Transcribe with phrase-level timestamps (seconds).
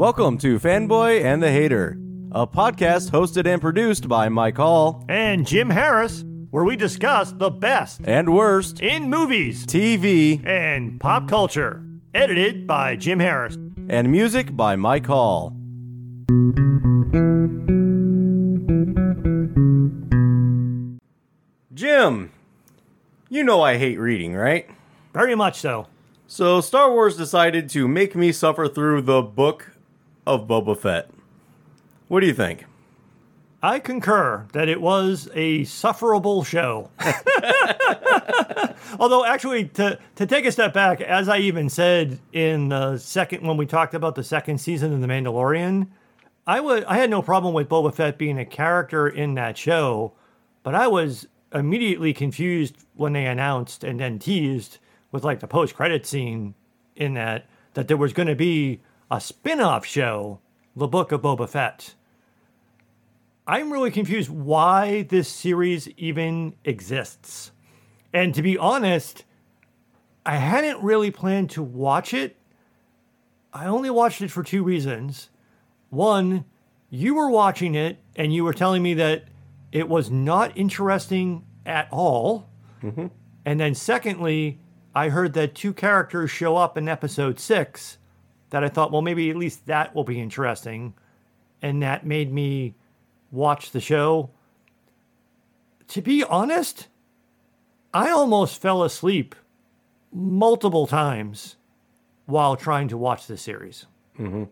[0.00, 1.96] Welcome to Fanboy and the Hater,
[2.30, 7.50] a podcast hosted and produced by Mike Hall and Jim Harris, where we discuss the
[7.50, 11.84] best and worst in movies TV and pop culture.
[12.12, 13.56] Edited by Jim Harris.
[13.88, 15.54] and music by Mike Hall.
[21.72, 22.30] Jim,
[23.28, 24.68] you know I hate reading, right?
[25.14, 25.86] Very much so.
[26.26, 29.72] So Star Wars decided to make me suffer through the book
[30.26, 31.10] of Boba Fett.
[32.08, 32.66] What do you think?
[33.62, 36.90] I concur that it was a sufferable show.
[38.98, 43.46] Although, actually, to, to take a step back, as I even said in the second,
[43.46, 45.88] when we talked about the second season of The Mandalorian,
[46.46, 50.14] I would I had no problem with Boba Fett being a character in that show,
[50.62, 54.78] but I was immediately confused when they announced and then teased
[55.12, 56.54] with like the post credit scene
[56.96, 60.40] in that that there was going to be a spin-off show,
[60.74, 61.94] The Book of Boba Fett.
[63.50, 67.50] I'm really confused why this series even exists.
[68.12, 69.24] And to be honest,
[70.24, 72.36] I hadn't really planned to watch it.
[73.52, 75.30] I only watched it for two reasons.
[75.88, 76.44] One,
[76.90, 79.24] you were watching it and you were telling me that
[79.72, 82.48] it was not interesting at all.
[82.84, 83.08] Mm-hmm.
[83.44, 84.60] And then, secondly,
[84.94, 87.98] I heard that two characters show up in episode six
[88.50, 90.94] that I thought, well, maybe at least that will be interesting.
[91.60, 92.76] And that made me
[93.30, 94.30] watch the show.
[95.88, 96.88] To be honest,
[97.92, 99.34] I almost fell asleep
[100.12, 101.56] multiple times
[102.26, 103.86] while trying to watch the series.
[104.18, 104.44] Mm-hmm.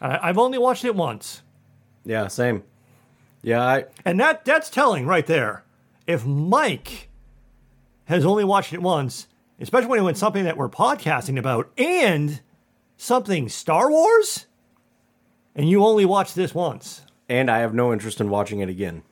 [0.00, 1.42] I, I've only watched it once.
[2.04, 2.62] Yeah, same.
[3.42, 5.64] Yeah, I And that that's telling right there.
[6.06, 7.08] If Mike
[8.06, 9.28] has only watched it once,
[9.60, 12.40] especially when it was something that we're podcasting about and
[12.96, 14.46] something Star Wars,
[15.54, 17.02] and you only watched this once.
[17.32, 19.02] And I have no interest in watching it again.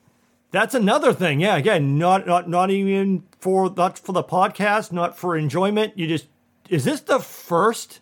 [0.51, 1.39] That's another thing.
[1.39, 5.97] Yeah, again, not not not even for not for the podcast, not for enjoyment.
[5.97, 6.27] You just
[6.69, 7.99] is this the first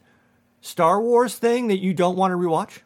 [0.62, 2.80] Star Wars thing that you don't want to rewatch?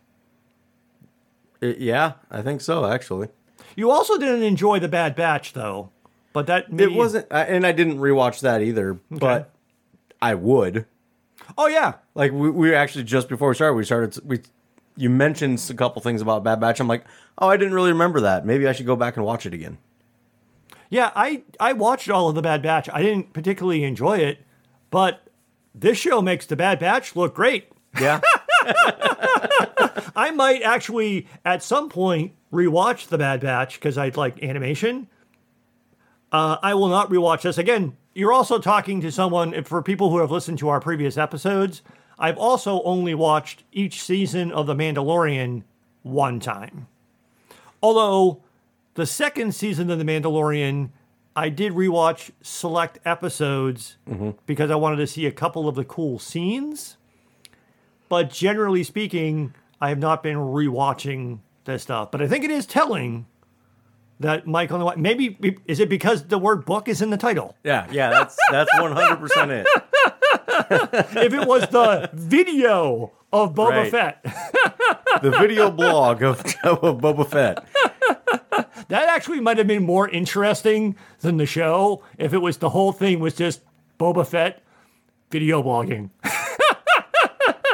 [1.61, 3.29] It- yeah, I think so actually.
[3.75, 5.89] You also didn't enjoy the Bad Batch though,
[6.33, 9.49] but that It wasn't I- and I didn't rewatch that either, but
[10.21, 10.85] I would.
[11.57, 14.39] Oh yeah, Like we, we actually just before we started, we started we
[14.95, 16.79] you mentioned a couple things about Bad Batch.
[16.79, 17.05] I'm like,
[17.37, 18.45] "Oh, I didn't really remember that.
[18.45, 19.77] Maybe I should go back and watch it again."
[20.89, 22.89] Yeah, I I watched all of the Bad Batch.
[22.93, 24.39] I didn't particularly enjoy it,
[24.91, 25.27] but
[25.73, 27.69] this show makes the Bad Batch look great.
[27.99, 28.21] Yeah.
[30.15, 35.07] I might actually at some point rewatch the Bad Batch because I like animation.
[36.31, 37.97] Uh, I will not rewatch this again.
[38.13, 41.81] You're also talking to someone for people who have listened to our previous episodes.
[42.19, 45.63] I've also only watched each season of The Mandalorian
[46.03, 46.87] one time.
[47.81, 48.41] Although
[48.93, 50.89] the second season of The Mandalorian,
[51.35, 54.31] I did rewatch select episodes mm-hmm.
[54.45, 56.97] because I wanted to see a couple of the cool scenes.
[58.09, 62.11] But generally speaking, I have not been rewatching this stuff.
[62.11, 63.25] But I think it is telling
[64.19, 67.55] that Mike only wa- maybe is it because the word book is in the title?
[67.63, 69.67] yeah, yeah, that's that's 100% it.
[71.17, 73.91] if it was the video of Boba Right.
[73.91, 74.23] Fett,
[75.21, 77.65] The video blog of, of Boba Fett.
[78.89, 82.91] that actually might have been more interesting than the show if it was the whole
[82.91, 83.61] thing was just
[83.99, 84.61] Boba Fett
[85.31, 86.09] video blogging.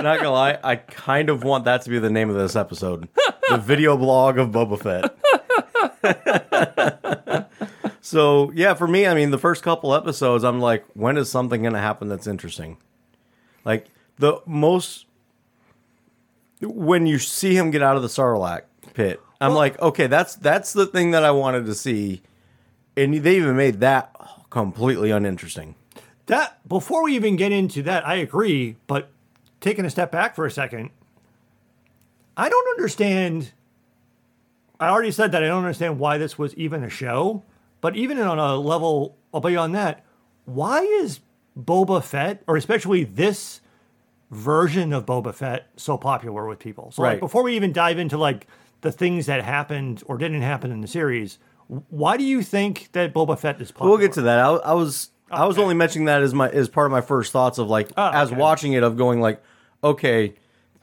[0.02, 3.10] Not gonna lie, I kind of want that to be the name of this episode.
[3.50, 5.14] The video blog of Boba Fett.
[8.10, 11.62] So yeah, for me, I mean, the first couple episodes, I'm like, when is something
[11.62, 12.78] gonna happen that's interesting?
[13.64, 13.86] Like
[14.18, 15.06] the most
[16.60, 18.64] when you see him get out of the Sarlacc
[18.96, 22.24] pit, I'm like, okay, that's that's the thing that I wanted to see,
[22.98, 24.16] and they even made that
[24.50, 25.76] completely uninteresting.
[26.26, 28.78] That before we even get into that, I agree.
[28.88, 29.12] But
[29.62, 30.90] taking a step back for a second,
[32.36, 33.52] I don't understand.
[34.80, 37.44] I already said that I don't understand why this was even a show.
[37.82, 40.04] But even on a level beyond that,
[40.46, 41.20] why is
[41.58, 43.62] Boba Fett, or especially this
[44.32, 46.92] version of Boba Fett, so popular with people?
[46.92, 47.20] So, like, Right.
[47.20, 48.48] before we even dive into like
[48.82, 51.40] the things that happened or didn't happen in the series,
[51.90, 53.90] why do you think that Boba Fett is popular?
[53.92, 54.40] We'll get to that.
[54.40, 57.32] I, I was I was only mentioning that as my as part of my first
[57.32, 58.40] thoughts of like Oh, as okay.
[58.40, 59.42] watching it of going like,
[59.84, 60.34] okay,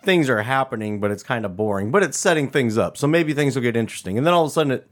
[0.04, 1.90] things are happening, but it's kind of boring.
[1.90, 4.16] But it's setting things up, so maybe things will get interesting.
[4.16, 4.88] And then all of a sudden it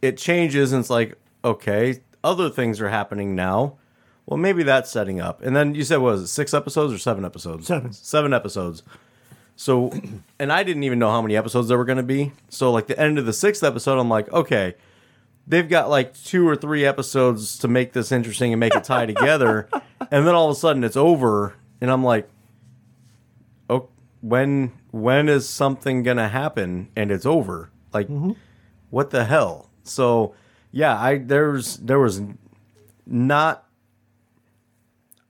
[0.00, 3.78] it changes, and it's like, okay, other things are happening now.
[4.26, 5.42] Well, maybe that's setting up.
[5.42, 7.66] And then you said, what was it, six episodes or seven episodes?
[7.66, 7.92] Seven.
[7.92, 8.82] Seven episodes.
[9.56, 9.92] So,
[10.38, 12.32] and I didn't even know how many episodes there were going to be.
[12.48, 14.74] So, like the end of the sixth episode, I'm like, okay,
[15.46, 19.06] they've got like two or three episodes to make this interesting and make it tie
[19.06, 19.68] together.
[20.10, 21.54] And then all of a sudden it's over.
[21.80, 22.28] And I'm like,
[23.70, 23.88] oh,
[24.20, 27.70] when, when is something going to happen and it's over?
[27.94, 28.32] Like, mm-hmm.
[28.90, 29.70] what the hell?
[29.84, 30.34] So,
[30.72, 32.20] yeah, I, there's, there was
[33.06, 33.66] not,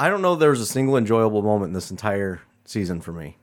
[0.00, 3.36] I don't know, there was a single enjoyable moment in this entire season for me.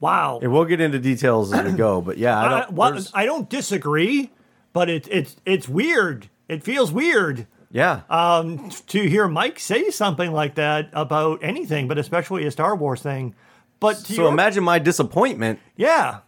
[0.00, 0.40] Wow.
[0.42, 2.72] And we'll get into details as we go, but yeah, I I, don't.
[2.72, 4.30] well, I don't disagree,
[4.72, 6.28] but it, it's it's weird.
[6.48, 11.98] It feels weird yeah, um, to hear Mike say something like that about anything, but
[11.98, 13.34] especially a Star Wars thing.
[13.80, 15.60] But to so your- imagine my disappointment.
[15.76, 16.20] Yeah.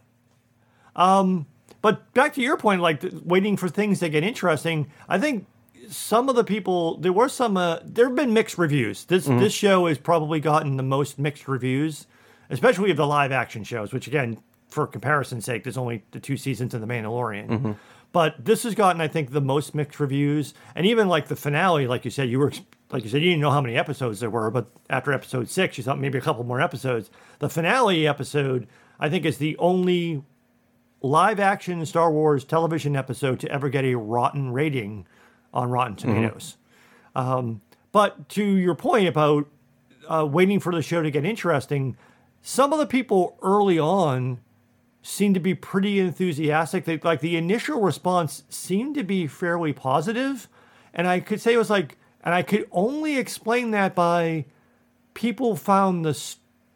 [0.95, 1.47] Um,
[1.81, 4.91] but back to your point, like waiting for things to get interesting.
[5.09, 5.47] I think
[5.89, 7.57] some of the people there were some.
[7.57, 9.05] Uh, there have been mixed reviews.
[9.05, 12.07] This this show has probably gotten the most mixed reviews,
[12.49, 13.91] especially of the live action shows.
[13.93, 14.37] Which again,
[14.69, 17.75] for comparison's sake, there's only the two seasons of The Mandalorian.
[18.13, 21.87] But this has gotten, I think, the most mixed reviews, and even like the finale,
[21.87, 22.51] like you said, you were
[22.91, 25.77] like you said, you didn't know how many episodes there were, but after episode six,
[25.77, 27.09] you thought maybe a couple more episodes.
[27.39, 28.67] The finale episode,
[28.99, 30.23] I think, is the only
[31.01, 35.07] live action Star Wars television episode to ever get a rotten rating
[35.53, 36.57] on Rotten Tomatoes.
[37.15, 37.61] Um,
[37.91, 39.47] but to your point about
[40.07, 41.97] uh, waiting for the show to get interesting,
[42.41, 44.39] some of the people early on
[45.01, 46.85] seemed to be pretty enthusiastic.
[46.85, 50.47] They, like the initial response seemed to be fairly positive,
[50.93, 54.45] and I could say it was like, and I could only explain that by
[55.13, 56.13] people found the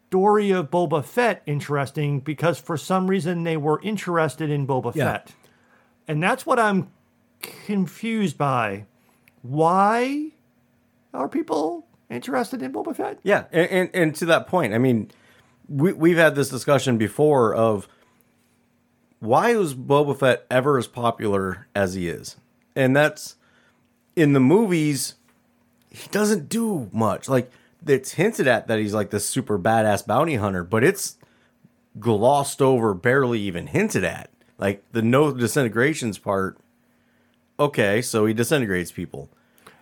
[0.08, 5.12] story of Boba Fett interesting because for some reason they were interested in Boba Yeah.
[5.12, 5.32] Fett.
[6.08, 6.90] And that's what I'm
[7.42, 8.86] confused by.
[9.42, 10.30] Why
[11.12, 13.18] are people interested in Boba Fett?
[13.22, 15.10] Yeah, and, and and to that point, I mean,
[15.68, 17.88] we we've had this discussion before of
[19.18, 22.36] why was Boba Fett ever as popular as he is,
[22.74, 23.36] and that's
[24.14, 25.14] in the movies.
[25.90, 27.28] He doesn't do much.
[27.28, 27.50] Like
[27.86, 31.16] it's hinted at that he's like this super badass bounty hunter, but it's
[31.98, 34.30] glossed over, barely even hinted at.
[34.58, 36.58] Like the no disintegrations part.
[37.58, 39.30] Okay, so he disintegrates people.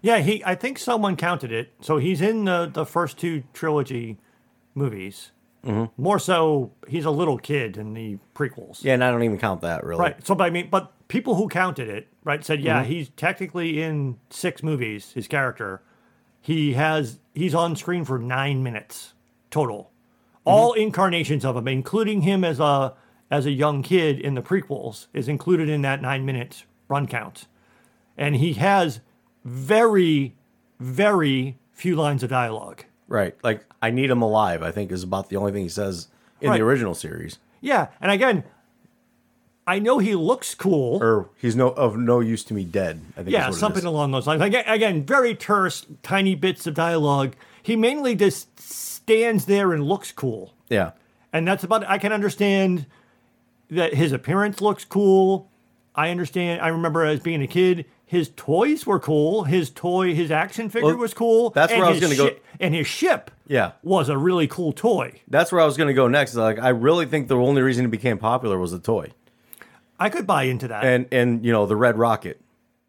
[0.03, 0.45] Yeah, he.
[0.45, 1.73] I think someone counted it.
[1.81, 4.19] So he's in the the first two trilogy
[4.75, 5.31] movies.
[5.65, 6.01] Mm-hmm.
[6.03, 8.85] More so, he's a little kid in the prequels.
[8.85, 10.01] Yeah, and I don't even count that really.
[10.01, 10.27] Right.
[10.27, 12.91] So, but I mean, but people who counted it, right, said, yeah, Mm-hmm.
[12.93, 15.13] he's technically in six movies.
[15.15, 15.81] His character,
[16.45, 19.15] he has, he's on screen for nine minutes
[19.51, 19.91] total,
[20.45, 20.83] all Mm-hmm.
[20.83, 22.93] incarnations of him, including him as a
[23.31, 27.47] as a young kid in the prequels, is included in that nine minute run count,
[28.19, 29.01] and he has
[29.43, 30.35] very,
[30.79, 32.85] very few lines of dialogue.
[33.09, 33.35] Right.
[33.43, 36.09] Like I need him alive, I think is about the only thing he says
[36.43, 36.59] in Right.
[36.59, 37.39] the original series.
[37.63, 38.45] Yeah, and again,
[39.67, 41.03] I know he looks cool.
[41.03, 43.01] Or he's no of no use to me dead.
[43.17, 44.43] I think Yeah, something along those lines.
[44.43, 47.35] Again, again, very terse, tiny bits of dialogue.
[47.63, 50.53] He mainly just stands there and looks cool.
[50.69, 50.91] Yeah.
[51.33, 52.87] And that's about I can understand
[53.71, 55.51] that his appearance looks cool.
[55.95, 59.45] I understand I remember as being a kid, his toys were cool.
[59.45, 61.51] His toy, his action figure Well, was cool.
[61.51, 63.73] that's where I was gonna go- And his ship Yeah.
[63.83, 65.21] was a really cool toy.
[65.27, 66.35] That's where I was gonna go next.
[66.35, 69.13] Like I really think the only reason it became popular was the toy.
[69.99, 70.85] I could buy into that.
[70.85, 72.41] And and you know, the red rocket.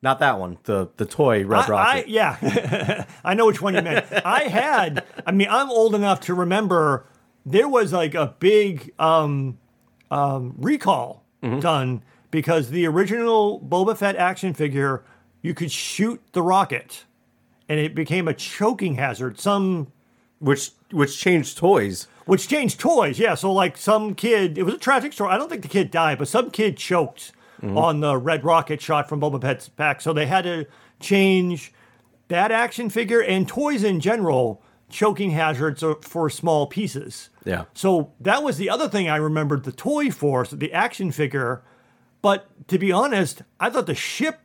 [0.01, 0.57] Not that one.
[0.63, 2.09] The the toy red I, I, rocket.
[2.09, 4.05] yeah, I know which one you meant.
[4.25, 5.03] I had.
[5.25, 7.05] I mean, I'm old enough to remember
[7.45, 9.57] there was like a big um,
[10.11, 11.59] um, recall Mm-hmm.
[11.59, 15.03] done because the original Boba Fett action figure,
[15.43, 17.05] you could shoot the rocket,
[17.69, 19.39] and it became a choking hazard.
[19.39, 19.91] Some
[20.39, 22.07] which which changed toys.
[22.25, 23.19] Which changed toys.
[23.19, 25.31] Yeah, so like some kid, it was a tragic story.
[25.31, 27.77] I don't think the kid died, but some kid choked mm-hmm.
[27.77, 30.01] on the red rocket shot from Boba Fett's back.
[30.01, 30.65] So they had to
[30.99, 31.73] change
[32.27, 37.29] that action figure and toys in general, choking hazards for small pieces.
[37.43, 37.65] Yeah.
[37.73, 41.63] So that was the other thing I remembered the toy for, so the action figure.
[42.21, 44.39] But to be honest, I thought the ship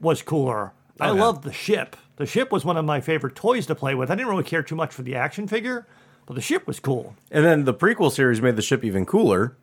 [0.00, 0.72] was cooler.
[1.00, 1.20] I Okay.
[1.20, 1.96] loved the ship.
[2.16, 4.10] The ship was one of my favorite toys to play with.
[4.10, 5.86] I didn't really care too much for the action figure,
[6.28, 7.14] but the ship was cool.
[7.30, 9.56] And then the prequel series made the ship even cooler.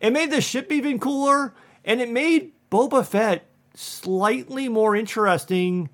[0.00, 1.52] It made the ship even cooler,
[1.84, 3.44] and it made Boba Fett
[3.74, 5.90] slightly more interesting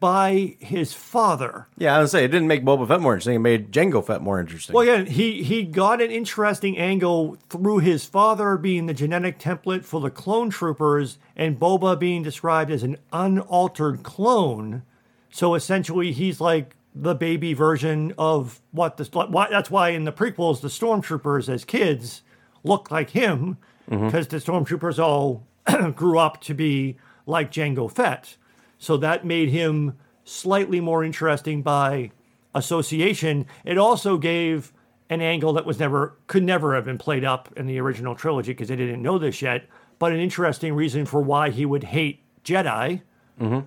[0.00, 1.68] by his father.
[1.76, 3.34] Yeah, I was say it didn't make Boba Fett more interesting.
[3.34, 4.72] It made Jango Fett more interesting.
[4.72, 9.84] Well, again, he he got an interesting angle through his father being the genetic template
[9.84, 14.84] for the clone troopers, and Boba being described as an unaltered clone.
[15.30, 20.12] So essentially, he's like the baby version of what the why, that's why in the
[20.12, 22.22] prequels the stormtroopers as kids
[22.62, 23.58] look like him
[23.90, 24.06] mm-hmm.
[24.06, 25.46] because the stormtroopers all
[25.94, 26.96] grew up to be
[27.26, 28.36] like Jango Fett.
[28.78, 32.10] So that made him slightly more interesting by
[32.54, 33.46] association.
[33.64, 34.72] It also gave
[35.10, 38.52] an angle that was never could never have been played up in the original trilogy
[38.52, 39.66] because they didn't know this yet,
[39.98, 43.02] but an interesting reason for why he would hate Jedi
[43.40, 43.60] mm-hmm.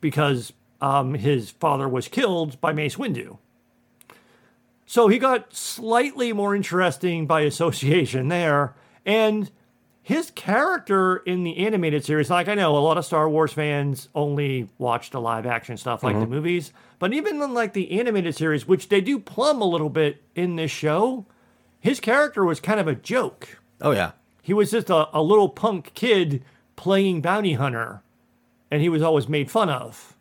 [0.00, 0.52] because
[0.82, 3.38] um, his father was killed by Mace Windu.
[4.84, 8.74] So he got slightly more interesting by association there.
[9.06, 9.50] And
[10.02, 14.08] his character in the animated series, like I know a lot of Star Wars fans
[14.14, 18.34] only watch the live action stuff like the movies, but even in like the animated
[18.34, 21.24] series, which they do plumb a little bit in this show,
[21.78, 23.60] his character was kind of a joke.
[23.80, 24.10] oh yeah,
[24.42, 26.42] He was just a, a little punk kid
[26.74, 28.02] playing bounty hunter,
[28.70, 30.11] and he was always made fun of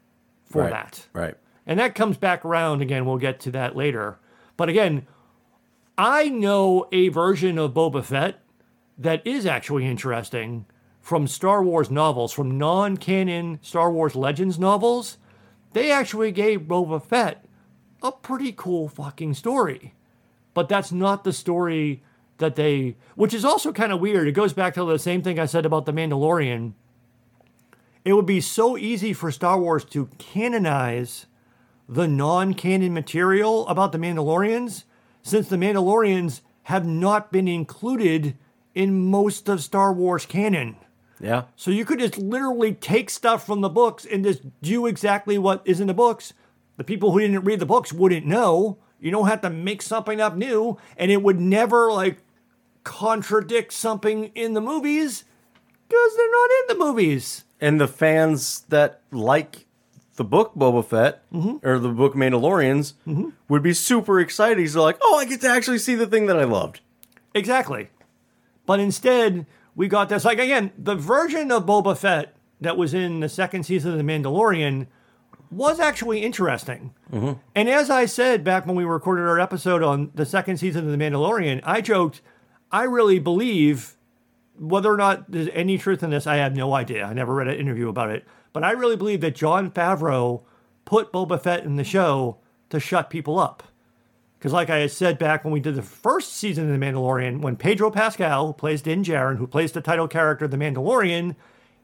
[0.52, 1.08] for right, that.
[1.14, 1.36] right.
[1.66, 3.06] And that comes back around again.
[3.06, 4.20] We'll get to that later.
[4.58, 5.08] But again,
[5.98, 8.42] I know a version of Boba Fett
[8.98, 10.66] that is actually interesting
[11.00, 15.18] from Star Wars novels, from non canon Star Wars Legends novels.
[15.74, 17.46] They actually gave Boba Fett
[18.04, 19.94] a pretty cool fucking story.
[20.54, 22.04] But that's not the story
[22.38, 24.28] that they, which is also kind of weird.
[24.28, 26.74] It goes back to the same thing I said about The Mandalorian.
[28.04, 31.28] It would be so easy for Star Wars to canonize
[31.88, 34.84] the non canon material about the Mandalorians
[35.22, 38.38] since the Mandalorians have not been included
[38.74, 40.78] in most of Star Wars canon.
[41.20, 45.38] Yeah, So you could just literally take stuff from the books and just do exactly
[45.38, 46.34] what is in the books.
[46.78, 48.80] The people who didn't read the books wouldn't know.
[49.00, 52.24] You don't have to make something up new, and it would never like
[52.84, 55.24] contradict something in the movies
[55.88, 57.44] because they're not in the movies.
[57.62, 59.68] And the fans that like
[60.16, 61.66] the book Boba Fett mm-hmm.
[61.66, 63.30] or the book Mandalorians mm-hmm.
[63.48, 64.58] would be super excited.
[64.58, 66.82] He's like, "Oh, I get to actually see the thing that I loved."
[67.34, 67.90] Exactly.
[68.66, 73.22] But instead, we got this like again, the version of Boba Fett that was in
[73.22, 74.88] the second season of The Mandalorian
[75.50, 76.94] was actually interesting.
[77.12, 77.40] Mm-hmm.
[77.56, 80.98] And as I said back when we recorded our episode on the second season of
[80.98, 82.22] The Mandalorian, I joked,
[82.72, 83.98] I really believe
[84.62, 87.04] whether or not there's any truth in this, I have no idea.
[87.04, 88.26] I never read an interview about it.
[88.54, 90.44] But I really believe that Jon Favreau
[90.86, 92.38] put Boba Fett in the show
[92.70, 93.64] to shut people up.
[94.38, 97.42] Because, like I had said back when we did the first season of The Mandalorian,
[97.42, 101.36] when Pedro Pascal, who plays Din Djarin, who plays the title character of The Mandalorian,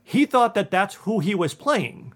[0.03, 2.13] he thought that that's who he was playing.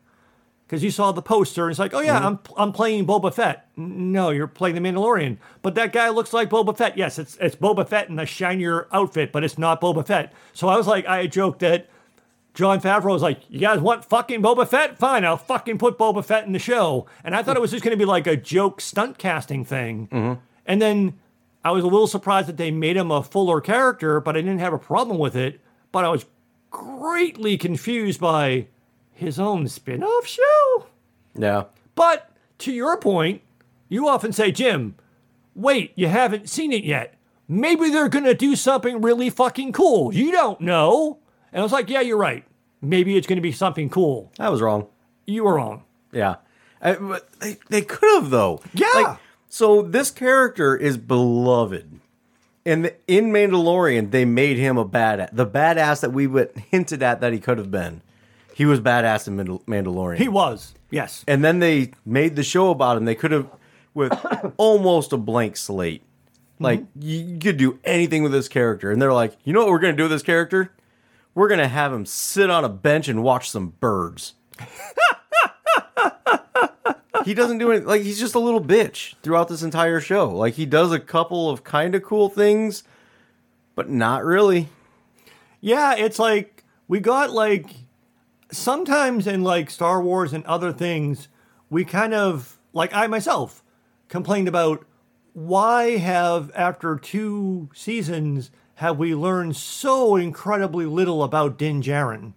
[0.72, 2.28] Because you saw the poster, and it's like, oh yeah, mm-hmm.
[2.28, 3.68] I'm I'm playing Boba Fett.
[3.76, 5.36] No, you're playing the Mandalorian.
[5.62, 6.98] But that guy looks like Boba Fett.
[6.98, 10.32] Yes, it's it's Boba Fett in a shinier outfit, but it's not Boba Fett.
[10.54, 11.90] So I was like, I joked that
[12.54, 14.98] Jon Favreau was like, "You guys want fucking Boba Fett?
[14.98, 17.84] Fine, I'll fucking put Boba Fett in the show." And I thought it was just
[17.84, 20.08] going to be like a joke stunt casting thing.
[20.08, 20.40] Mm-hmm.
[20.66, 21.20] And then
[21.66, 24.60] I was a little surprised that they made him a fuller character, but I didn't
[24.60, 25.60] have a problem with it.
[25.92, 26.26] But I was
[26.70, 28.68] greatly confused by
[29.22, 30.88] his own spin-off show.
[31.36, 31.64] Yeah,
[31.96, 33.42] But to your point,
[33.88, 34.96] you often say, Jim,
[35.56, 37.16] wait, you haven't seen it yet.
[37.48, 40.14] Maybe they're going to do something really fucking cool.
[40.14, 41.20] You don't know.
[41.54, 42.44] And I was like, yeah, you're right.
[42.82, 44.32] Maybe it's going to be something cool.
[44.40, 44.88] I was wrong.
[45.26, 45.84] You were wrong.
[46.12, 46.36] Yeah,
[46.82, 48.60] I, but they they could have though.
[48.74, 48.88] Yeah.
[48.96, 52.00] Like, so this character is beloved.
[52.66, 55.30] And the- in Mandalorian, they made him a badass.
[55.32, 58.02] The badass that we would hinted at that he could have been.
[58.62, 60.20] He was badass in Mandal- Mandalorian.
[60.20, 60.76] He was.
[60.92, 61.26] Yes.
[61.28, 63.06] and then they made the show about him.
[63.06, 63.50] They could have,
[63.96, 64.14] with
[64.58, 66.04] almost a blank slate,
[66.60, 67.02] like mm-hmm.
[67.02, 68.92] you, you could do anything with this character.
[68.92, 70.72] And they're like, you know what we're gonna do with this character?
[71.34, 74.36] We're gonna have him sit on a bench and watch some birds.
[77.26, 77.88] he doesn't do anything.
[77.88, 80.30] like he's just a little bitch throughout this entire show.
[80.30, 82.84] Like he does a couple of kind of cool things,
[83.74, 84.70] but not really.
[85.62, 87.66] Yeah, it's like we got like
[88.52, 91.28] sometimes in like Star Wars and other things,
[91.70, 93.64] we kind of like I myself
[94.08, 94.86] complained about
[95.34, 102.34] why have after two seasons have we learned so incredibly little about Din Djarin,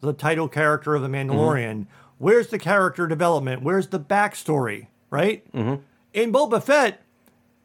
[0.00, 1.86] the title character of the Mandalorian?
[2.18, 3.62] Where's the character development?
[3.62, 4.86] Where's the backstory?
[5.10, 5.50] Right?
[5.52, 5.82] Mm-hmm.
[6.12, 7.02] In Boba Fett,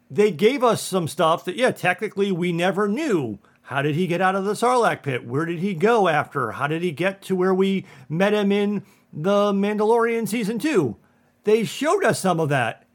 [0.10, 3.40] they gave us some stuff that, yeah, technically we never knew.
[3.72, 5.26] How did he get out of the Sarlacc pit?
[5.26, 6.52] Where did he go after?
[6.52, 10.98] How did he get to where we met him in The Mandalorian season two.
[11.46, 12.86] They showed us some of that.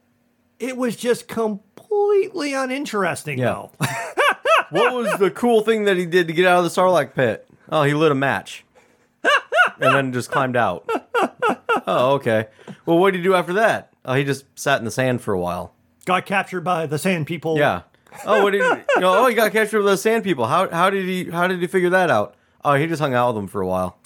[0.58, 3.46] It was just completely uninteresting, Yeah.
[3.46, 3.72] though.
[4.68, 7.48] what was the cool thing that he did to get out of the Sarlacc pit?
[7.72, 8.62] Oh, he lit a match.
[9.80, 10.86] and then just climbed out.
[11.86, 12.48] Oh, okay.
[12.84, 13.94] Well, what did he do after that?
[14.04, 15.72] Oh, he just sat in the sand for a while.
[16.04, 17.56] Got captured by the Sand People.
[17.56, 17.82] Yeah.
[18.24, 20.46] Oh, what did he, you know, oh, he got captured with those sand people.
[20.46, 22.34] How how did he how did he figure that out?
[22.64, 23.98] Oh, he just hung out with them for a while.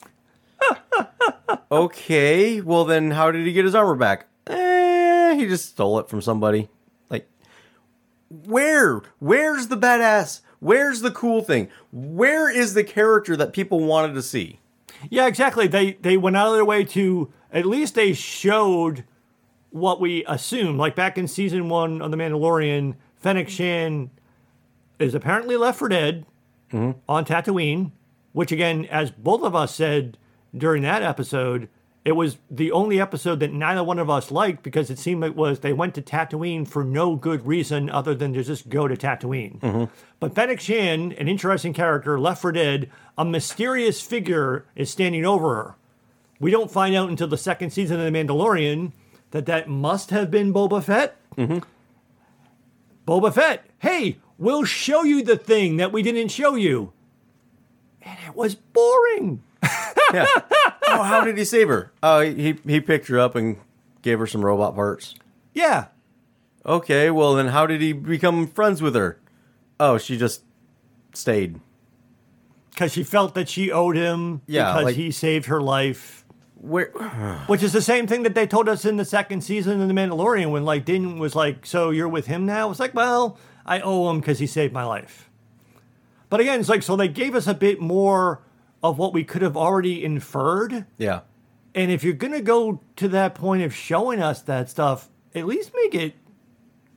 [1.73, 2.61] okay.
[2.61, 4.27] Well, then how did he get his armor back?
[4.47, 6.69] Eh, he just stole it from somebody.
[7.09, 7.29] Like
[8.29, 9.03] where?
[9.19, 10.41] Where's the badass?
[10.59, 11.69] Where's the cool thing?
[11.91, 14.61] Where is the character that people wanted to see?
[15.09, 15.67] Yeah, exactly.
[15.67, 19.05] They they went out of their way to at least they showed
[19.71, 20.79] what we assumed.
[20.79, 24.11] Like back in season one of The Mandalorian, Fennec Shand
[24.99, 26.27] is apparently left for dead
[26.73, 26.99] mm-hmm.
[27.09, 27.93] on Tatooine,
[28.33, 30.19] which again, as both of us said
[30.57, 31.69] during that episode,
[32.05, 35.37] it was the only episode that neither one of us liked because it seemed it
[35.37, 38.97] was they went to Tatooine for no good reason other than to just go to
[38.97, 39.61] Tatooine.
[39.61, 39.85] Mm-hmm.
[40.19, 45.55] But Fennec Shand, an interesting character, left for dead, a mysterious figure is standing over
[45.55, 45.75] her.
[46.39, 48.93] We don't find out until the second season of The Mandalorian
[49.33, 51.17] that that must have been Boba Fett.
[51.37, 51.59] Mm-hmm.
[53.11, 56.93] Boba Fett, hey, we'll show you the thing that we didn't show you.
[58.01, 59.43] And it was boring.
[60.13, 60.27] Yeah.
[60.89, 61.93] oh, how did he save her?
[62.03, 63.59] Oh, he he picked her up and
[64.03, 65.15] gave her some robot parts.
[65.55, 65.87] Yeah.
[66.67, 69.21] Okay, well then how did he become friends with her?
[69.79, 70.43] Oh, she just
[71.15, 71.61] stayed.
[72.71, 76.20] Because she felt that she owed him Yeah, because like- he saved her life.
[76.61, 76.87] Where
[77.47, 79.95] Which is the same thing that they told us in the second season of The
[79.95, 82.71] Mandalorian when like Din was like, So you're with him now?
[82.71, 85.31] It's like, well, I owe him because he saved my life.
[86.29, 88.43] But again, it's like so they gave us a bit more
[88.83, 90.87] of what we could have already inferred.
[90.97, 91.21] Yeah.
[91.75, 95.73] And if you're gonna go to that point of showing us that stuff, at least
[95.75, 96.15] make it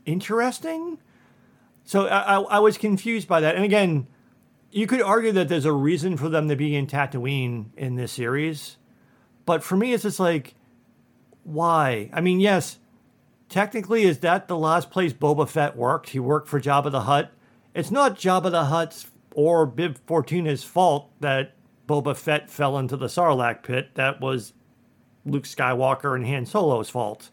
[0.05, 1.00] interesting.
[1.84, 3.55] So I, I, I was confused by that.
[3.55, 4.08] And again,
[4.72, 8.12] you could argue that there's a reason for them to be in Tatooine in this
[8.12, 8.78] series,
[9.45, 10.56] but for me, it's just like,
[11.43, 12.10] why?
[12.13, 12.79] I mean, yes,
[13.49, 16.10] technically, is that the last place Boba Fett worked?
[16.10, 17.32] He worked for Jabba the Hutt.
[17.73, 21.53] It's not Jabba the Hutt's or Bib Fortuna's fault that
[21.88, 23.95] Boba Fett fell into the Sarlacc pit.
[23.95, 24.53] That was
[25.25, 27.29] Luke Skywalker and Han Solo's fault.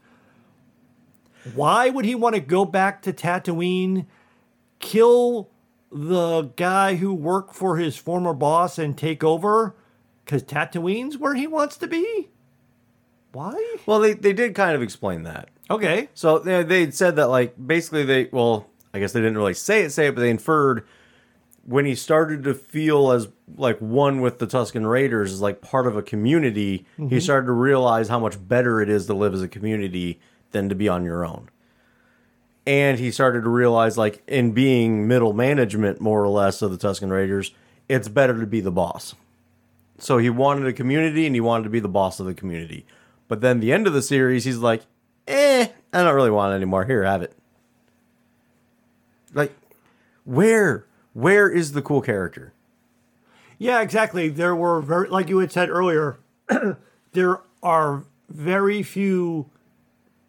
[1.54, 4.06] Why would he want to go back to Tatooine,
[4.78, 5.50] kill
[5.90, 9.74] the guy who worked for his former boss and take over?
[10.30, 12.28] Because Tatooine's where he wants to be?
[13.32, 13.76] Why?
[13.84, 15.48] Well, they they did kind of explain that.
[15.68, 16.08] Okay.
[16.14, 19.82] So they they said that like basically they well, I guess they didn't really say
[19.82, 20.86] it say it, but they inferred
[21.64, 25.88] when he started to feel as like one with the Tusken Raiders as like part
[25.88, 27.18] of a community, he mm-hmm.
[27.18, 30.20] started to realize how much better it is to live as a community
[30.52, 31.50] than to be on your own.
[32.68, 36.78] And he started to realize like in being middle management more or less of the
[36.78, 37.52] Tusken Raiders,
[37.88, 39.16] it's better to be the boss.
[40.02, 42.86] So he wanted a community and he wanted to be the boss of the community.
[43.28, 44.82] But then the end of the series, he's like,
[45.28, 46.84] eh, I don't really want it anymore.
[46.84, 47.36] Here, have it.
[49.32, 49.52] Like,
[50.24, 50.86] where?
[51.12, 52.52] Where is the cool character?
[53.58, 54.28] Yeah, exactly.
[54.28, 56.18] There were very, like you had said earlier,
[57.12, 59.50] there are very few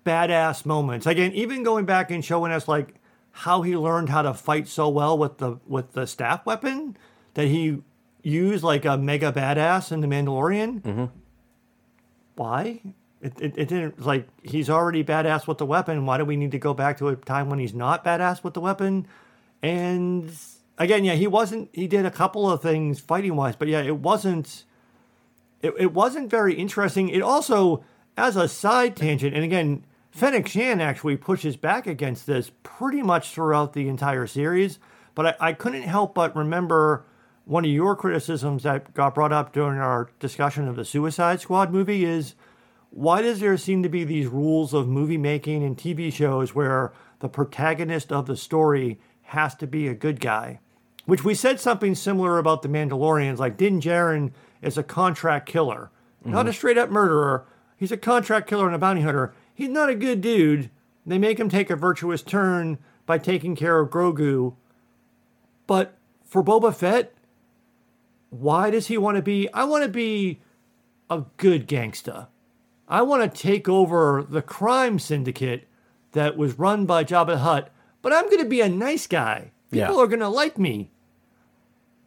[0.06, 1.06] badass moments.
[1.06, 2.96] Again, even going back and showing us like
[3.32, 6.98] how he learned how to fight so well with the with the staff weapon
[7.36, 7.82] that he
[8.24, 10.82] used like a mega badass in the Mandalorian.
[10.82, 11.06] Mm-hmm.
[12.36, 12.82] Why?
[13.22, 16.06] It, it, it didn't like he's already badass with the weapon.
[16.06, 18.56] Why do we need to go back to a time when he's not badass with
[18.56, 19.08] the weapon?
[19.62, 20.32] And
[20.78, 21.70] again, yeah, he wasn't.
[21.72, 24.64] He did a couple of things fighting wise, but yeah, it wasn't.
[25.62, 27.10] It, it wasn't very interesting.
[27.10, 27.84] It also,
[28.18, 33.30] as a side tangent, and again, Fennec Shand actually pushes back against this pretty much
[33.30, 34.80] throughout the entire series.
[35.14, 37.06] But I, I couldn't help but remember
[37.52, 41.70] one of your criticisms that got brought up during our discussion of the Suicide Squad
[41.70, 42.34] movie is
[42.92, 46.94] why does there seem to be these rules of movie making and TV shows where
[47.20, 50.62] the protagonist of the story has to be a good guy?
[51.06, 53.40] Which we said something similar about the Mandalorians.
[53.40, 55.92] Like Din Djarin is a contract killer,
[56.24, 56.56] not a mm-hmm.
[56.56, 57.46] straight up murderer.
[57.76, 59.34] He's a contract killer and a bounty hunter.
[59.54, 60.70] He's not a good dude.
[61.06, 64.56] They make him take a virtuous turn by taking care of Grogu.
[65.68, 67.14] But for Boba Fett,
[68.32, 69.48] why does he want to be?
[69.54, 70.42] I want to be
[71.10, 72.28] a good gangsta.
[72.88, 75.68] I want to take over the crime syndicate
[76.14, 77.70] that was run by Jabba the Hutt,
[78.02, 79.52] but I'm going to be a nice guy.
[79.70, 80.02] People Yeah.
[80.04, 80.92] are going to like me.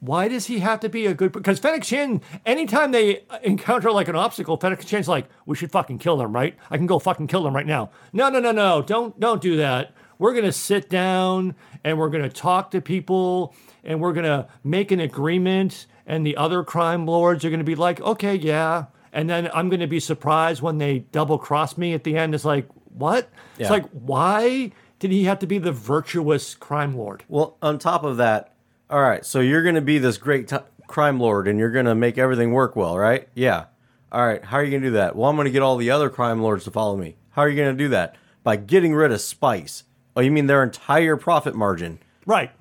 [0.00, 1.32] why does he have to be a good?
[1.32, 5.72] Because Fennec Shand, anytime they uh, encounter like an obstacle, Fennec Shand's like, we should
[5.72, 6.54] fucking kill them, right?
[6.70, 7.88] I can go fucking kill them right now.
[8.12, 9.92] No, no, no, no, don't don't do that.
[10.18, 15.00] We're gonna sit down and we're gonna talk to people and we're gonna make an
[15.00, 15.87] agreement.
[16.06, 18.86] And the other crime lords are gonna be like, okay, yeah.
[19.12, 22.34] And then I'm gonna be surprised when they double cross me at the end.
[22.34, 23.28] It's like, what?
[23.58, 27.24] It's like, why did he have to be the virtuous crime lord?
[27.28, 28.54] Well, on top of that,
[28.88, 31.86] all right, so you're going to be this great t- crime lord and you're going
[31.86, 33.28] to make everything work well, right?
[33.34, 33.66] Yeah.
[34.12, 35.16] All right, how are you going to do that?
[35.16, 37.16] Well, I'm going to get all the other crime lords to follow me.
[37.30, 38.16] How are you going to do that?
[38.44, 39.84] By getting rid of Spice.
[40.16, 41.98] Oh, you mean their entire profit margin?
[42.24, 42.52] Right.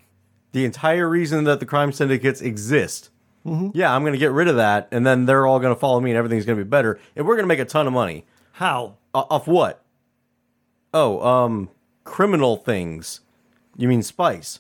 [0.54, 3.10] The entire reason that the crime syndicates exist.
[3.46, 6.00] Yeah, I'm going to get rid of that, and then they're all going to follow
[6.00, 7.94] me, and everything's going to be better, and we're going to make a ton of
[7.94, 8.26] money.
[8.54, 8.96] How?
[9.14, 9.84] O- off what?
[10.94, 11.70] Oh, um,
[12.04, 13.20] criminal things.
[13.76, 14.60] You mean Spice?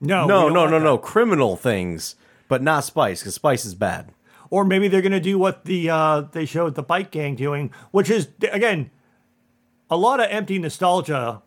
[0.00, 0.26] No.
[0.26, 0.96] no, no, no, no.
[0.98, 2.16] Criminal things,
[2.48, 4.10] but not Spice, because Spice is bad.
[4.50, 7.70] Or maybe they're going to do what the uh, they showed the bike gang doing,
[7.90, 8.90] which is again
[9.90, 11.40] a lot of empty nostalgia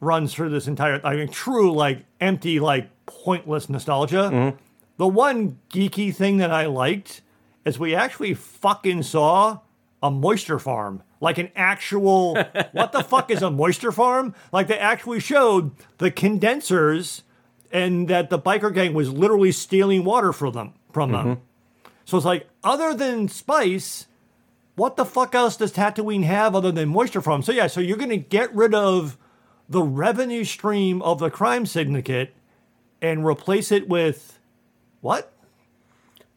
[0.00, 1.00] runs through this entire.
[1.04, 4.54] I mean, true like empty like pointless nostalgia.
[5.00, 7.22] The one geeky thing that I liked
[7.64, 9.60] is we actually fucking saw
[10.02, 11.02] a moisture farm.
[11.22, 12.34] Like an actual,
[12.72, 14.34] what the fuck is a moisture farm?
[14.52, 17.22] Like they actually showed the condensers
[17.72, 20.74] and that the biker gang was literally stealing water from them.
[20.92, 21.26] From them.
[21.26, 21.90] Mm-hmm.
[22.04, 24.06] So it's like, other than spice,
[24.76, 27.40] what the fuck else does Tatooine have other than moisture farm?
[27.40, 29.16] So yeah, so you're gonna get rid of
[29.66, 32.34] the revenue stream of the crime syndicate
[33.00, 34.36] and replace it with
[35.00, 35.32] what?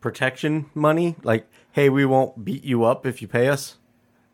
[0.02, 3.78] Protection money, like, hey, we won't beat you up if you pay us.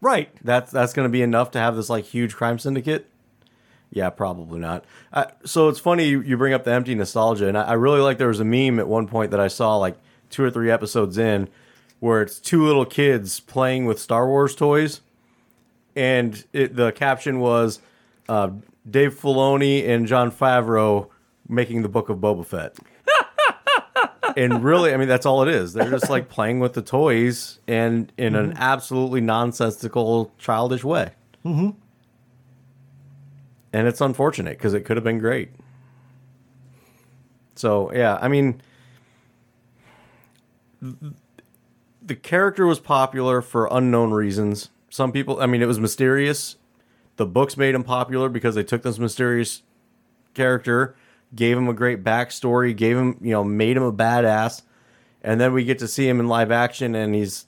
[0.02, 0.30] Right.
[0.44, 3.10] That's that's going to be enough to have this like huge crime syndicate.
[3.92, 4.86] Yeah, probably not.
[5.12, 8.02] Uh, so it's funny you, you bring up the empty nostalgia, and I, I really
[8.02, 9.98] like there was a meme at one point that I saw like
[10.30, 11.50] two or three episodes in,
[12.00, 15.02] where it's two little kids playing with Star Wars toys,
[15.96, 17.80] and it, the caption was
[18.28, 18.52] uh,
[18.90, 21.10] Dave Filoni and Jon Favreau
[21.48, 22.76] making the book of Boba Fett.
[24.38, 25.74] And really, I mean, that's all it is.
[25.74, 31.12] They're just like playing with the toys and in an absolutely nonsensical, childish way.
[31.46, 31.70] Mm-hmm.
[33.72, 35.52] And it's unfortunate because it could have been great.
[37.56, 38.62] So, yeah, I mean,
[40.82, 44.70] the character was popular for unknown reasons.
[44.90, 46.56] Some people, I mean, it was mysterious.
[47.18, 49.62] The books made him popular because they took this mysterious
[50.34, 50.96] character,
[51.36, 54.62] gave him a great backstory, gave him, you know, made him a badass,
[55.22, 57.46] and then we get to see him in live action, and he's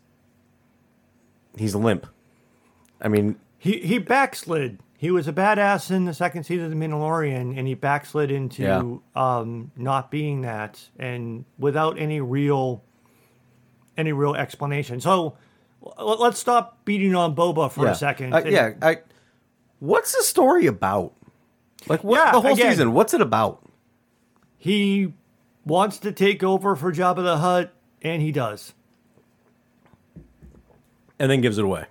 [1.58, 2.08] he's limp.
[3.02, 4.80] I mean, He he backslid.
[4.98, 8.62] He was a badass in the second season of The Mandalorian, and he backslid into
[8.62, 8.98] Yeah.
[9.16, 12.84] um, not being that, and without any real
[13.98, 15.02] any real explanation.
[15.02, 15.36] So
[16.00, 18.34] let's stop beating on Boba for yeah, a second.
[18.34, 18.74] Uh, yeah.
[18.82, 19.00] I,
[19.80, 21.14] what's the story about?
[21.88, 22.94] Like, what Yeah, the whole again- season?
[22.94, 23.62] What's it about?
[24.62, 25.14] He
[25.66, 28.76] wants to take over for Jabba the Hutt, and he does.
[31.18, 31.86] And then gives it away.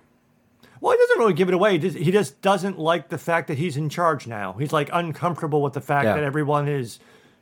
[0.79, 1.79] Well, he doesn't really give it away.
[1.79, 4.53] He just, doesn't like the fact that he's in charge now.
[4.53, 6.13] He's like uncomfortable with the fact Yeah.
[6.13, 6.99] that everyone is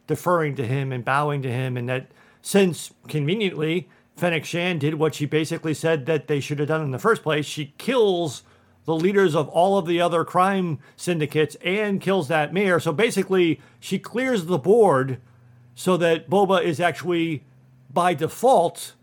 [0.08, 2.08] deferring to him and bowing to him, and that
[2.42, 3.88] since conveniently
[4.18, 7.22] Fennec Shand did what she basically said that they should have done in the first
[7.22, 8.42] place, she kills
[8.89, 12.80] the leaders of all of the other crime syndicates and kills that mayor.
[12.80, 15.21] So basically, she clears the board
[15.75, 17.43] so that Boba is actually
[17.93, 18.95] by default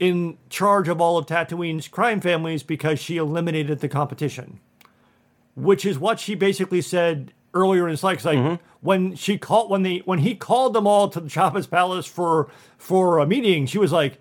[0.00, 4.58] in charge of all of Tatooine's crime families because she eliminated the competition,
[5.54, 8.18] which is what she basically said earlier in his life.
[8.18, 8.54] 'Cause, Like mm-hmm.
[8.80, 12.48] when she called when they when he called them all to the Jabba's palace for
[12.76, 14.18] for a meeting, she was like,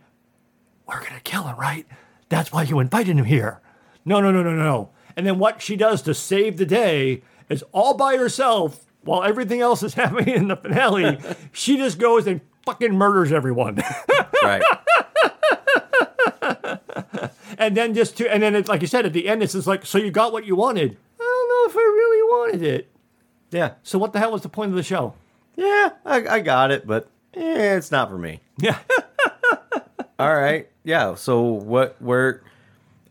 [0.87, 1.87] "We're gonna kill him, right?
[2.29, 3.61] That's why you invited him here."
[4.05, 4.89] No, no, no, no, no.
[5.17, 9.61] And then what she does to save the day is all by herself while everything
[9.61, 11.17] else is happening in the finale.
[11.51, 13.81] she just goes and fucking murders everyone.
[14.43, 14.61] Right.
[17.57, 19.65] and then just to and then it's like you said at the end it's just
[19.67, 22.89] like so you got what you wanted i don't know if i really wanted it
[23.51, 23.73] yeah.
[23.83, 25.13] so what the hell was the point of the show
[25.55, 28.41] Yeah, I, I got it, but eh, it's not for me.
[28.57, 28.79] yeah
[30.19, 30.69] All right.
[30.83, 31.15] Yeah.
[31.15, 32.41] So what where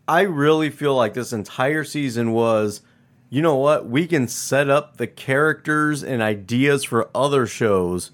[0.07, 2.81] I really feel like this entire season was
[3.29, 3.87] you know what?
[3.87, 8.11] We can set up the characters and ideas for other shows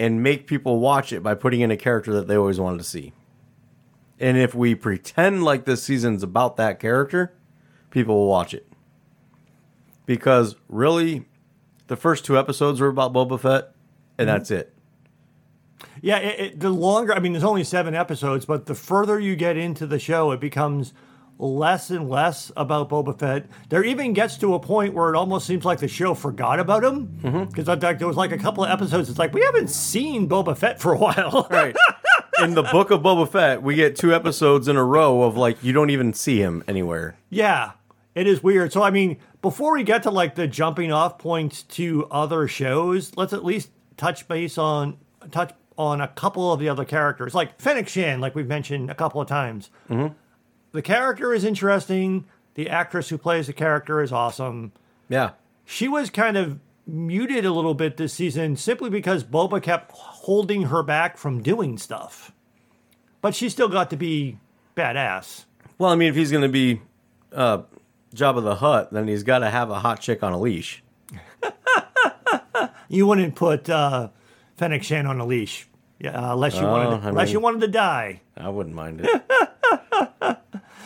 [0.00, 2.84] and make people watch it by putting in a character that they always wanted to
[2.84, 3.12] see.
[4.18, 7.34] And if we pretend like this season's about that character,
[7.90, 8.66] people will watch it.
[10.06, 11.26] Because really,
[11.88, 13.74] the first two episodes were about Boba Fett,
[14.16, 14.38] and mm-hmm.
[14.38, 14.74] that's it.
[16.00, 19.36] Yeah, it, it, the longer, I mean, there's only seven episodes, but the further you
[19.36, 20.92] get into the show, it becomes
[21.38, 23.46] less and less about Boba Fett.
[23.68, 26.84] There even gets to a point where it almost seems like the show forgot about
[26.84, 27.06] him.
[27.06, 27.98] Because mm-hmm.
[27.98, 30.92] there was like a couple of episodes, it's like, we haven't seen Boba Fett for
[30.92, 31.46] a while.
[31.58, 31.74] Right.
[32.40, 35.62] In the book of Boba Fett, we get two episodes in a row of like,
[35.64, 37.16] you don't even see him anywhere.
[37.30, 37.72] yeah,
[38.14, 38.72] it is weird.
[38.72, 43.16] So, I mean, before we get to like the jumping off points to other shows,
[43.16, 44.98] let's at least touch base on
[45.30, 48.94] touch on a couple of the other characters, like Fennec Shand, like we've mentioned a
[48.94, 49.70] couple of times.
[49.88, 50.12] Mm-hmm.
[50.72, 52.26] The character is interesting.
[52.54, 54.72] The actress who plays the character is awesome.
[55.08, 55.30] Yeah.
[55.64, 60.64] She was kind of muted a little bit this season simply because Boba kept holding
[60.64, 62.32] her back from doing stuff.
[63.20, 64.38] But she still got to be
[64.76, 65.44] badass.
[65.78, 66.82] Well, I mean, if he's going to be
[67.32, 67.62] uh,
[68.14, 70.82] Jabba the Hutt, then he's got to have a hot chick on a leash.
[72.88, 74.08] You wouldn't put uh,
[74.56, 75.67] Fennec Shand on a leash,
[76.00, 78.20] yeah, uh, unless you Oh, wanted, I unless mean- you wanted to die.
[78.36, 79.22] I wouldn't mind it.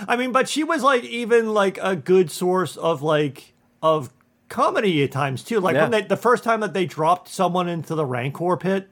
[0.08, 4.10] I mean, but she was like even like a good source of like of
[4.48, 5.60] comedy at times too.
[5.60, 5.82] Like Yeah.
[5.82, 8.88] when they the first time that they dropped someone into the Rancor pit,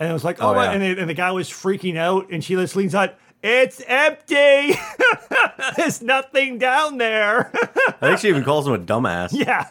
[0.00, 0.72] and it was like, oh, Oh, yeah.
[0.72, 3.14] and, and the guy was freaking out, and she just leans out.
[3.42, 4.74] It's empty.
[5.76, 7.50] There's nothing down there.
[7.54, 9.30] I think she even calls him a dumbass.
[9.32, 9.64] yeah,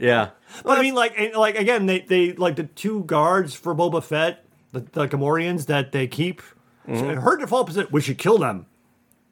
[0.00, 0.30] Yeah.
[0.64, 4.02] But I mean, like, and, like again, they they like the two guards for Boba
[4.02, 6.42] Fett, the, the Gamorreans that they keep.
[6.88, 7.20] Mm-hmm.
[7.20, 8.66] Her default position, we should kill them.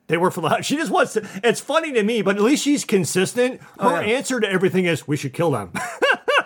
[0.09, 0.61] They work for the.
[0.63, 1.27] She just wants to.
[1.43, 3.61] It's funny to me, but at least she's consistent.
[3.61, 4.17] Her Oh, yeah.
[4.17, 5.73] answer to everything is, "We should kill them."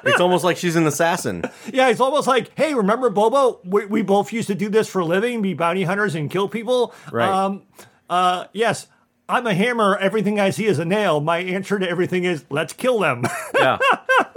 [0.05, 1.43] It's almost like she's an assassin.
[1.73, 3.61] yeah, it's almost like, "Hey, remember Bobo?
[3.65, 6.49] We, we both used to do this for a living, be bounty hunters and kill
[6.49, 7.29] people." Right.
[7.29, 7.63] Um.
[8.09, 8.45] Uh.
[8.53, 8.87] Yes.
[9.29, 9.97] I'm a hammer.
[9.99, 11.21] Everything I see is a nail.
[11.21, 13.25] My answer to everything is, let's kill them.
[13.55, 13.79] Yeah.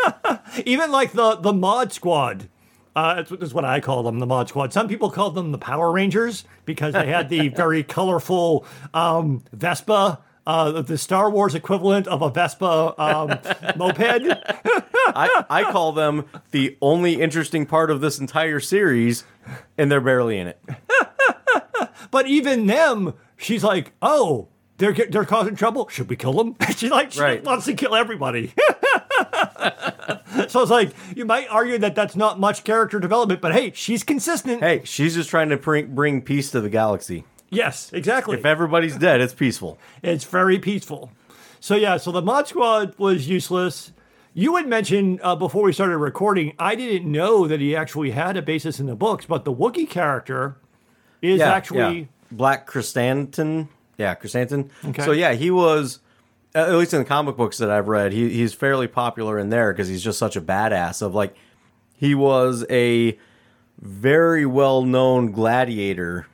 [0.65, 2.47] Even like the the mod squad.
[2.95, 4.73] Uh, that's, what- that's what I call them, the mod squad.
[4.73, 10.19] Some people call them the Power Rangers because they had the very colorful um, Vespa,
[10.45, 13.29] uh, the Star Wars equivalent of a Vespa um,
[13.77, 14.27] moped.
[15.13, 19.23] I, I call them the only interesting part of this entire series,
[19.77, 20.59] and they're barely in it.
[22.11, 24.49] But even them, she's like, oh,
[24.81, 25.87] they're they're causing trouble.
[25.87, 26.55] Should we kill them?
[26.75, 27.43] She like she Right.
[27.43, 28.51] wants to kill everybody.
[30.47, 34.03] so it's like you might argue that that's not much character development, but hey, she's
[34.03, 34.61] consistent.
[34.61, 37.23] Hey, she's just trying to bring, bring peace to the galaxy.
[37.49, 38.37] Yes, exactly.
[38.37, 39.77] If everybody's dead, it's peaceful.
[40.01, 41.11] It's very peaceful.
[41.59, 43.91] So yeah, so the mod squad was useless.
[44.33, 48.37] You had mentioned uh, before we started recording, I didn't know that he actually had
[48.37, 50.55] a basis in the books, but the Wookiee character
[51.21, 52.05] is Yeah, actually yeah.
[52.31, 53.67] Black Chrysanthemum.
[54.01, 54.69] Yeah, Chrysanthemum.
[54.85, 55.03] Okay.
[55.03, 55.99] So yeah, he was
[56.53, 59.71] at least in the comic books that I've read, he, he's fairly popular in there
[59.71, 61.01] because he's just such a badass.
[61.01, 61.35] Of like,
[61.95, 63.17] he was a
[63.79, 66.27] very well known gladiator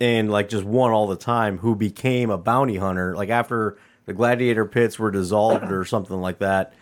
[0.00, 4.12] and like just won all the time who became a bounty hunter like after the
[4.12, 6.74] gladiator pits were dissolved or something like that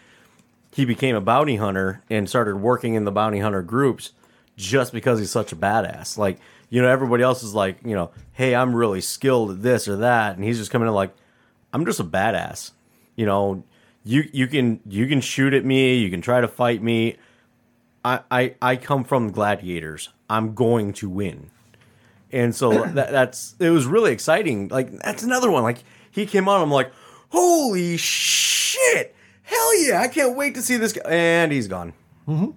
[0.73, 4.13] he became a bounty hunter and started working in the bounty hunter groups
[4.57, 6.41] just because he's such a badass like
[6.73, 9.97] you know everybody else is like you know hey i'm really skilled at this or
[9.97, 11.15] that and he's just coming in like
[11.73, 12.73] i'm just a badass
[13.15, 13.63] you know
[14.05, 17.17] you you can you can shoot at me you can try to fight me
[18.05, 21.51] i i, I come from gladiators i'm going to win
[22.33, 24.69] and so that, that's it was really exciting.
[24.69, 25.63] Like that's another one.
[25.63, 26.93] Like he came on, I'm like,
[27.29, 31.03] holy shit, hell yeah, I can't wait to see this guy.
[31.07, 31.93] And he's gone.
[32.27, 32.51] Mm-hmm.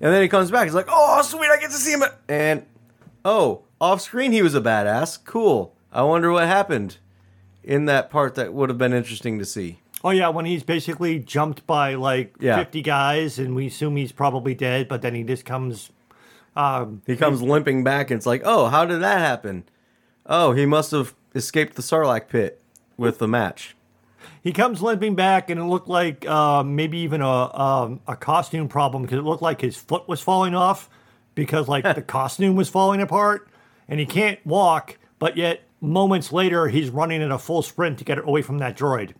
[0.00, 0.64] And then he comes back.
[0.64, 2.02] He's like, oh sweet, I get to see him.
[2.28, 2.66] And
[3.24, 5.18] oh, off screen he was a badass.
[5.24, 5.74] Cool.
[5.92, 6.98] I wonder what happened
[7.62, 9.80] in that part that would have been interesting to see.
[10.04, 12.56] Oh yeah, when he's basically jumped by like Yeah.
[12.58, 15.90] fifty guys, and we assume he's probably dead, but then he just comes.
[16.56, 19.64] Um, He comes limping back, and it's like, oh, how did that happen?
[20.26, 22.60] Oh, he must have escaped the Sarlacc pit
[22.96, 23.76] with the match.
[24.42, 28.68] he comes limping back, and it looked like uh, maybe even a um, a costume
[28.68, 30.88] problem because it looked like his foot was falling off
[31.38, 33.48] because like the costume was falling apart,
[33.88, 34.98] and he can't walk.
[35.18, 38.76] But yet, moments later, he's running at a full sprint to get away from that
[38.76, 39.14] droid.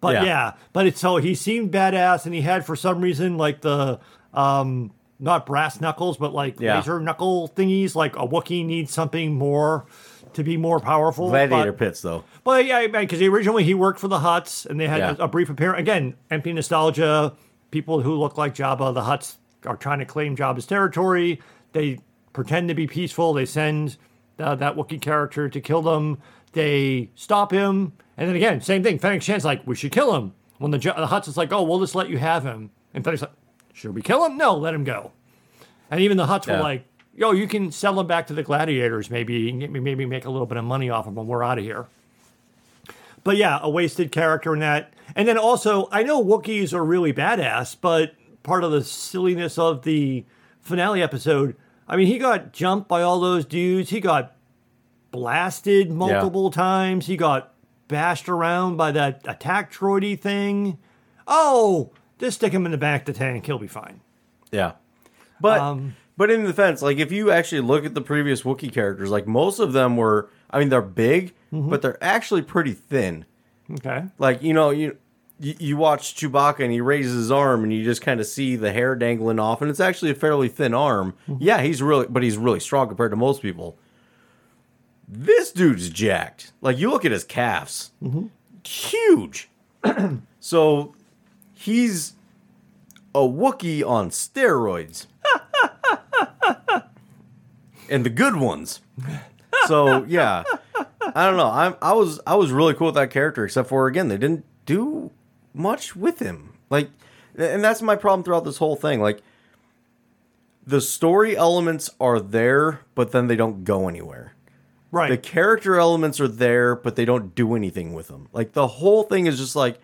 [0.00, 0.24] But yeah.
[0.24, 0.52] Yeah.
[0.72, 3.98] but it's so he seemed badass, and he had for some reason like the
[4.34, 6.76] um not brass knuckles, but like Yeah.
[6.76, 7.94] laser knuckle thingies.
[7.94, 9.86] Like a Wookiee needs something more
[10.34, 11.30] to be more powerful.
[11.30, 12.24] Gladiator but, pits, though.
[12.44, 15.16] but yeah, because originally he worked for the Hutts, and they had Yeah.
[15.18, 15.80] a, a brief appearance.
[15.80, 17.32] Again, empty nostalgia.
[17.70, 21.40] People who look like Jabba, the Hutts are trying to claim Jabba's territory.
[21.72, 21.98] They
[22.32, 23.32] pretend to be peaceful.
[23.32, 23.96] They send
[24.38, 26.18] uh, that Wookiee character to kill them.
[26.52, 28.98] They stop him, and then again, same thing.
[28.98, 31.80] Fennec Shand's like, "We should kill him." When the, the Hutts is like, "Oh, we'll
[31.80, 33.32] just let you have him," and Fennec's like,
[33.74, 34.38] Should we kill him?
[34.38, 35.12] No, let him go.
[35.90, 36.56] And even the Hutts Yeah.
[36.56, 40.30] were like, yo, you can sell him back to the gladiators, maybe, maybe make a
[40.30, 41.86] little bit of money off him when we're out of here.
[43.24, 44.92] But yeah, a wasted character in that.
[45.14, 48.14] And then also, I know Wookiees are really badass, but
[48.46, 50.24] part of the silliness of the
[50.60, 51.56] finale episode,
[51.86, 53.90] I mean, he got jumped by all those dudes.
[53.90, 54.34] He got
[55.10, 57.06] blasted multiple times.
[57.06, 57.52] He got
[57.88, 60.78] bashed around by that attack droidy thing.
[61.26, 63.46] Oh, just stick him in the back of the tank.
[63.46, 64.00] He'll be fine.
[64.50, 64.72] Yeah.
[65.40, 69.10] But Um, but in defense, like if you actually look at the previous Wookiee characters,
[69.10, 71.70] like most of them were I mean they're big, Mm-hmm.
[71.70, 73.24] but they're actually pretty thin.
[73.70, 74.04] Okay.
[74.18, 74.96] Like, you know, you
[75.38, 78.56] you, you watch Chewbacca and he raises his arm and you just kind of see
[78.56, 81.14] the hair dangling off and it's actually a fairly thin arm.
[81.28, 81.42] Mm-hmm.
[81.42, 83.78] Yeah, he's really but he's really strong compared to most people.
[85.08, 86.52] This dude's jacked.
[86.60, 87.90] Like you look at his calves.
[88.02, 88.26] Mm-hmm.
[88.64, 89.48] Huge.
[90.40, 90.94] so
[91.54, 92.14] he's
[93.14, 95.06] a Wookiee on steroids.
[97.90, 98.80] and the good ones.
[99.66, 100.44] So yeah.
[101.14, 101.46] I don't know.
[101.46, 104.44] I I was I was really cool with that character, except for again, they didn't
[104.66, 105.12] do
[105.56, 106.54] much with him.
[106.70, 106.90] Like
[107.36, 109.00] and that's my problem throughout this whole thing.
[109.00, 109.22] Like
[110.66, 114.34] the story elements are there, but then they don't go anywhere.
[114.90, 115.10] Right.
[115.10, 118.28] The character elements are there, but they don't do anything with them.
[118.32, 119.78] Like the whole thing is just like,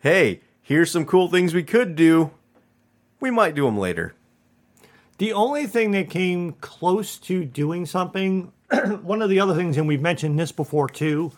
[0.00, 2.30] hey, here's some cool things we could do.
[3.20, 4.14] We might do them later.
[5.18, 8.52] The only thing that came close to doing something,
[9.02, 11.32] one of the other things, and we've mentioned this before too,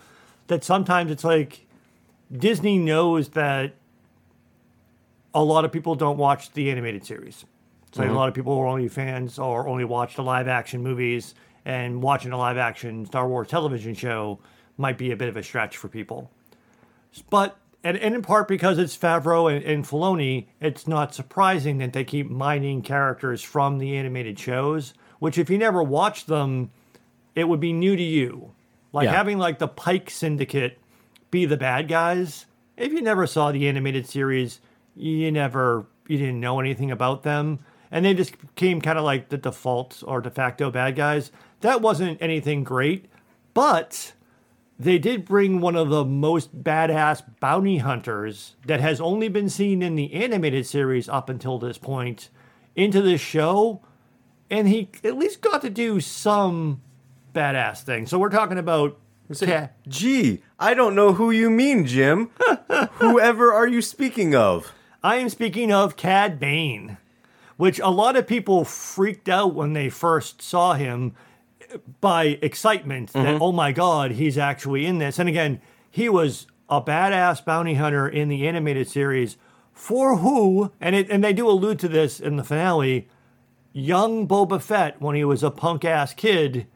[0.48, 1.66] that sometimes it's like
[2.30, 3.72] Disney knows that
[5.34, 7.44] a lot of people don't watch the animated series.
[7.92, 8.14] So a mm-hmm.
[8.14, 12.32] lot of people are only fans or only watch the live action movies, and watching
[12.32, 14.38] a live action Star Wars television show
[14.76, 16.30] might be a bit of a stretch for people.
[17.28, 21.92] But and, and in part because it's Favreau and, and Filoni, it's not surprising that
[21.92, 24.94] they keep mining characters from the animated shows.
[25.18, 26.70] Which, if you never watched them,
[27.34, 28.52] it would be new to you.
[28.92, 29.12] Like Yeah.
[29.12, 30.78] having like the Pike Syndicate
[31.30, 32.46] be the bad guys.
[32.76, 34.60] If you never saw the animated series,
[34.96, 39.28] you never you didn't know anything about them, and they just became kind of like
[39.28, 41.30] the default or de facto bad guys.
[41.60, 43.06] That wasn't anything great,
[43.54, 44.12] but
[44.78, 49.82] they did bring one of the most badass bounty hunters that has only been seen
[49.82, 52.30] in the animated series up until this point
[52.74, 53.82] into this show,
[54.48, 56.80] and he at least got to do some
[57.34, 58.06] badass thing.
[58.06, 58.98] So we're talking about
[59.38, 62.30] Ca- Gee, I don't know who you mean, Jim.
[62.94, 64.72] Whoever are you speaking of?
[65.02, 66.98] I am speaking of Cad Bane,
[67.56, 71.14] which a lot of people freaked out when they first saw him
[72.00, 73.42] by excitement that, mm-hmm.
[73.42, 75.18] oh my God, he's actually in this.
[75.18, 79.38] And again, he was a badass bounty hunter in the animated series
[79.72, 83.08] for who, and, it, and they do allude to this in the finale,
[83.72, 86.66] young Boba Fett, when he was a punk ass kid,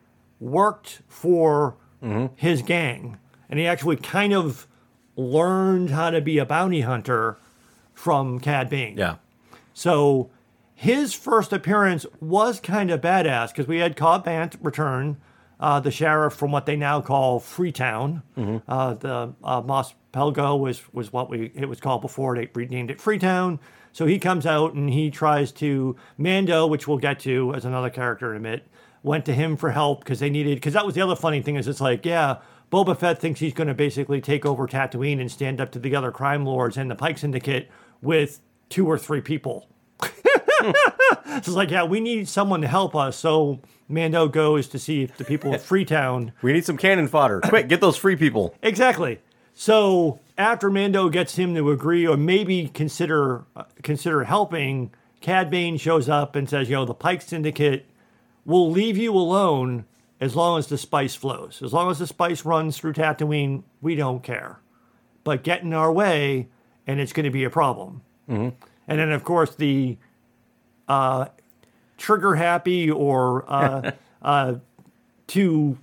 [0.41, 2.33] worked for mm-hmm.
[2.37, 3.19] his gang.
[3.51, 4.67] And he actually kind of
[5.15, 7.39] learned how to be a bounty hunter
[7.95, 8.97] from Cad Bane.
[8.99, 9.17] Yeah.
[9.73, 10.31] So
[10.75, 15.17] his first appearance was kind of badass because we had Cobb Vanth return,
[15.61, 18.23] uh, the sheriff from what they now call Freetown.
[18.69, 22.91] Uh, the uh, Mos Pelgo was was what we it was called before they renamed
[22.91, 23.61] it Freetown.
[23.93, 27.91] So he comes out and he tries to Mando, which we'll get to as another
[27.91, 28.67] character in a bit,
[29.05, 31.57] went to him for help because they needed because that was the other funny thing
[31.57, 32.39] is it's like yeah.
[32.73, 35.95] Boba Fett thinks he's going to basically take over Tatooine and stand up to the
[35.95, 37.71] other crime lords and the Pike Syndicate
[38.05, 39.69] with two or three people.
[41.27, 43.17] It's like, yeah, we need someone to help us.
[43.17, 46.33] So Mando goes to see if the people of Freetown.
[46.43, 47.41] We need some cannon fodder.
[47.41, 48.55] Quick, get those free people.
[48.63, 49.21] Exactly.
[49.53, 55.77] So after Mando gets him to agree or maybe consider uh, consider helping, Cad Bane
[55.77, 57.87] shows up and says, "You know, the Pike Syndicate
[58.45, 59.85] will leave you alone
[60.21, 61.61] as long as the spice flows.
[61.63, 64.61] As long as the spice runs through Tatooine, we don't care.
[65.23, 66.49] But get in our way,
[66.87, 68.53] and it's going to be a problem." And
[68.87, 69.97] then, of course, the
[70.89, 71.27] uh,
[71.99, 73.93] trigger happy or uh,
[74.23, 74.55] uh,
[75.27, 75.79] too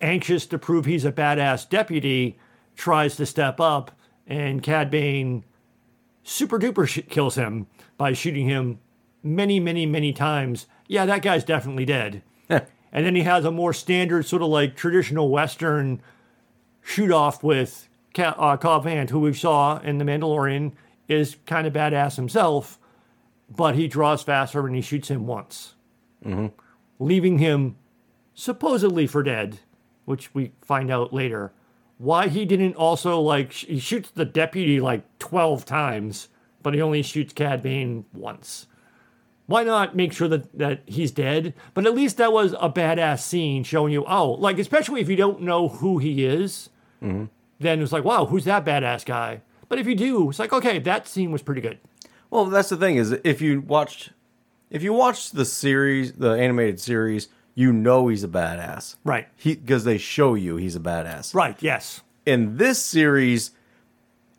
[0.00, 2.36] anxious to prove he's a badass deputy
[2.76, 3.92] tries to step up,
[4.26, 5.44] and Cad Bane
[6.22, 7.66] super duper sh- kills him
[7.96, 8.78] by shooting him
[9.22, 10.66] many, many, many times.
[10.88, 12.22] Yeah, that guy's definitely dead.
[12.48, 16.00] and then he has a more standard, sort of like traditional Western
[16.82, 17.88] shoot off with
[18.18, 20.72] uh, Cobb Vanth, who we saw in The Mandalorian,
[21.08, 22.78] is kind of badass himself,
[23.54, 25.74] but he draws faster and he shoots him once,
[26.98, 27.76] leaving him
[28.34, 29.60] supposedly for dead,
[30.04, 31.52] which we find out later.
[31.98, 36.28] Why he didn't also like sh- he shoots the deputy like twelve times
[36.64, 38.66] but he only shoots Cad Bane once.
[39.46, 41.52] Why not make sure that, that he's dead?
[41.74, 45.14] But at least that was a badass scene showing you, oh, like, especially if you
[45.14, 46.70] don't know who he is,
[47.60, 49.42] then it's like, wow, who's that badass guy?
[49.68, 51.78] But if you do, it's like, okay, that scene was pretty good.
[52.30, 54.10] Well, that's the thing is if you watched
[54.70, 58.96] if you watched the series, the animated series, you know he's a badass.
[59.04, 59.28] Right.
[59.36, 61.34] He because they show you he's a badass.
[61.34, 62.02] Right, yes.
[62.26, 63.52] In this series,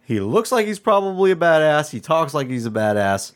[0.03, 1.91] he looks like he's probably a badass.
[1.91, 3.31] He talks like he's a badass.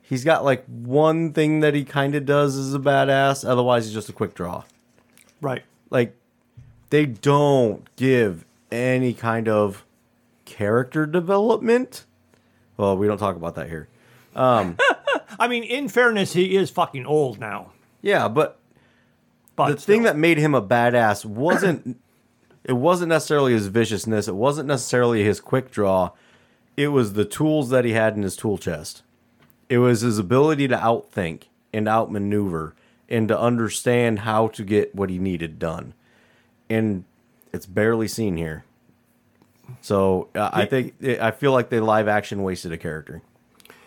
[0.00, 3.48] He's got like one thing that he kind of does as a badass.
[3.48, 4.64] Otherwise, he's just a quick draw.
[5.40, 5.62] Right.
[5.90, 6.16] Like
[6.88, 9.84] they don't give any kind of
[10.44, 12.06] character development.
[12.76, 13.88] Well, we don't talk about that here.
[14.34, 14.76] Um,
[15.38, 17.72] I mean, in fairness, he is fucking old now.
[18.02, 18.58] Yeah, but
[19.56, 22.00] But the thing that made him a badass wasn't
[22.64, 26.10] it wasn't necessarily his viciousness it wasn't necessarily his quick draw
[26.76, 29.02] it was the tools that he had in his tool chest
[29.68, 32.74] it was his ability to outthink and outmaneuver
[33.08, 35.94] and to understand how to get what he needed done
[36.68, 37.04] and
[37.52, 38.64] it's barely seen here.
[39.82, 43.22] So uh, i think i feel like they live action wasted a character.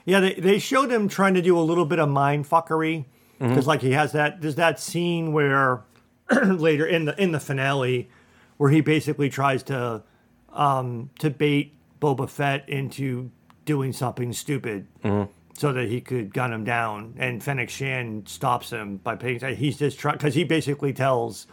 [0.05, 3.05] Yeah, they, they showed him trying to do a little bit of mind fuckery
[3.39, 5.81] because like he has that there's that scene where
[6.45, 8.09] later in the in the finale
[8.57, 10.01] where he basically tries to
[10.53, 13.31] um to bait Boba Fett into
[13.65, 14.87] doing something stupid
[15.55, 17.13] so that he could gun him down.
[17.17, 21.47] And Fennec Shand stops him by paying he's just trying because he basically tells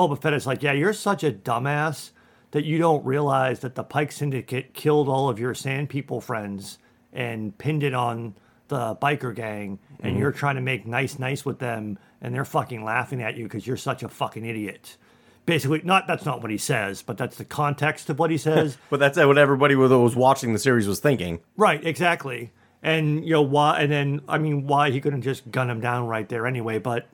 [0.00, 2.12] Boba Fett is like yeah you're such a dumbass
[2.52, 6.78] that you don't realize that the Pike Syndicate killed all of your Sand People friends
[7.12, 8.34] and pinned it on
[8.68, 10.20] the biker gang, and mm-hmm.
[10.20, 13.66] you're trying to make nice, nice with them, and they're fucking laughing at you because
[13.66, 14.96] you're such a fucking idiot.
[15.44, 18.78] Basically, not that's not what he says, but that's the context of what he says.
[18.90, 22.52] but that's what everybody that was watching the series was thinking right, exactly.
[22.82, 23.80] And you know why?
[23.80, 26.78] And then I mean, why he couldn't just gun him down right there anyway?
[26.78, 27.06] But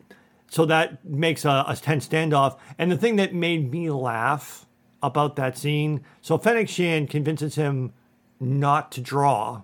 [0.49, 2.59] so that makes a, a tense standoff.
[2.79, 4.67] And the thing that made me laugh
[5.03, 7.93] about that scene, so Fennec Shand convinces him
[8.41, 9.63] not to draw.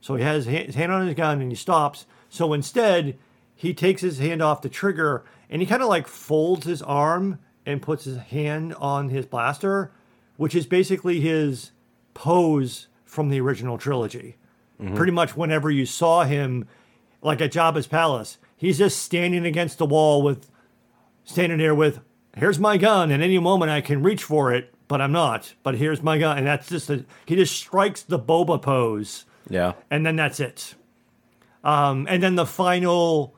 [0.00, 2.06] So he has his his hand on his gun and he stops.
[2.28, 3.18] So instead,
[3.54, 7.38] he takes his hand off the trigger and he kind of like folds his arm
[7.66, 9.92] and puts his hand on his blaster,
[10.36, 11.70] which is basically his
[12.12, 14.36] pose from the original trilogy.
[14.80, 14.96] Mm-hmm.
[14.96, 16.66] Pretty much whenever you saw him,
[17.22, 20.50] like at Jabba's palace, he's just standing against the wall with,
[21.24, 22.00] standing there with,
[22.36, 25.54] here's my gun, and any moment I can reach for it, but I'm not.
[25.62, 29.74] But here's my gun, and that's just a, he just strikes the Boba pose yeah
[29.90, 30.74] and then that's it.
[31.62, 33.34] Um, and then the final,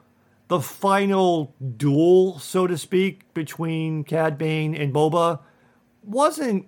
[0.49, 5.41] the final duel, so to speak, between Cad Bane and Boba
[6.03, 6.66] wasn't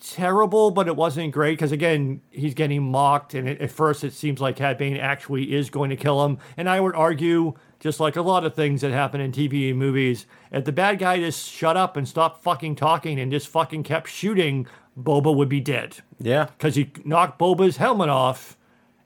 [0.00, 4.12] terrible, but it wasn't great because again, he's getting mocked, and it, at first it
[4.12, 6.38] seems like Cad Bane actually is going to kill him.
[6.56, 9.78] And I would argue, just like a lot of things that happen in TV and
[9.78, 13.82] movies, if the bad guy just shut up and stopped fucking talking and just fucking
[13.82, 14.66] kept shooting,
[14.98, 18.56] Boba would be dead yeah because he knocked Boba's helmet off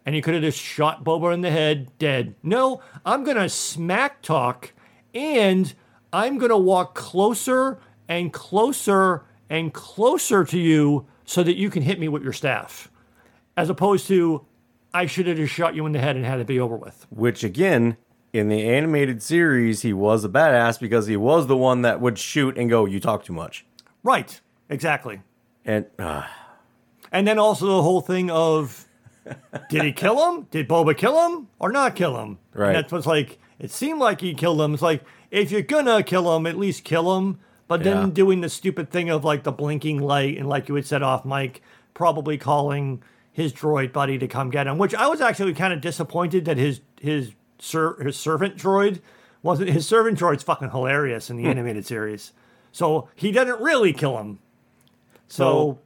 [0.07, 2.35] and he could have just shot Boba in the head, dead.
[2.43, 4.73] No, I'm going to smack talk
[5.15, 5.73] and
[6.13, 11.83] I'm going to walk closer and closer and closer to you so that you can
[11.83, 12.91] hit me with your staff.
[13.57, 14.47] As opposed to,
[14.95, 17.07] I should have just shot you in the head and had it be over with.
[17.11, 17.97] Which again,
[18.33, 22.19] in the animated series, he was a badass because he was the one that would
[22.19, 23.65] shoot and go, "You talk too much."
[24.03, 25.21] Right, exactly.
[25.65, 26.23] And uh,
[27.13, 28.87] And then also the whole thing of
[29.69, 30.47] did he kill him?
[30.51, 32.39] Did Boba kill him or not kill him?
[32.55, 32.69] Right.
[32.69, 34.73] And that's what's like, it seemed like he killed him.
[34.73, 37.39] It's like, if you're gonna kill him, at least kill him.
[37.69, 38.13] But then Yeah.
[38.13, 41.25] doing the stupid thing of like the blinking light and like you had said off
[41.25, 41.61] Mike,
[41.95, 43.03] probably calling
[43.33, 46.57] his droid buddy to come get him, which I was actually kind of disappointed that
[46.57, 49.01] his his ser- his servant droid
[49.43, 51.51] wasn't his servant droid's fucking hilarious in the Hmm.
[51.51, 52.33] animated series.
[52.73, 54.39] So he didn't really kill him.
[55.29, 55.79] So,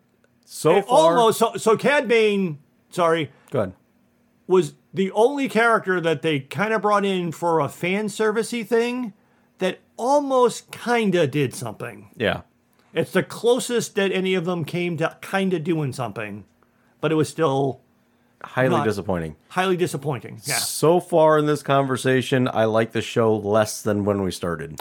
[0.45, 2.59] so it far, almost so, so Cad Bane,
[2.91, 3.73] sorry, go ahead.
[4.47, 9.13] was the only character that they kind of brought in for a fan servicey thing
[9.59, 12.11] that almost kind of did something.
[12.17, 12.43] Yeah,
[12.93, 16.45] It's the closest that any of them came to kind of doing something,
[17.01, 17.81] but it was still
[18.45, 19.37] highly Not- disappointing.
[19.49, 20.41] highly disappointing.
[20.45, 20.55] Yeah.
[20.57, 24.79] So far in this conversation, I like the show less than when we started.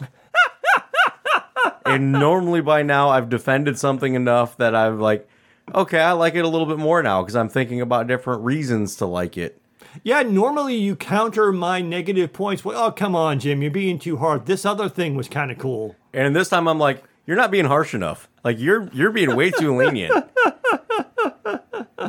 [1.86, 5.28] and normally by now, I've defended something enough that I'm like,
[5.74, 8.96] okay, I like it a little bit more now because I'm thinking about different reasons
[8.98, 9.60] to like it.
[10.04, 14.18] Yeah, normally you counter my negative points with, oh, come on, Jim, you're being too
[14.18, 14.46] hard.
[14.46, 15.96] This other thing was kind of cool.
[16.14, 18.28] And this time, I'm like, you're not being harsh enough.
[18.44, 20.12] Like you're you're being way too lenient.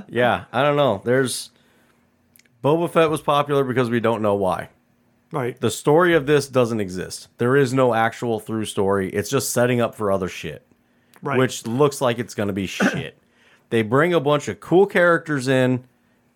[0.08, 1.00] Yeah, I don't know.
[1.04, 1.50] There's
[2.62, 4.68] Boba Fett was popular because we don't know why.
[5.32, 5.60] Right.
[5.60, 7.28] The story of this doesn't exist.
[7.38, 9.10] There is no actual through story.
[9.10, 10.64] It's just setting up for other shit,
[11.22, 11.38] Right.
[11.38, 13.18] which looks like it's going to be shit.
[13.70, 15.84] They bring a bunch of cool characters in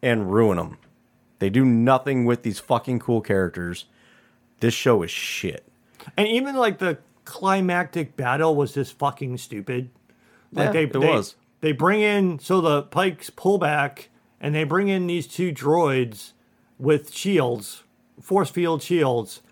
[0.03, 0.79] and ruin them.
[1.39, 3.85] They do nothing with these fucking cool characters.
[4.61, 5.65] This show is shit.
[6.17, 9.91] And even like the climactic battle was just fucking stupid.
[10.53, 11.37] Like Yeah, they, it they, was.
[11.61, 16.33] They bring in so the Pikes pull back and they bring in these two droids
[16.79, 17.83] with shields,
[18.21, 19.43] force field shields.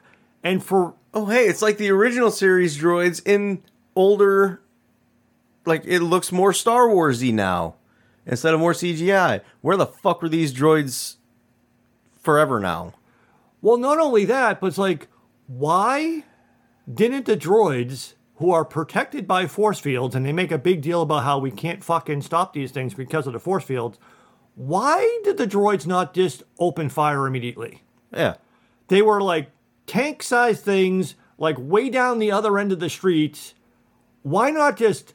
[0.43, 3.63] And for Oh, hey, it's like the original series droids in
[3.95, 4.61] older.
[5.65, 7.77] Like, it looks more Star Warsy now
[8.27, 9.41] instead of more CGI.
[9.63, 11.17] Where the fuck were these droids
[12.21, 12.93] forever now?
[13.63, 15.09] well, not only that, but it's like,
[15.47, 16.23] why
[16.93, 21.03] didn't the droids who are protected by force fields and they make a big deal
[21.03, 23.99] about how we can't fucking stop these things because of the force fields?
[24.55, 27.83] Why did the droids not just open fire immediately?
[28.13, 28.35] Yeah.
[28.89, 29.51] They were like
[29.87, 33.55] tank sized things, like way down the other end of the street.
[34.23, 35.15] Why not just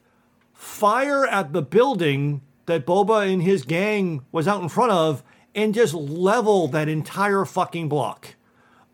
[0.53, 5.73] fire at the building that Boba and his gang was out in front of and
[5.73, 8.35] just level that entire fucking block?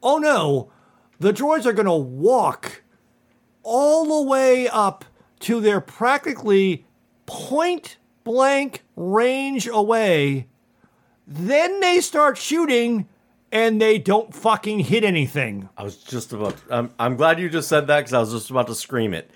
[0.04, 0.72] Oh no,
[1.20, 2.84] the droids are to walk
[3.68, 5.04] all the way up
[5.42, 6.86] to their practically
[7.26, 10.48] point blank range away.
[11.28, 13.10] Then they start shooting
[13.52, 15.68] and they don't fucking hit anything.
[15.78, 16.56] I was just about.
[16.70, 19.30] I'm, I'm glad you just said that because I was just about to scream it.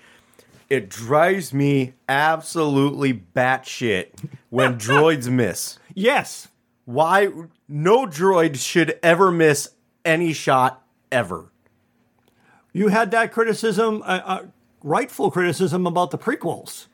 [0.70, 5.78] It drives me absolutely batshit when droids miss.
[5.94, 6.48] Yes.
[6.86, 7.28] Why?
[7.68, 9.70] No droid should ever miss
[10.06, 11.51] any shot ever.
[12.72, 14.42] You had that criticism, uh, uh,
[14.82, 16.86] rightful criticism about the prequels.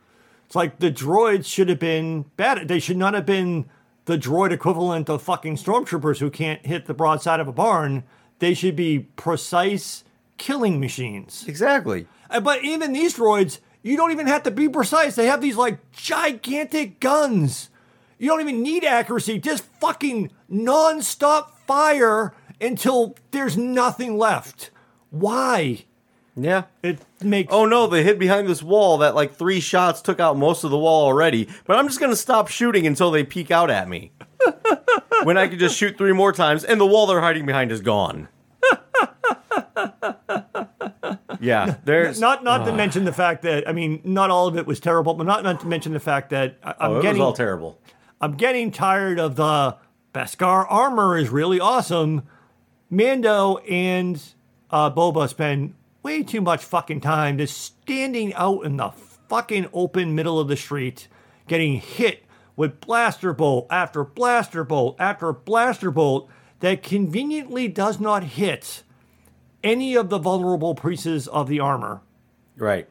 [0.47, 2.69] It's like the droids should have been bad.
[2.69, 3.67] They should not have been
[4.07, 8.05] the droid equivalent of fucking stormtroopers who can't hit the broadside of a barn.
[8.39, 10.05] They should be precise
[10.39, 11.45] killing machines.
[11.47, 12.07] Exactly.
[12.31, 15.15] Uh, But even these droids, you don't even have to be precise.
[15.15, 17.69] They have these like gigantic guns.
[18.19, 19.39] You don't even need accuracy.
[19.39, 24.71] Just fucking non-stop fire until there's nothing left.
[25.11, 25.85] Why?
[26.37, 26.65] Yeah.
[26.83, 30.37] It makes Oh no, they hid behind this wall that like three shots took out
[30.37, 31.49] most of the wall already.
[31.67, 34.13] But I'm just gonna stop shooting until they peek out at me.
[35.25, 37.81] when I could just shoot three more times and the wall they're hiding behind is
[37.81, 38.29] gone.
[41.41, 42.77] yeah, there's not not to ah.
[42.77, 45.61] mention the fact that I mean, not all of it was terrible, but not, not
[45.61, 47.81] to mention the fact that I, I'm oh, it getting was all terrible.
[48.21, 49.77] I'm getting tired of the
[50.13, 52.23] Beskar armor is really awesome.
[52.91, 54.21] Mando and
[54.71, 58.91] uh, Boba spend way too much fucking time just standing out in the
[59.29, 61.09] fucking open middle of the street,
[61.47, 62.25] getting hit
[62.57, 66.29] with blaster bolt after blaster bolt after blaster bolt
[66.61, 68.83] that conveniently does not hit
[69.63, 72.01] any of the vulnerable pieces of the armor.
[72.57, 72.89] Right.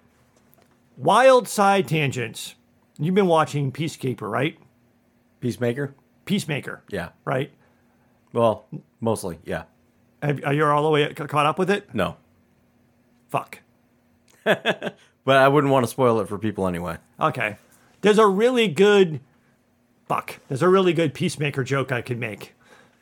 [0.96, 2.56] Wild side tangents.
[2.98, 4.58] You've been watching Peacekeeper, right?
[5.40, 5.94] Peacemaker?
[6.26, 7.10] Peacemaker, Yeah.
[7.26, 7.52] right?
[8.34, 8.66] Well,
[9.00, 9.64] mostly, yeah.
[10.28, 11.94] Have, are you all the way caught up with it?
[11.94, 12.18] No.
[13.30, 13.60] Fuck.
[15.28, 17.00] But I wouldn't want to spoil it for people anyway.
[17.20, 17.58] Okay.
[18.00, 19.20] There's a really good
[20.08, 20.40] fuck.
[20.48, 22.56] There's a really good peacemaker joke I could make.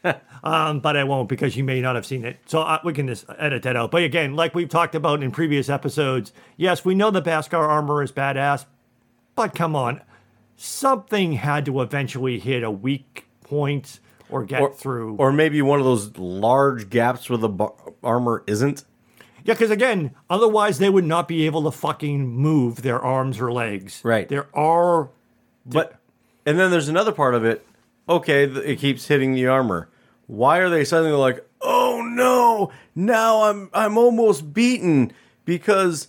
[0.43, 2.39] um, but I won't because you may not have seen it.
[2.47, 3.91] So uh, we can just edit that out.
[3.91, 8.01] But again, like we've talked about in previous episodes, yes, we know the Beskar armor
[8.01, 8.65] is badass,
[9.35, 10.01] but come on.
[10.55, 13.99] Something had to eventually hit a weak point
[14.29, 15.15] or get Or, through.
[15.17, 17.73] or maybe one of those large gaps where the bar-
[18.03, 18.83] armor isn't.
[19.43, 23.51] Yeah, because again, otherwise they would not be able to fucking move their arms or
[23.51, 24.01] legs.
[24.03, 24.27] Right.
[24.27, 25.09] There are.
[25.65, 25.99] But
[26.45, 27.65] and then there's another part of it.
[28.09, 29.89] Okay, it keeps hitting the armor.
[30.27, 35.11] Why are they suddenly like, "Oh no, now I'm I'm almost beaten
[35.43, 36.07] because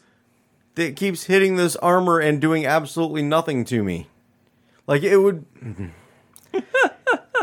[0.77, 4.09] it keeps hitting this armor and doing absolutely nothing to me."
[4.87, 5.45] Like it would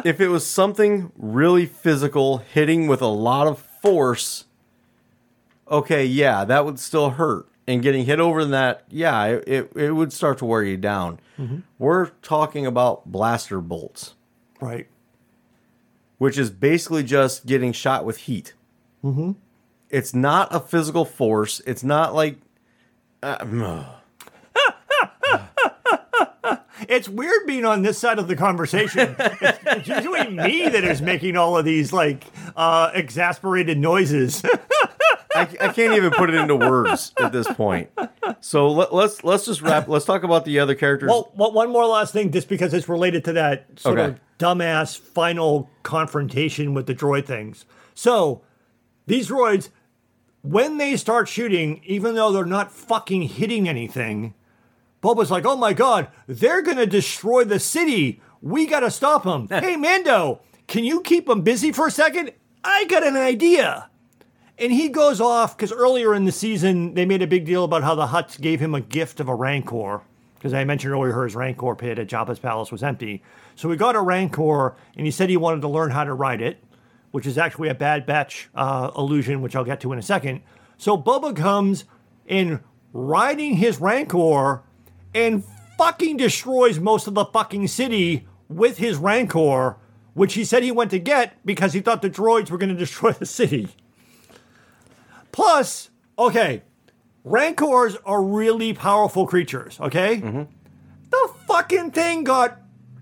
[0.03, 4.45] if it was something really physical hitting with a lot of force,
[5.69, 7.47] okay, yeah, that would still hurt.
[7.65, 11.19] And getting hit over that, yeah, it, it, it would start to wear you down.
[11.79, 14.15] We're talking about blaster bolts,
[14.61, 14.87] Right.
[16.17, 18.53] which is basically just getting shot with heat.
[19.03, 19.31] Mm-hmm.
[19.89, 21.61] It's not a physical force.
[21.65, 22.37] It's not like.
[23.21, 23.85] Uh,
[26.89, 29.15] It's weird being on this side of the conversation.
[29.19, 32.25] it's, it's usually me that is making all of these like
[32.55, 34.43] uh, exasperated noises.
[35.35, 37.89] I, I can't even put it into words at this point.
[38.41, 39.87] So let, let's let's just wrap.
[39.87, 41.09] Let's talk about the other characters.
[41.09, 44.09] well, well, one more last thing, just because it's related to that sort Okay.
[44.11, 47.65] of dumbass final confrontation with the droid things.
[47.95, 48.43] So
[49.07, 49.69] these droids,
[50.43, 54.35] when they start shooting, even though they're not fucking hitting anything,
[55.03, 58.21] Boba's like, oh my god, they're gonna destroy the city.
[58.41, 59.47] We gotta stop them.
[59.51, 62.31] hey, Mando, can you keep them busy for a second?
[62.63, 63.89] I got an idea.
[64.57, 67.83] And he goes off because earlier in the season, they made a big deal about
[67.83, 70.01] how the Hutts gave him a gift of a Rancor.
[70.35, 73.23] Because I mentioned earlier his Rancor pit at Jabba's palace was empty.
[73.55, 76.41] So he got a Rancor and he said he wanted to learn how to ride
[76.41, 76.63] it,
[77.11, 80.43] which is actually a Bad Batch uh, illusion, which I'll get to in a second.
[80.77, 81.83] So Boba comes
[82.25, 82.61] in
[82.93, 84.63] riding his Rancor
[85.13, 85.43] and
[85.77, 89.77] fucking destroys most of the fucking city with his Rancor,
[90.13, 92.75] which he said he went to get because he thought the droids were going to
[92.75, 93.69] destroy the city.
[95.31, 96.61] Plus, okay,
[97.23, 100.21] Rancors are really powerful creatures, okay?
[100.21, 100.43] Mm-hmm.
[101.09, 102.59] The fucking thing got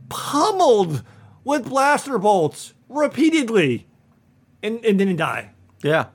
[0.10, 1.04] pummeled
[1.44, 3.88] with blaster bolts repeatedly
[4.62, 5.52] and, and didn't die.
[5.84, 6.08] Yeah.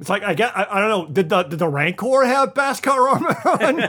[0.00, 1.06] It's like I get I, I don't know.
[1.12, 3.80] Did the did the Rancor have Beskar armor on?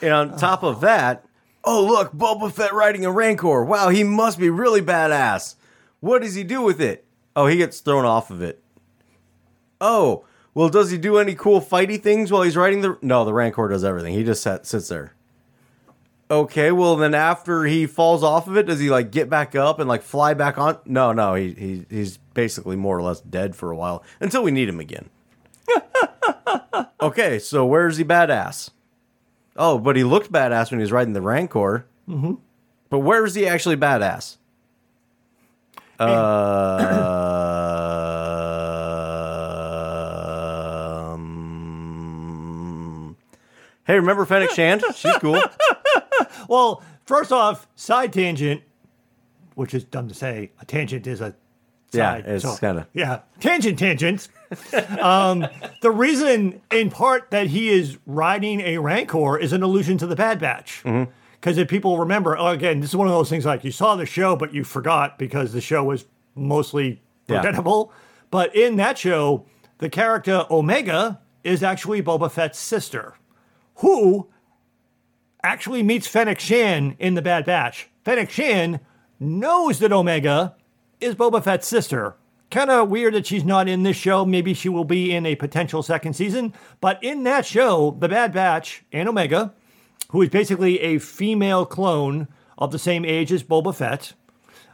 [0.00, 1.26] And on top of that,
[1.64, 3.64] oh look, Boba Fett riding a Rancor.
[3.64, 5.56] Wow, he must be really badass.
[6.00, 7.04] What does he do with it?
[7.34, 8.62] Oh, he gets thrown off of it.
[9.80, 10.24] Oh,
[10.54, 12.96] well, does he do any cool fighty things while he's riding the?
[13.02, 14.14] No, the Rancor does everything.
[14.14, 15.15] He just sat, sits there.
[16.28, 19.78] Okay, well then after he falls off of it, does he like get back up
[19.78, 20.76] and like fly back on?
[20.84, 24.50] No, no, he, he he's basically more or less dead for a while until we
[24.50, 25.08] need him again.
[27.00, 28.70] okay, so where's he badass?
[29.56, 31.86] Oh, but he looked badass when he was riding the Rancor.
[32.08, 32.34] Mm-hmm.
[32.90, 34.36] But where is he actually badass?
[35.98, 37.62] Uh,
[41.16, 43.16] Um,
[43.86, 44.82] hey, remember Fennec Shand?
[44.94, 45.40] She's cool.
[46.48, 48.62] well, first off, side tangent,
[49.54, 50.50] which is dumb to say.
[50.60, 51.34] A tangent is a
[51.92, 52.24] Yeah, side.
[52.26, 54.28] it's kinda- yeah tangent tangents.
[55.00, 55.46] um,
[55.82, 60.16] the reason, in part, that he is riding a Rancor is an allusion to the
[60.16, 60.82] Bad Batch.
[60.84, 61.10] Mm-hmm.
[61.32, 63.94] Because if people remember, oh, again, this is one of those things like you saw
[63.96, 67.40] the show, but you forgot because the show was mostly Yeah.
[67.40, 67.92] forgettable.
[68.30, 69.46] But in that show,
[69.78, 73.14] the character Omega is actually Boba Fett's sister,
[73.76, 74.28] who
[75.46, 77.88] actually meets Fennec Shand in the Bad Batch.
[78.04, 78.80] Fennec Shand
[79.20, 80.56] knows that Omega
[81.00, 82.16] is Boba Fett's sister.
[82.50, 84.24] Kind of weird that she's not in this show.
[84.24, 86.52] Maybe she will be in a potential second season.
[86.80, 89.54] But in that show, The Bad Batch and Omega,
[90.10, 92.28] who is basically a female clone
[92.58, 94.14] of the same age as Boba Fett,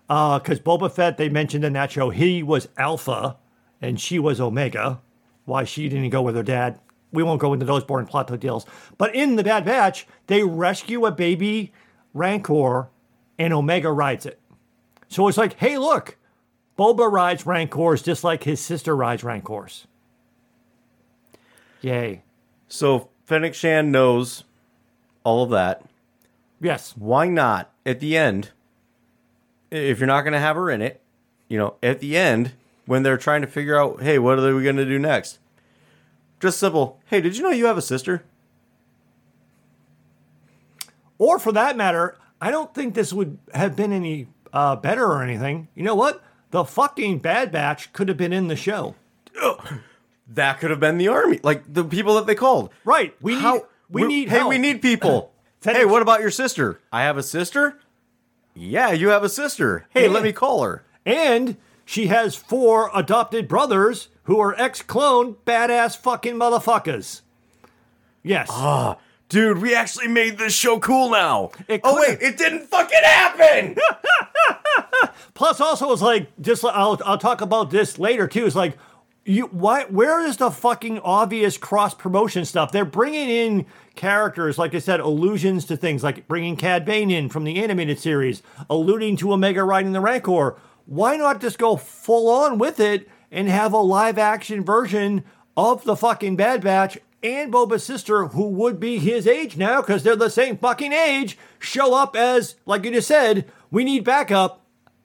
[0.08, 3.36] uh, because Boba Fett, they mentioned in that show, he was Alpha
[3.80, 5.00] and she was Omega.
[5.44, 6.78] Why she didn't go with her dad,
[7.12, 8.66] we won't go into those boring plot details.
[8.98, 11.72] But in the Bad Batch, they rescue a baby
[12.14, 12.88] Rancor,
[13.38, 14.38] and Omega rides it.
[15.08, 16.16] So it's like, hey, look,
[16.78, 19.86] Boba rides Rancors just like his sister rides Rancors.
[21.80, 22.22] Yay!
[22.68, 24.44] So Fennec Shand knows
[25.24, 25.84] all of that.
[26.60, 28.50] Yes, Why not at the end?
[29.70, 31.00] If you're not going to have her in it,
[31.48, 32.52] you know, at the end
[32.86, 35.38] when they're trying to figure out, hey, what are we going to do next?
[36.42, 36.98] Just simple.
[37.06, 38.24] Hey, did you know you have a sister?
[41.18, 45.22] or for that matter, I don't think this would have been any uh, better or
[45.22, 45.68] anything.
[45.76, 46.20] You know what?
[46.50, 48.96] The fucking Bad Batch could have been in the show.
[50.26, 52.70] That could have been the army, like the people that they called.
[52.84, 53.14] Right.
[53.22, 53.40] We need.
[53.40, 54.30] How we need.
[54.30, 54.48] Hey, help.
[54.50, 55.28] we need people.
[55.64, 56.80] Hey, what about your sister?
[56.92, 57.78] I have a sister.
[58.52, 59.86] Yeah, you have a sister.
[59.90, 60.10] Hey, Yeah.
[60.12, 60.82] let me call her.
[61.06, 61.56] And
[61.92, 67.20] she has four adopted brothers who are ex-clone badass fucking motherfuckers.
[68.22, 68.48] Yes.
[68.50, 68.96] Ah,
[69.28, 71.50] dude, we actually made this show cool now.
[71.68, 73.76] It oh wait, it didn't fucking happen.
[75.34, 78.46] Plus, also, it's like just I'll I'll talk about this later too.
[78.46, 78.78] It's like
[79.26, 82.72] you why where is the fucking obvious cross promotion stuff?
[82.72, 83.66] They're bringing in
[83.96, 87.98] characters, like I said, allusions to things like bringing Cad Bane in from the animated
[87.98, 90.56] series, alluding to Omega riding the Rancor.
[90.86, 95.24] Why not just go full on with it and have a live action version
[95.56, 100.02] of the fucking Bad Batch and Boba's sister, who would be his age now because
[100.02, 104.60] they're the same fucking age, show up as, like you just said, we need backup.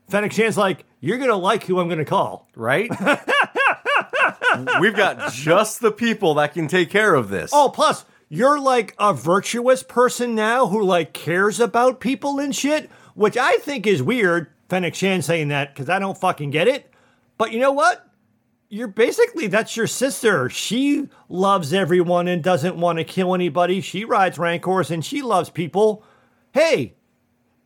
[0.09, 2.47] Fennec Shand's like, you're gonna like who I'm gonna call.
[2.55, 2.89] right?
[4.79, 7.51] We've got just the people that can take care of this.
[7.53, 12.89] Oh, plus you're like a virtuous person now who like cares about people and shit,
[13.13, 14.47] which I think is weird.
[14.69, 16.91] Fennec Shand saying that because I don't fucking get it.
[17.37, 18.03] But you know what?
[18.69, 20.49] You're basically that's your sister.
[20.49, 23.79] She loves everyone and doesn't want to kill anybody.
[23.79, 26.03] She rides rancors and she loves people.
[26.51, 26.95] Hey,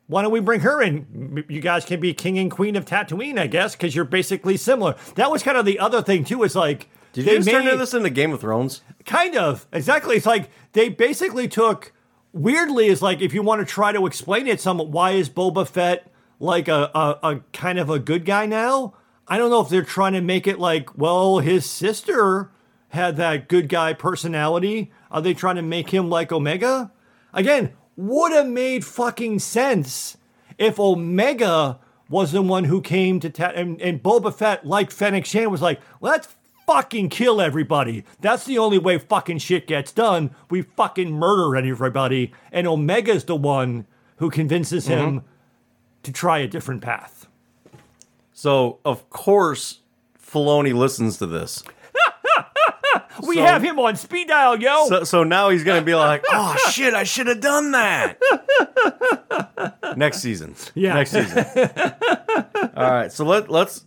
[0.05, 1.43] why don't we bring her in?
[1.49, 4.95] You guys can be king and queen of Tatooine, I guess, because you're basically similar.
[5.15, 6.43] That was kind of the other thing too.
[6.43, 8.81] Is like Did they you just turn made- this into Game of Thrones?
[9.05, 9.65] Kind of.
[9.73, 10.17] Exactly.
[10.17, 11.93] It's like they basically took
[12.33, 15.67] weirdly is like if you want to try to explain it some why is Boba
[15.67, 16.10] Fett
[16.41, 18.95] like a, a, a kind of a good guy now?
[19.27, 22.51] I don't know if they're trying to make it like, well, his sister
[22.89, 24.91] had that good guy personality.
[25.09, 26.91] Are they trying to make him like Omega?
[27.31, 30.17] Again, would have made fucking sense
[30.57, 31.79] if Omega
[32.09, 35.61] was the one who came to ta- and, and Boba Fett, like Fennec Shand, was
[35.61, 36.27] like, let's
[36.67, 38.03] fucking kill everybody.
[38.19, 40.35] That's the only way fucking shit gets done.
[40.49, 42.33] We fucking murder everybody.
[42.51, 43.85] And Omega's the one
[44.17, 45.27] who convinces him mm-hmm.
[46.03, 47.27] To try a different path.
[48.33, 49.79] So of course,
[50.21, 51.63] Filoni listens to this.
[53.27, 54.87] We So- have him on speed dial, yo.
[54.87, 58.17] So, so now he's gonna be like, "Oh shit, I should have done that."
[59.95, 60.95] Next season, Yeah.
[60.95, 61.45] Next season.
[62.75, 63.85] All right, so let let's.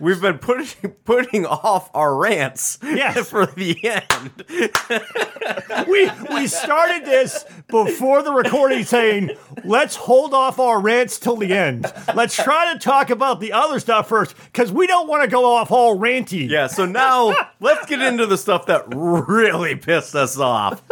[0.00, 3.28] We've been putting putting off our rants Yes.
[3.30, 4.44] for the end.
[5.88, 9.30] we we started this before the recording saying
[9.64, 11.92] let's hold off our rants till the end.
[12.14, 15.44] Let's try to talk about the other stuff first because we don't want to go
[15.44, 16.48] off all ranty.
[16.48, 20.82] Yeah, so now let's get into the stuff that really pissed us off.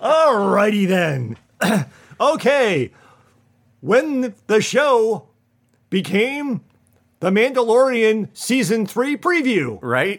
[0.00, 1.36] Alrighty then.
[2.20, 2.90] okay.
[3.80, 5.28] When the show
[5.94, 6.60] became
[7.20, 9.78] the Mandalorian season three preview.
[9.80, 10.18] right?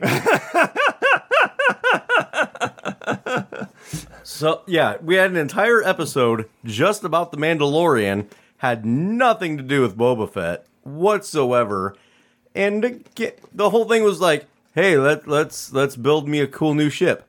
[4.24, 8.28] so yeah, we had an entire episode just about the Mandalorian,
[8.60, 11.98] had nothing to do with Boba Fett whatsoever,
[12.56, 13.04] and
[13.54, 14.46] the whole thing was like,
[14.76, 17.28] "Hey, let let's let's build me a cool new ship,"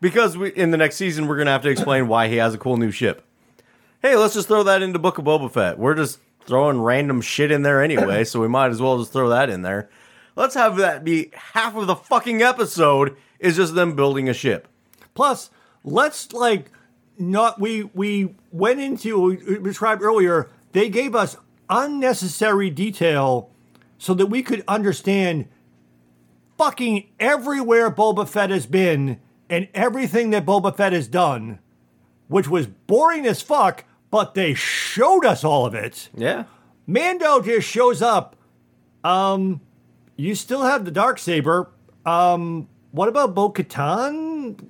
[0.00, 2.58] because we in the next season we're gonna have to explain why he has a
[2.58, 3.22] cool new ship.
[4.00, 5.78] Hey, let's just throw that into Book of Boba Fett.
[5.78, 9.28] We're just throwing random shit in there anyway, so we might as well just throw
[9.28, 9.88] that in there.
[10.36, 14.68] Let's have that be half of the fucking episode is just them building a ship.
[15.14, 15.50] Plus,
[15.82, 16.70] let's like
[17.18, 20.50] not we we went into we described earlier.
[20.72, 21.36] They gave us
[21.70, 23.50] unnecessary detail
[23.98, 25.48] so that we could understand
[26.58, 29.18] fucking everywhere Boba Fett has been
[29.48, 31.60] and everything that Boba Fett has done,
[32.28, 33.84] which was boring as fuck.
[34.10, 36.08] But they showed us all of it.
[36.16, 36.44] Yeah.
[36.86, 38.36] Mando just shows up.
[39.04, 39.60] Um,
[40.16, 41.70] you still have the dark saber.
[42.04, 44.68] Um, what about Bo Katan?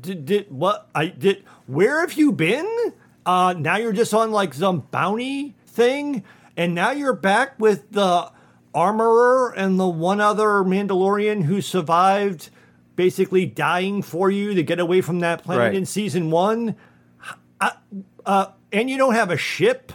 [0.00, 1.44] Did, did what I did?
[1.66, 2.92] Where have you been?
[3.24, 6.24] Uh, now you're just on like some bounty thing,
[6.56, 8.30] and now you're back with the
[8.74, 12.50] armorer and the one other Mandalorian who survived,
[12.96, 15.74] basically dying for you to get away from that planet Right.
[15.74, 16.74] in season one.
[18.26, 19.92] Uh, and you don't have a ship.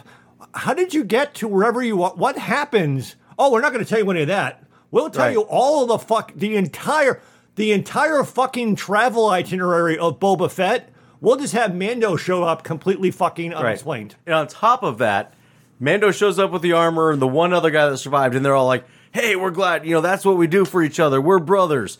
[0.54, 2.12] How did you get to wherever you are?
[2.14, 3.14] What happens?
[3.38, 4.64] Oh, we're not going to tell you any of that.
[4.90, 5.32] We'll tell Right.
[5.32, 7.20] you all of the fuck, the entire,
[7.54, 10.90] the entire fucking travel itinerary of Boba Fett.
[11.20, 14.16] We'll just have Mando show up completely fucking unexplained.
[14.26, 15.34] And on top of that,
[15.78, 18.54] Mando shows up with the armor and the one other guy that survived, and they're
[18.56, 19.86] all like, "Hey, we're glad.
[19.86, 21.20] You know, that's what we do for each other.
[21.20, 21.98] We're brothers."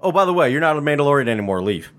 [0.00, 1.62] Oh, by the way, you're not a Mandalorian anymore.
[1.62, 1.90] Leave.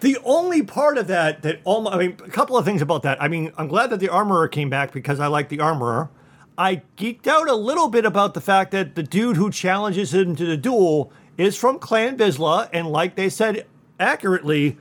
[0.00, 3.22] The only part of that that almost, I mean, a couple of things about that.
[3.22, 6.10] I mean, I'm glad that the armorer came back because I like the armorer.
[6.56, 10.36] I geeked out a little bit about the fact that the dude who challenges him
[10.36, 13.66] to the duel is from Clan Vizsla, and like they said
[13.98, 14.76] accurately,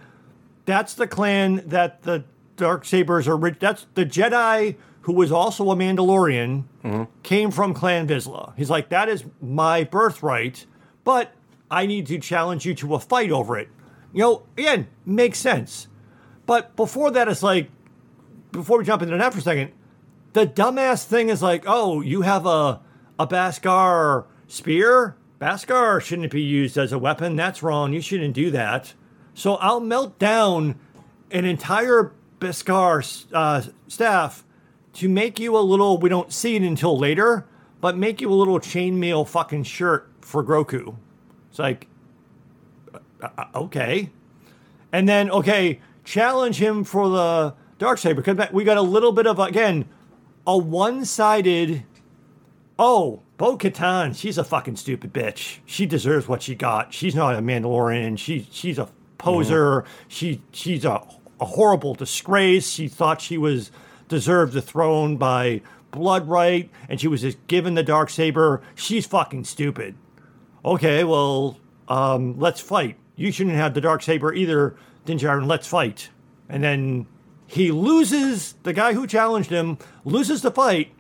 [0.66, 2.26] that's the clan that the
[2.58, 3.38] dark sabers are.
[3.38, 7.04] ri- That's the Jedi who was also a Mandalorian mm-hmm.
[7.24, 8.54] came from Clan Vizsla.
[8.58, 10.66] He's like, that is my birthright,
[11.04, 11.32] but
[11.72, 13.70] I need to challenge you to a fight over it.
[14.14, 15.88] You know, again, makes sense.
[16.46, 17.70] But before that, it's like,
[18.52, 19.72] before we jump into that for a second,
[20.34, 22.82] the dumbass thing is like, oh, you have a
[23.20, 25.16] a Beskar spear?
[25.40, 27.36] Beskar shouldn't be used as a weapon.
[27.36, 27.94] That's wrong.
[27.94, 28.94] You shouldn't do that.
[29.34, 30.80] So I'll melt down
[31.30, 34.46] an entire Beskar uh, staff
[34.94, 35.98] to make you a little.
[35.98, 37.46] We don't see it until later,
[37.82, 40.96] but make you a little chainmail fucking shirt for Grogu.
[41.50, 41.88] It's like,
[43.22, 44.12] uh, uh, okay.
[44.92, 48.22] And then, okay, challenge him for the dark saber.
[48.22, 49.86] Because we got a little bit of again
[50.48, 51.84] a one-sided.
[52.78, 55.60] Oh, Bo Katan, she's a fucking stupid bitch.
[55.66, 56.94] She deserves what she got.
[56.94, 58.18] She's not a Mandalorian.
[58.18, 59.86] She she's a poser.
[60.08, 61.02] She she's a,
[61.40, 62.70] a horrible disgrace.
[62.70, 63.72] She thought she was
[64.08, 65.62] deserved the throne by
[65.92, 68.62] blood right, and she was just given the dark saber.
[68.76, 69.96] She's fucking stupid.
[70.64, 71.58] Okay, well,
[71.88, 72.98] um, let's fight.
[73.20, 75.46] You shouldn't have the dark saber either, Din Djarin.
[75.46, 76.10] Let's fight.
[76.48, 77.06] And then
[77.48, 80.94] he loses, the guy who challenged him loses the fight.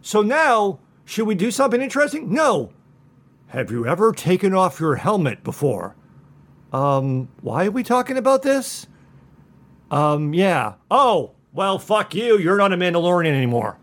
[0.00, 2.32] So now, should we do something interesting?
[2.32, 2.72] No.
[3.48, 5.94] Have you ever taken off your helmet before?
[6.72, 8.86] Um, why are we talking about this?
[9.90, 10.74] Um, yeah.
[10.90, 12.38] Oh, well, fuck you.
[12.38, 13.76] You're not a Mandalorian anymore.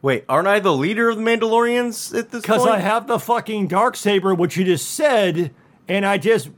[0.00, 2.66] Wait, aren't I the leader of the Mandalorians at this Because?
[2.66, 5.52] I have the fucking dark saber, which you just said,
[5.86, 6.48] and I just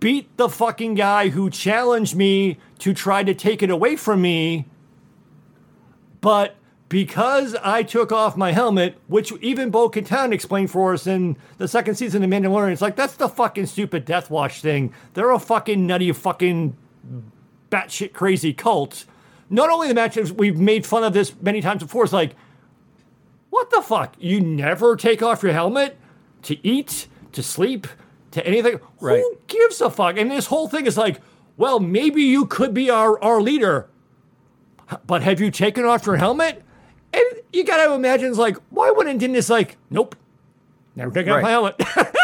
[0.00, 4.66] beat the fucking guy who challenged me to try to take it away from me.
[6.20, 6.56] But
[6.88, 11.68] because I took off my helmet, which even Bo Katan explained for us in the
[11.68, 14.92] second season of Mandalorian, it's like that's the fucking stupid Death Watch thing.
[15.14, 16.76] They're a fucking nutty fucking
[17.70, 19.04] batshit crazy cult.
[19.48, 22.34] Not only the matches we've made fun of this many times before, it's like
[23.50, 24.14] what the fuck?
[24.18, 25.98] You never take off your helmet
[26.42, 27.86] to eat, to sleep,
[28.32, 28.80] to anything?
[29.00, 29.20] Right.
[29.20, 30.16] Who gives a fuck?
[30.18, 31.20] And this whole thing is like,
[31.56, 33.88] well, maybe you could be our, our leader,
[35.06, 36.62] but have you taken off your helmet?
[37.12, 40.14] And you gotta imagine, it's like, why wouldn't Dennis like, nope,
[40.94, 41.80] never taken off my helmet?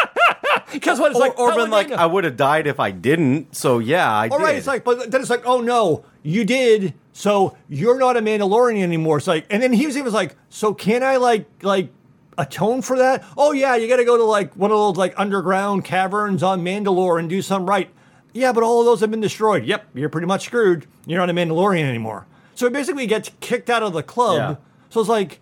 [0.73, 1.95] Because what it's or, like, or been like, they?
[1.95, 3.55] I would have died if I didn't.
[3.55, 4.45] So yeah, I All did.
[4.45, 8.21] right, it's like, but then it's like, oh no, you did, so you're not a
[8.21, 9.19] Mandalorian anymore.
[9.19, 11.91] It's like, and then he was, even was like, so can I like like
[12.39, 13.25] atone for that?
[13.37, 16.63] Oh yeah, you got to go to like one of those like underground caverns on
[16.63, 17.91] Mandalore and do some right.
[18.33, 19.65] Yeah, but all of those have been destroyed.
[19.65, 20.87] Yep, you're pretty much screwed.
[21.07, 22.27] You're not a Mandalorian anymore.
[22.55, 24.37] So he basically gets kicked out of the club.
[24.37, 24.57] Yeah.
[24.91, 25.41] So it's like,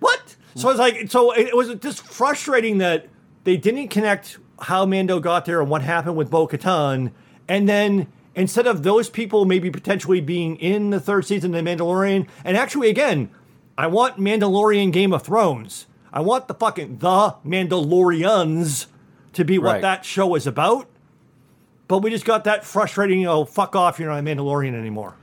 [0.00, 0.36] what?
[0.56, 3.08] So it's like, so it was just frustrating that
[3.44, 7.12] they didn't connect how Mando got there and what happened with Bo Katan.
[7.48, 11.70] And then instead of those people maybe potentially being in the third season of The
[11.70, 13.30] Mandalorian, and actually, again,
[13.76, 15.86] I want Mandalorian Game of Thrones.
[16.12, 18.86] I want the fucking The Mandalorians
[19.32, 19.82] to be what Right.
[19.82, 20.86] that show is about.
[21.88, 25.14] But we just got that frustrating, you know, fuck off, you're not a Mandalorian anymore.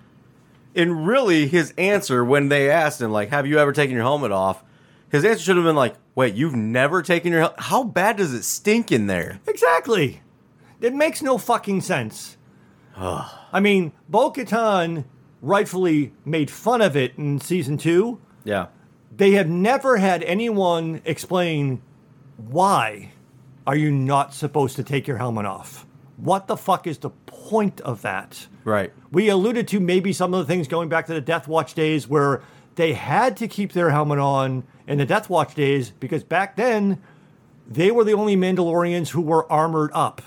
[0.74, 4.32] and really, his answer when they asked him, like, "Have you ever taken your helmet
[4.32, 4.64] off?"
[5.10, 7.60] His answer should have been like, "Wait, you've never taken your helmet?
[7.60, 10.22] How bad does it stink in there?" Exactly.
[10.80, 12.38] It makes no fucking sense.
[12.98, 15.04] I mean, Bo Katan
[15.42, 18.20] rightfully made fun of it in season two.
[18.44, 18.68] Yeah.
[19.16, 21.82] They have never had anyone explain
[22.38, 23.12] why
[23.68, 25.86] are you not supposed to take your helmet off?
[26.18, 28.48] What the fuck is the point of that?
[28.64, 28.94] Right.
[29.12, 32.08] We alluded to maybe some of the things going back to the Death Watch days
[32.08, 32.42] where
[32.76, 37.02] they had to keep their helmet on in the Death Watch days because back then
[37.68, 40.22] they were the only Mandalorians who were armored up.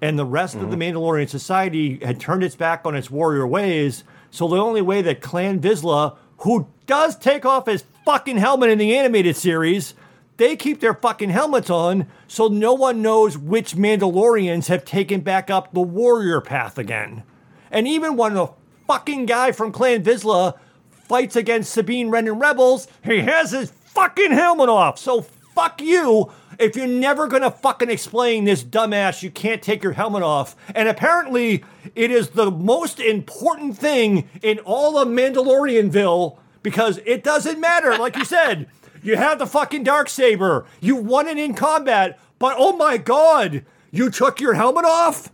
[0.00, 0.98] And the rest of the mm-hmm.
[0.98, 4.04] Mandalorian society had turned its back on its warrior ways.
[4.30, 8.78] So the only way that Clan Vizsla, who does take off his fucking helmet in
[8.78, 9.94] the animated series,
[10.36, 15.48] they keep their fucking helmets on so no one knows which Mandalorians have taken back
[15.48, 17.22] up the warrior path again.
[17.70, 18.50] And even when the
[18.86, 20.58] fucking guy from Clan Vizsla
[20.90, 24.98] fights against Sabine Wren and Rebels, he has his fucking helmet off.
[24.98, 29.92] So fuck you if you're never gonna fucking explain this dumbass you can't take your
[29.92, 30.56] helmet off.
[30.74, 37.60] And apparently it is the most important thing in all of Mandalorianville because it doesn't
[37.60, 38.66] matter, like you said.
[39.02, 40.64] You have the fucking dark saber.
[40.80, 45.30] You won it in combat, but oh my god, you took your helmet off?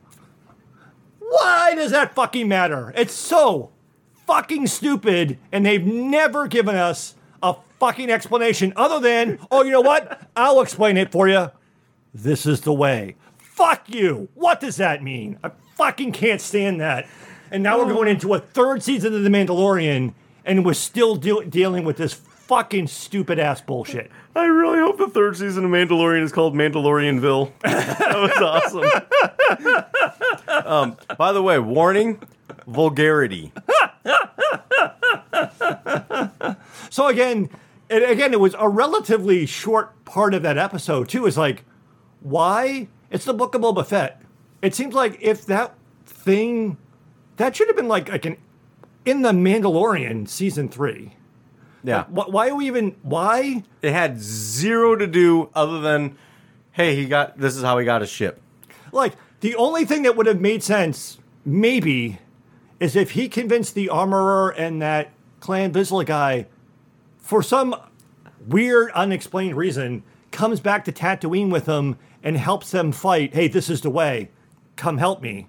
[1.19, 2.93] Why does that fucking matter?
[2.97, 3.71] It's so
[4.27, 9.81] fucking stupid, and they've never given us a fucking explanation other than, oh, you know
[9.81, 10.21] what?
[10.37, 11.51] I'll explain it for you.
[12.15, 13.17] This is the way.
[13.39, 14.29] Fuck you.
[14.35, 15.39] What does that mean?
[15.43, 17.09] I fucking can't stand that.
[17.51, 20.15] And now we're going into a third season of The Mandalorian,
[20.45, 24.11] and we're still de- dealing with this fucking stupid ass bullshit.
[24.37, 27.51] I really hope the third season of Mandalorian is called Mandalorianville.
[27.63, 28.85] that was
[30.47, 30.67] awesome.
[30.67, 32.21] um, by the way, warning:
[32.67, 33.53] vulgarity.
[36.91, 37.49] So again,
[37.91, 41.27] and again, it was a relatively short part of that episode too.
[41.27, 41.65] Is like,
[42.21, 42.89] why?
[43.11, 44.23] It's the Book of Boba Fett.
[44.63, 45.75] It seems like if that
[46.07, 46.77] thing,
[47.37, 48.37] that should have been like like an
[49.05, 51.15] in the Mandalorian season three.
[51.83, 52.95] Yeah, Why, why are we even?
[53.03, 53.65] Why?
[53.81, 56.19] it had zero to do other than,
[56.73, 58.41] hey, he got this is how he got his ship.
[58.93, 62.19] Like the only thing that would have made sense, maybe,
[62.79, 65.11] is if he convinced the armorer and that
[65.41, 66.47] Clan Vizsla guy,
[67.31, 67.77] for some
[68.45, 70.03] weird, unexplained reason,
[70.33, 73.33] comes back to Tatooine with them and helps them fight.
[73.35, 74.31] Hey, this is the way.
[74.75, 75.47] Come help me.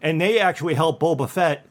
[0.00, 1.66] And they actually help Boba Fett.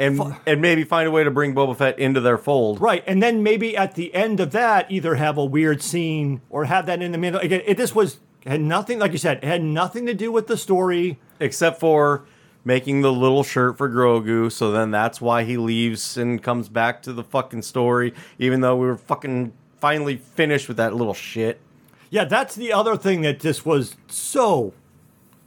[0.00, 2.80] And and maybe find a way to bring Boba Fett into their fold.
[2.80, 3.04] Right.
[3.06, 6.86] And then maybe at the end of that, either have a weird scene or have
[6.86, 7.38] that in the middle.
[7.38, 10.48] Again, it, this was had nothing, like you said, it had nothing to do with
[10.48, 11.20] the story.
[11.40, 12.24] except for
[12.64, 14.50] making the little shirt for Grogu.
[14.50, 18.76] So then that's why he leaves and comes back to the fucking story, even though
[18.76, 21.60] we were fucking finally finished with that little shit.
[22.10, 24.72] Yeah, that's the other thing that just was so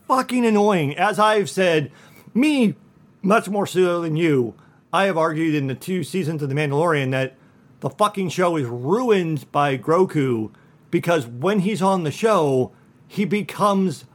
[0.07, 0.97] fucking annoying.
[0.97, 1.91] As I've said,
[2.33, 2.75] me
[3.21, 4.53] much more so than you,
[4.93, 7.35] I have argued in the two seasons of The Mandalorian that
[7.79, 10.51] the fucking show is ruined by Grogu
[10.91, 12.71] because when he's on the show,
[13.07, 14.05] he becomes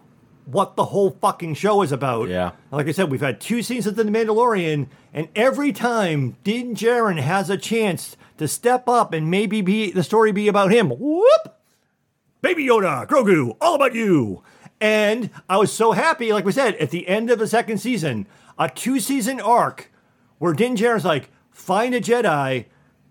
[0.44, 2.28] what the whole fucking show is about.
[2.28, 2.52] Yeah.
[2.70, 7.20] Like I said, we've had two seasons of The Mandalorian, and every time Din Djarin
[7.20, 11.60] has a chance to step up and maybe be the story be about him, whoop!
[12.40, 14.42] Baby Yoda, Grogu, all about you.
[14.80, 18.26] And I was so happy, like we said, at the end of the second season,
[18.58, 19.92] a two season arc
[20.38, 22.64] where Din Djarin's like, find a Jedi,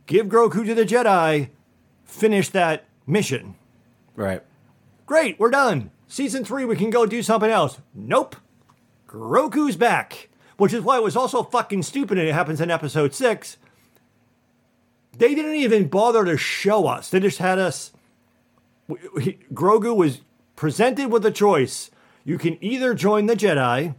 [0.05, 1.49] give Grogu to the Jedi,
[2.03, 3.55] finish that mission.
[4.17, 4.43] Right.
[5.05, 5.91] Great, we're done.
[6.11, 7.79] Season three, we can go do something else.
[7.95, 8.35] Nope.
[9.07, 10.27] Grogu's back.
[10.57, 13.55] Which is why it was also fucking stupid, and it happens in episode six.
[15.17, 17.09] They didn't even bother to show us.
[17.09, 17.93] They just had us.
[19.21, 20.19] he- Grogu was
[20.57, 21.89] presented with a choice.
[22.25, 23.95] You can either join the Jedi,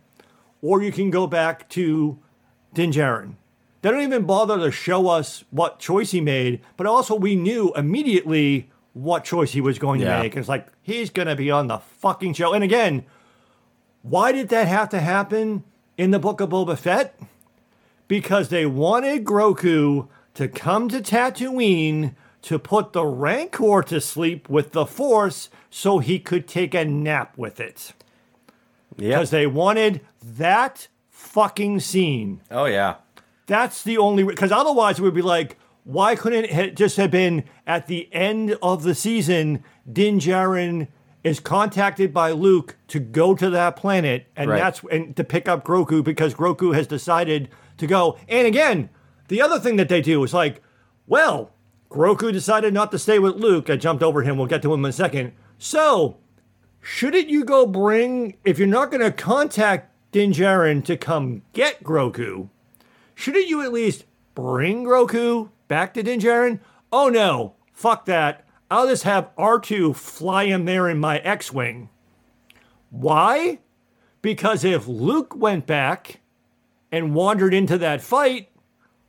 [0.60, 2.18] or you can go back to
[2.74, 3.36] Din Djarin.
[3.80, 7.72] They don't even bother to show us what choice he made, but also we knew
[7.74, 10.20] immediately what choice he was going to Yeah.
[10.20, 10.36] make.
[10.36, 12.52] It's like he's going to be on the fucking show.
[12.52, 13.04] And again,
[14.02, 15.64] why did that have to happen
[15.96, 17.18] in the book of Boba Fett?
[18.08, 24.72] Because they wanted Grogu to come to Tatooine to put the Rancor to sleep with
[24.72, 27.92] the Force so he could take a nap with it.
[28.96, 29.16] Yeah.
[29.18, 32.40] Because they wanted that fucking scene.
[32.50, 32.96] Oh yeah.
[33.46, 37.44] That's the only because otherwise it would be like, why couldn't it just have been
[37.66, 39.64] at the end of the season?
[39.90, 40.88] Din Djarin
[41.24, 44.58] is contacted by Luke to go to that planet, and Right.
[44.58, 48.16] that's and to pick up Grogu because Grogu has decided to go.
[48.28, 48.90] And again,
[49.28, 50.60] the other thing that they do is like,
[51.06, 51.50] well,
[51.90, 53.68] Grogu decided not to stay with Luke.
[53.70, 54.36] I jumped over him.
[54.36, 55.32] We'll get to him in a second.
[55.58, 56.16] So,
[56.80, 61.82] shouldn't you go bring if you're not going to contact Din Djarin to come get
[61.84, 62.48] Grogu?
[63.14, 64.04] Shouldn't you at least
[64.34, 66.60] bring Grogu back to Din Djarin?
[66.92, 68.44] Oh no, fuck that.
[68.70, 71.88] I'll just have R2 fly him there in my X Wing.
[72.90, 73.58] Why?
[74.20, 76.20] Because if Luke went back
[76.90, 78.50] and wandered into that fight,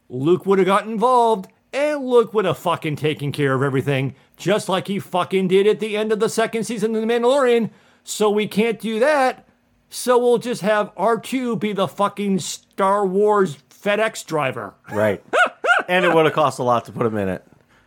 [0.08, 4.70] Luke would have got involved and Luke would have fucking taken care of everything, just
[4.70, 7.72] like he fucking did at the end of the second season of The Mandalorian.
[8.06, 9.46] So we can't do that.
[9.90, 14.76] So we'll just have R2 be the fucking Star Wars FedEx driver.
[14.90, 15.22] Right.
[15.90, 17.46] and it would have cost a lot to put him in it.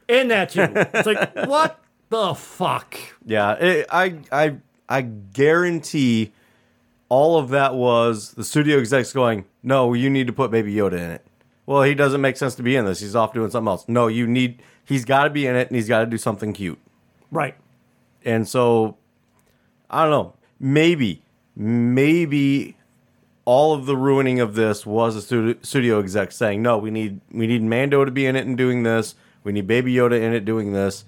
[0.08, 0.68] In that too.
[0.74, 2.96] It's like, what the fuck?
[3.24, 4.56] Yeah, it, I I
[4.88, 6.32] I guarantee
[7.08, 10.94] all of that was the studio execs going, "No, you need to put Baby Yoda
[10.94, 11.26] in it."
[11.66, 13.00] Well, he doesn't make sense to be in this.
[13.00, 13.84] He's off doing something else.
[13.88, 14.62] No, you need.
[14.84, 16.78] He's got to be in it, and he's got to do something cute.
[17.32, 17.56] Right.
[18.24, 18.96] And so,
[19.90, 20.34] I don't know.
[20.60, 21.22] Maybe,
[21.56, 22.75] maybe
[23.46, 27.20] all of the ruining of this was a studio, studio exec saying, "No, we need
[27.32, 29.14] we need Mando to be in it and doing this.
[29.44, 31.04] We need Baby Yoda in it doing this."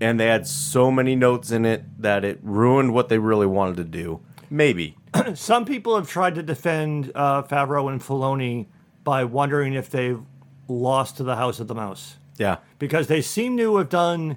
[0.00, 3.76] And they had so many notes in it that it ruined what they really wanted
[3.78, 4.20] to do.
[4.50, 4.96] Maybe.
[5.34, 8.66] Some people have tried to defend uh, Favreau and Filoni
[9.04, 10.20] by wondering if they've
[10.68, 12.16] lost to the House of the Mouse.
[12.38, 12.56] Yeah.
[12.80, 14.36] because they seem to have done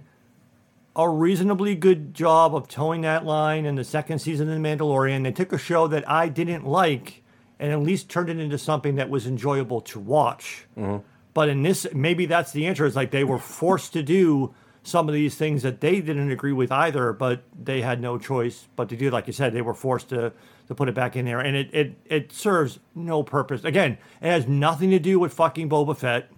[0.96, 5.24] a reasonably good job of toeing that line in the second season of The Mandalorian.
[5.24, 7.24] They took a show that I didn't like
[7.60, 10.66] and at least turned it into something that was enjoyable to watch.
[10.78, 11.06] Mm-hmm.
[11.34, 12.86] But in this, maybe that's the answer.
[12.86, 14.54] It's like they were forced to do
[14.84, 18.68] some of these things that they didn't agree with either, but they had no choice
[18.76, 19.10] but to do.
[19.10, 20.32] Like you said, they were forced to
[20.68, 23.64] to put it back in there, and it it it serves no purpose.
[23.64, 26.30] Again, it has nothing to do with fucking Boba Fett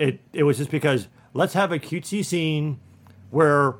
[0.00, 2.80] it it was just because let's have a cutesy scene
[3.30, 3.74] where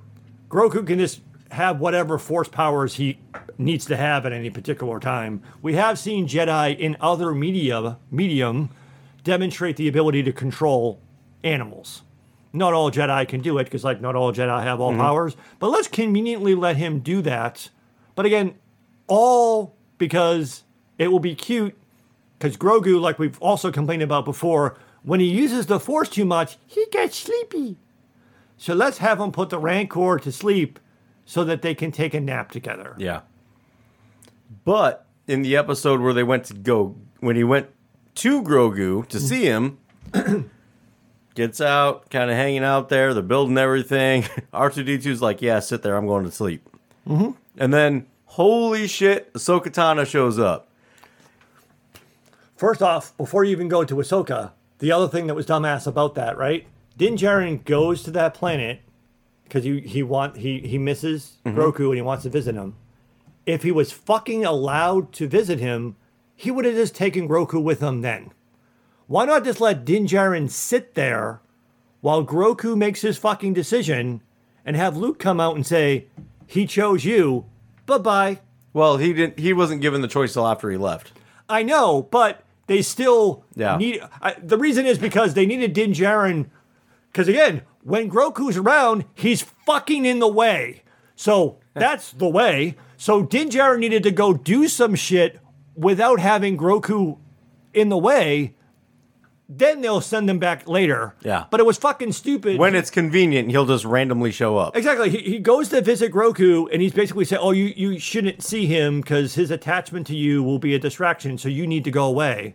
[0.48, 3.18] Grogu can just have whatever force powers he
[3.58, 5.42] needs to have at any particular time.
[5.62, 8.70] We have seen Jedi in other media medium
[9.24, 11.00] demonstrate the ability to control
[11.42, 12.02] animals.
[12.52, 15.00] Not all Jedi can do it because like not all Jedi have all mm-hmm.
[15.00, 17.68] powers, but let's conveniently let him do that.
[18.14, 18.54] But again,
[19.06, 20.64] all because
[20.98, 21.76] it will be cute
[22.38, 26.58] because Grogu, like we've also complained about before, when he uses the Force too much,
[26.66, 27.76] he gets sleepy.
[28.56, 30.78] So let's have him put the Rancor to sleep
[31.30, 32.96] so that they can take a nap together.
[32.98, 33.20] Yeah.
[34.64, 37.68] But in the episode where they went to go, when he went
[38.16, 39.78] to Grogu to see him,
[41.36, 43.14] gets out, kind of hanging out there.
[43.14, 44.22] They're building everything.
[44.52, 45.96] R2D2's like, yeah, sit there.
[45.96, 46.68] I'm going to sleep.
[47.06, 47.30] Mm-hmm.
[47.58, 50.66] And then, holy shit, Ahsoka Tano shows up.
[52.56, 54.50] First off, before you even go to Ahsoka,
[54.80, 56.66] the other thing that was dumbass about that, right?
[56.98, 58.80] Din Djarin goes to that planet
[59.50, 61.58] because he he want he he misses mm-hmm.
[61.58, 62.76] Grogu and he wants to visit him.
[63.44, 65.96] If he was fucking allowed to visit him,
[66.36, 68.32] he would have just taken Grogu with him then.
[69.08, 71.40] Why not just let Din Djarin sit there
[72.00, 74.20] while Grogu makes his fucking decision
[74.64, 76.06] and have Luke come out and say,
[76.46, 77.46] he chose you,
[77.86, 78.40] bye bye.
[78.72, 79.40] Well, he didn't.
[79.40, 81.10] He wasn't given the choice till after he left.
[81.48, 83.76] I know, but they still Yeah.
[83.76, 84.00] need.
[84.22, 86.46] I, the reason is because they needed Din Djarin.
[87.10, 90.82] Because again, when Grogu's around, he's fucking in the way.
[91.16, 92.76] So that's the way.
[92.96, 95.40] So Din Djarin needed to go do some shit
[95.74, 97.18] without having Grogu
[97.72, 98.54] in the way.
[99.52, 101.16] Then they'll send him back later.
[101.22, 101.46] Yeah.
[101.50, 102.58] But it was fucking stupid.
[102.58, 104.76] When it's convenient, he'll just randomly show up.
[104.76, 105.10] Exactly.
[105.10, 108.66] He, he goes to visit Grogu and he's basically saying, Oh, you, you shouldn't see
[108.66, 112.04] him because his attachment to you will be a distraction, so you need to go
[112.04, 112.54] away.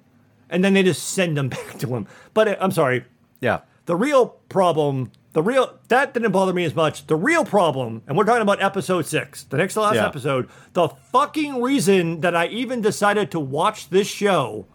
[0.49, 2.07] And then they just send him back to him.
[2.33, 3.03] But uh, I'm sorry.
[3.41, 3.61] Yeah.
[3.85, 7.05] The real problem, the real, that didn't bother me as much.
[7.07, 10.07] The real problem, and we're talking about episode six, the next to last Yeah.
[10.07, 14.65] episode, the fucking reason that I even decided to watch this show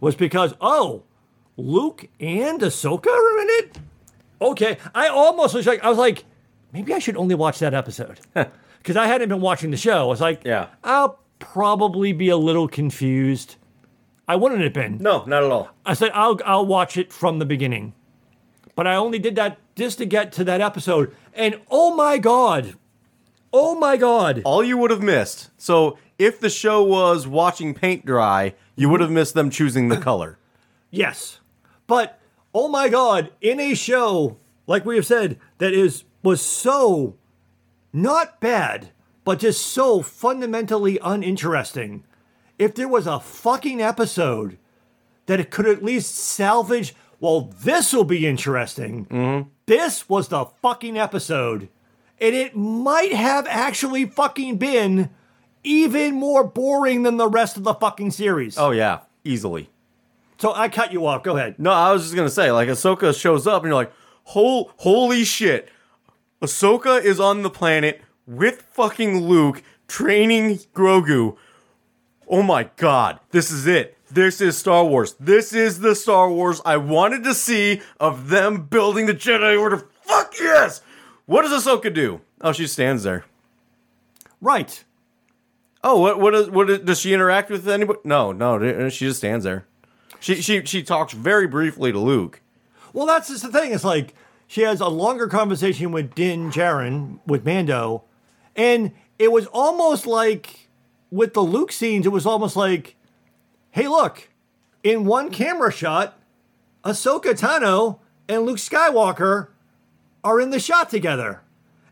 [0.00, 1.02] was because, oh,
[1.56, 3.78] Luke and Ahsoka are in it?
[4.40, 4.78] Okay.
[4.94, 6.24] I almost was like, I was like,
[6.72, 8.20] maybe I should only watch that episode.
[8.78, 10.02] Because I hadn't been watching the show.
[10.02, 10.68] I was like, Yeah.
[10.84, 13.56] I'll probably be a little confused.
[14.28, 14.98] I wouldn't have been.
[14.98, 15.70] No, not at all.
[15.84, 17.94] I said I'll I'll watch it from the beginning.
[18.78, 21.12] But I only did that just to get to that episode.
[21.34, 22.74] And oh my god.
[23.52, 24.40] Oh my god.
[24.44, 25.50] All you would have missed.
[25.58, 29.96] So if the show was watching paint dry, you would have missed them choosing the
[29.96, 30.38] color.
[30.90, 31.40] Yes.
[31.88, 32.20] But
[32.54, 34.36] oh my god, in a show
[34.68, 37.16] like we have said that is was so
[37.92, 38.90] not bad,
[39.24, 42.04] but just so fundamentally uninteresting.
[42.60, 44.56] If there was a fucking episode
[45.26, 49.06] that it could at least salvage, well, this will be interesting.
[49.06, 49.48] Mm-hmm.
[49.66, 51.68] This was the fucking episode.
[52.20, 55.10] And it might have actually fucking been
[55.62, 58.56] even more boring than the rest of the fucking series.
[58.58, 59.70] Oh yeah, easily.
[60.38, 61.22] So I cut you off.
[61.22, 61.56] Go ahead.
[61.58, 63.92] No, I was just gonna say, like Ahsoka shows up and you're like,
[64.24, 65.68] Hol- holy shit.
[66.42, 71.36] Ahsoka is on the planet with fucking Luke training Grogu.
[72.28, 73.97] Oh my god, this is it.
[74.10, 75.14] This is Star Wars.
[75.20, 79.86] This is the Star Wars I wanted to see of them building the Jedi Order.
[80.02, 80.80] Fuck yes!
[81.26, 82.20] What does Ahsoka do?
[82.40, 83.24] Oh, she stands there.
[84.40, 84.84] Right.
[85.84, 87.98] Oh, what what is, what is, does she interact with anybody?
[88.04, 89.66] No, no, uh, she just stands there.
[90.20, 92.40] She she she talks very briefly to Luke.
[92.92, 93.72] Well, that's just the thing.
[93.72, 94.14] It's like
[94.46, 98.04] she has a longer conversation with Din Djarin, with Mando,
[98.56, 100.68] and it was almost like
[101.10, 102.96] with the Luke scenes, it was almost like,
[103.78, 104.28] hey, look,
[104.82, 106.18] in one camera shot,
[106.84, 109.48] Ahsoka Tano and Luke Skywalker
[110.24, 111.42] are in the shot together.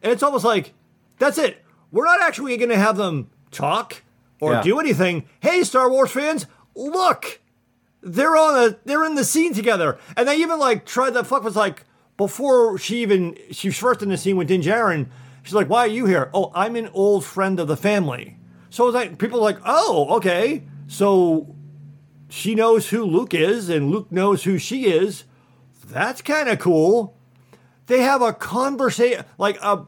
[0.02, 0.74] And it's almost like,
[1.18, 1.62] that's it.
[1.92, 4.02] We're not actually going to have them talk
[4.40, 4.62] or Yeah.
[4.62, 5.28] do anything.
[5.38, 7.40] Hey, Star Wars fans, look,
[8.02, 9.96] they're on a they're in the scene together.
[10.16, 11.84] And they even like tried the fuck was like
[12.16, 15.06] before she even she was first in the scene with Din Djarin,
[15.44, 16.30] she's like, Why are you here?
[16.34, 18.36] Oh, I'm an old friend of the family.
[18.70, 20.64] So it's like people are like, Oh, okay.
[20.88, 21.55] So
[22.28, 25.24] she knows who Luke is and Luke knows who she is.
[25.86, 27.16] That's kind of cool.
[27.86, 29.86] They have a conversation like a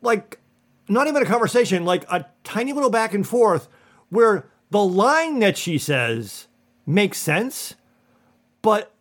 [0.00, 0.38] like
[0.88, 3.68] not even a conversation, like a tiny little back and forth
[4.08, 6.46] where the line that she says
[6.86, 7.74] makes sense,
[8.62, 8.94] but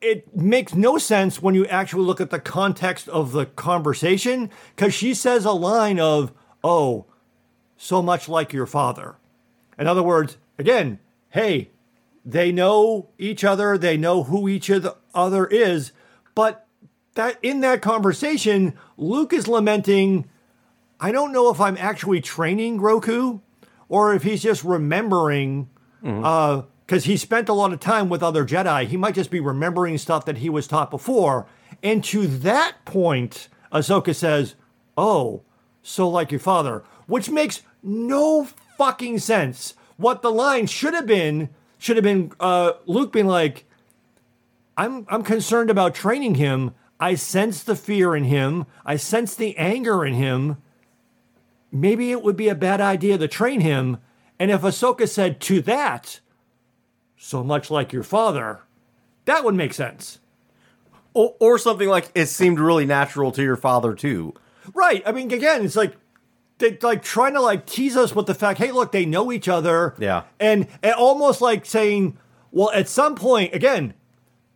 [0.00, 4.94] it makes no sense when you actually look at the context of the conversation because
[4.94, 7.06] she says a line of, oh,
[7.76, 9.16] so much like your father.
[9.78, 10.98] In other words, again,
[11.30, 11.70] hey,
[12.26, 14.68] they know each other, they know who each
[15.14, 15.92] other is,
[16.34, 16.66] but
[17.14, 20.28] that in that conversation, Luke is lamenting,
[20.98, 23.40] I don't know if I'm actually training Grogu
[23.88, 25.70] or if he's just remembering
[26.02, 26.24] mm-hmm.
[26.24, 28.86] uh, because he spent a lot of time with other Jedi.
[28.86, 31.46] He might just be remembering stuff that he was taught before.
[31.80, 34.56] And to that point, Ahsoka says,
[34.98, 35.42] Oh,
[35.82, 39.74] so like your father, which makes no fucking sense.
[39.96, 43.64] What the line should have been should have been uh, Luke being like,
[44.76, 46.74] I'm I'm concerned about training him.
[46.98, 48.66] I sense the fear in him.
[48.84, 50.56] I sense the anger in him.
[51.70, 53.98] Maybe it would be a bad idea to train him.
[54.38, 56.20] And if Ahsoka said to that,
[57.16, 58.60] so much like your father,
[59.24, 60.20] that would make sense.
[61.12, 64.34] Or, or something like it seemed really natural to your father too.
[64.74, 65.02] Right.
[65.06, 65.96] I mean, again, it's like
[66.58, 69.48] they like trying to like tease us with the fact, hey, look, they know each
[69.48, 69.94] other.
[69.98, 70.24] Yeah.
[70.40, 72.16] And, and almost like saying,
[72.50, 73.94] Well, at some point, again,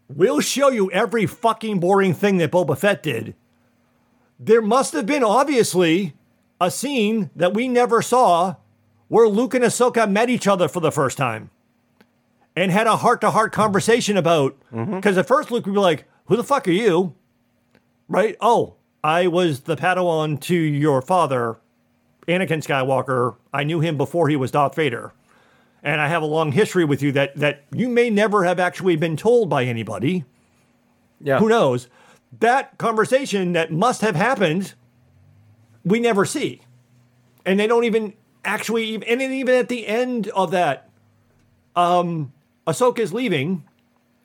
[0.08, 3.34] we'll show you every fucking boring thing that Boba Fett did.
[4.38, 6.14] There must have been, obviously,
[6.60, 8.56] a scene that we never saw
[9.08, 11.50] where Luke and Ahsoka met each other for the first time
[12.56, 14.56] and had a heart to heart conversation about.
[14.72, 14.96] Mm-hmm.
[14.96, 17.14] Because at first, Luke would be like, Who the fuck are you?
[18.08, 18.36] Right?
[18.40, 21.58] Oh, I was the Padawan to your father,
[22.28, 23.36] Anakin Skywalker.
[23.52, 25.12] I knew him before he was Darth Vader.
[25.82, 28.96] And I have a long history with you that, that you may never have actually
[28.96, 30.24] been told by anybody.
[31.20, 31.38] Yeah.
[31.38, 31.88] Who knows?
[32.38, 34.74] That conversation that must have happened,
[35.84, 36.60] we never see.
[37.46, 38.12] And they don't even
[38.44, 40.90] actually, even- and then even at the end of that,
[41.74, 42.32] um,
[42.66, 43.64] Ahsoka's leaving,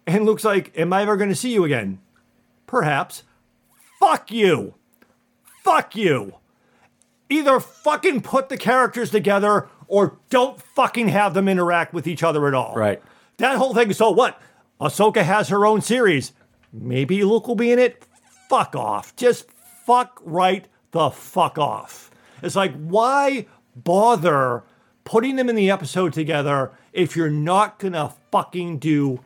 [0.06, 2.00] and Luke's like, Am I ever going to see you again?
[2.68, 3.24] Perhaps.
[4.00, 4.76] Fuck you.
[5.64, 6.36] Fuck you.
[7.30, 12.48] Either fucking put the characters together or don't fucking have them interact with each other
[12.48, 12.76] at all.
[12.76, 13.02] Right.
[13.38, 13.94] That whole thing.
[13.94, 14.42] So what?
[14.80, 16.34] Ahsoka has her own series.
[16.72, 18.06] Maybe Luke will be in it.
[18.50, 19.16] Fuck off.
[19.16, 19.50] Just
[19.86, 22.12] fuck right the fuck off.
[22.42, 24.64] It's like, why bother
[25.04, 29.22] putting them in the episode together if you're not gonna fucking do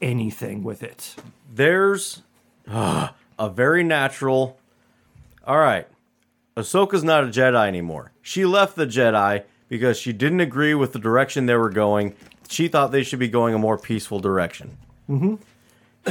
[0.00, 1.16] anything with it?
[1.52, 2.22] There's
[2.68, 4.58] ah, a very natural.
[5.46, 5.86] All right.
[6.56, 8.12] Ahsoka's not a Jedi anymore.
[8.22, 12.14] She left the Jedi because she didn't agree with the direction they were going.
[12.48, 14.78] She thought they should be going a more peaceful direction.
[15.10, 15.34] Mm-hmm.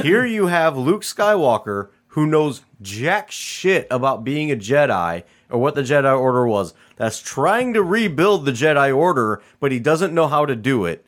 [0.01, 5.75] Here you have Luke Skywalker, who knows jack shit about being a Jedi or what
[5.75, 10.27] the Jedi Order was, that's trying to rebuild the Jedi Order, but he doesn't know
[10.27, 11.05] how to do it.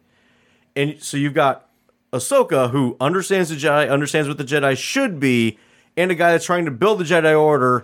[0.76, 1.70] And so you've got
[2.14, 5.58] Ahsoka, who understands the Jedi, understands what the Jedi should be,
[5.96, 7.84] and a guy that's trying to build the Jedi Order.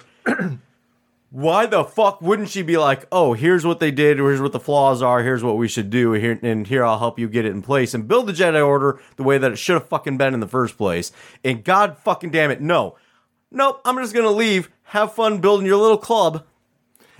[1.34, 4.60] Why the fuck wouldn't she be like, oh, here's what they did, here's what the
[4.60, 7.54] flaws are, here's what we should do, here and here I'll help you get it
[7.54, 10.36] in place and build the Jedi Order the way that it should have fucking been
[10.36, 11.12] in the first place.
[11.44, 12.98] And God fucking damn it, no.
[13.50, 14.70] Nope, I'm just gonna leave.
[14.84, 16.46] Have fun building your little club.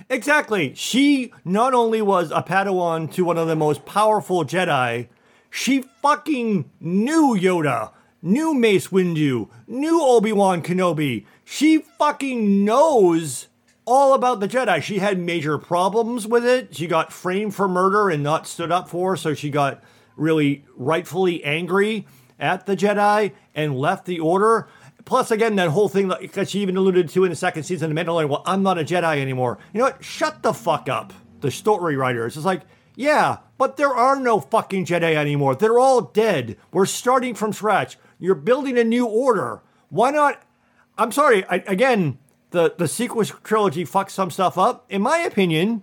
[0.08, 0.76] Exactly.
[0.76, 5.08] She not only was a Padawan to one of the most powerful Jedi,
[5.50, 7.90] she fucking knew Yoda,
[8.22, 11.26] knew Mace Windu, knew Obi Wan Kenobi.
[11.44, 13.48] She fucking knows
[13.86, 14.82] all about the Jedi.
[14.82, 16.74] She had major problems with it.
[16.74, 19.82] She got framed for murder and not stood up for, so she got
[20.16, 22.06] really rightfully angry
[22.38, 24.68] at the Jedi and left the Order.
[25.04, 27.96] Plus, again, that whole thing that she even alluded to in the second season of
[27.96, 28.28] Mandalorian.
[28.28, 29.58] Well, I'm not a Jedi anymore.
[29.72, 30.02] You know what?
[30.02, 31.12] Shut the fuck up.
[31.40, 32.36] The story writers.
[32.36, 32.62] It's like,
[32.96, 35.56] yeah, but there are no fucking Jedi anymore.
[35.56, 36.56] They're all dead.
[36.72, 37.98] We're starting from scratch.
[38.18, 39.62] You're building a new order.
[39.90, 40.42] Why not?
[40.96, 41.44] I'm sorry.
[41.46, 42.18] I, again,
[42.54, 44.86] the the sequel trilogy fucks some stuff up.
[44.88, 45.82] In my opinion,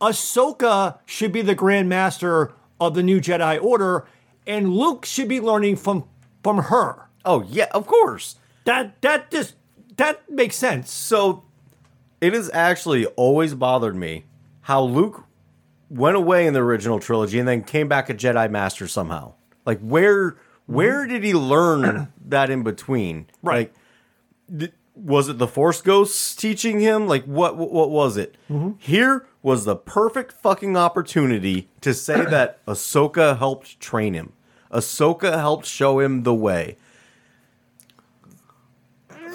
[0.00, 4.06] Ahsoka should be the Grand Master of the new Jedi Order,
[4.46, 6.04] and Luke should be learning from
[6.44, 7.08] from her.
[7.24, 8.36] Oh yeah, of course.
[8.64, 9.54] That that just
[9.96, 10.92] that makes sense.
[10.92, 11.44] So
[12.20, 14.26] it has actually always bothered me
[14.62, 15.24] how Luke
[15.88, 19.32] went away in the original trilogy and then came back a Jedi Master somehow.
[19.64, 20.36] Like where
[20.66, 21.12] where mm-hmm.
[21.12, 23.26] did he learn that in between?
[23.42, 23.72] Right.
[24.50, 27.06] Like was it the Force ghosts teaching him?
[27.06, 28.36] Like what what, what was it?
[28.50, 28.72] Mm-hmm.
[28.78, 34.32] Here was the perfect fucking opportunity to say that Ahsoka helped train him.
[34.70, 36.76] Ahsoka helped show him the way.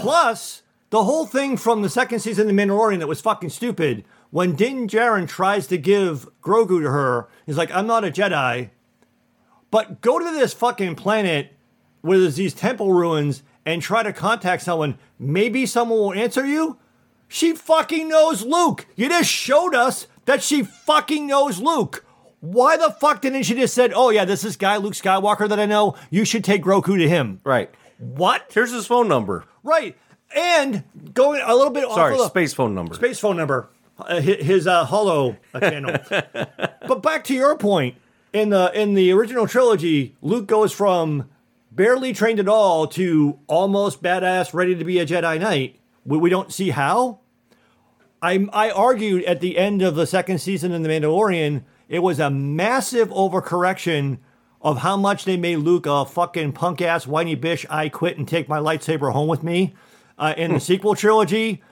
[0.00, 4.04] Plus, the whole thing from the second season of The Mandalorian that was fucking stupid.
[4.30, 8.70] When Din Djarin tries to give Grogu to her, he's like, I'm not a Jedi.
[9.70, 11.54] But go to this fucking planet
[12.00, 14.98] where there's these temple ruins and try to contact someone.
[15.18, 16.78] Maybe someone will answer you.
[17.28, 18.86] She fucking knows Luke.
[18.96, 22.02] You just showed us that she fucking knows Luke.
[22.40, 25.60] Why the fuck didn't she just said, "Oh yeah, this is guy Luke Skywalker that
[25.60, 25.96] I know.
[26.08, 27.70] You should take Grogu to him." Right.
[27.98, 28.50] What?
[28.54, 29.44] Here's his phone number.
[29.62, 29.98] Right.
[30.34, 32.94] And going a little bit Sorry, off of space phone number.
[32.94, 33.68] space phone number,
[33.98, 35.96] uh, hi- his uh, hollow uh, channel.
[36.86, 37.96] but back to your point,
[38.32, 41.28] in the in the original trilogy, Luke goes from
[41.78, 45.78] barely trained at all to almost badass, ready to be a Jedi Knight.
[46.04, 47.20] We, we don't see how.
[48.20, 52.18] I I argued at the end of the second season in The Mandalorian, it was
[52.18, 54.18] a massive overcorrection
[54.60, 57.64] of how much they made Luke a fucking punk ass whiny bitch.
[57.70, 59.76] I quit and take my lightsaber home with me
[60.18, 61.62] uh, in the sequel trilogy.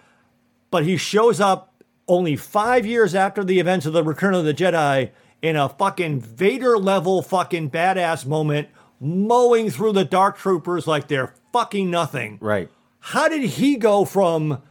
[0.70, 4.54] But he shows up only five years after the events of the Return of the
[4.54, 5.10] Jedi
[5.42, 8.68] in a fucking Vader level fucking badass moment,
[9.00, 12.38] mowing through the Dark Troopers like they're fucking nothing.
[12.40, 12.70] Right.
[13.00, 14.62] How did he go from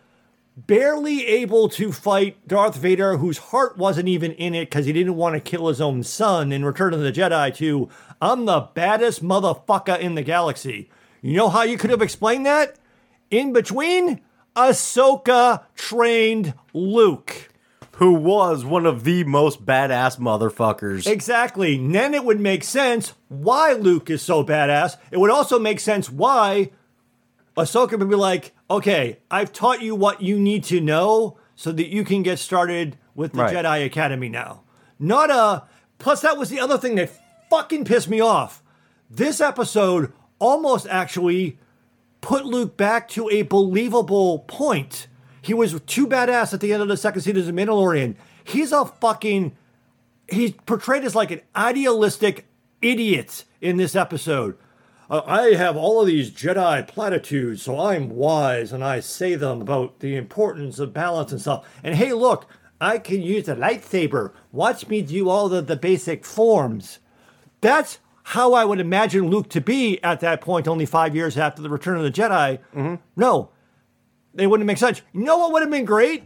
[0.58, 5.16] barely able to fight Darth Vader, whose heart wasn't even in it because he didn't
[5.16, 7.90] want to kill his own son in Return of the Jedi, to
[8.22, 10.90] I'm the baddest motherfucker in the galaxy.
[11.22, 12.78] You know how you could have explained that?
[13.32, 14.22] In between,
[14.56, 17.50] Ahsoka trained Luke.
[17.98, 21.08] Who was one of the most badass motherfuckers.
[21.08, 21.76] Exactly.
[21.76, 24.98] And then it would make sense why Luke is so badass.
[25.12, 26.72] It would also make sense why
[27.56, 31.88] Ahsoka would be like, okay, I've taught you what you need to know so that
[31.88, 33.56] you can get started with the Right.
[33.56, 34.64] Jedi Academy now.
[35.00, 35.64] Not a.
[35.98, 37.12] Plus, that was the other thing that
[37.50, 38.62] fucking pissed me off.
[39.10, 41.58] This episode almost actually
[42.20, 45.08] put Luke back to a believable point.
[45.46, 48.16] He was too badass at the end of the second season as a Mandalorian.
[48.44, 49.56] He's a fucking.
[50.28, 52.48] He's portrayed as like an idealistic
[52.82, 54.58] idiot in this episode.
[55.08, 59.62] Uh, I have all of these Jedi platitudes, so I'm wise and I say them
[59.62, 61.68] about the importance of balance and stuff.
[61.84, 62.48] And hey, look,
[62.82, 64.32] I can use a lightsaber.
[64.52, 66.98] Watch me do all of the basic forms.
[67.62, 71.62] That's how I would imagine Luke to be at that point, only five years after
[71.62, 72.58] the Return of the Jedi.
[73.16, 73.50] No,
[74.36, 75.02] they wouldn't make sense.
[75.14, 76.26] You know what would have been great?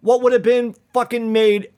[0.00, 1.70] What would have been fucking made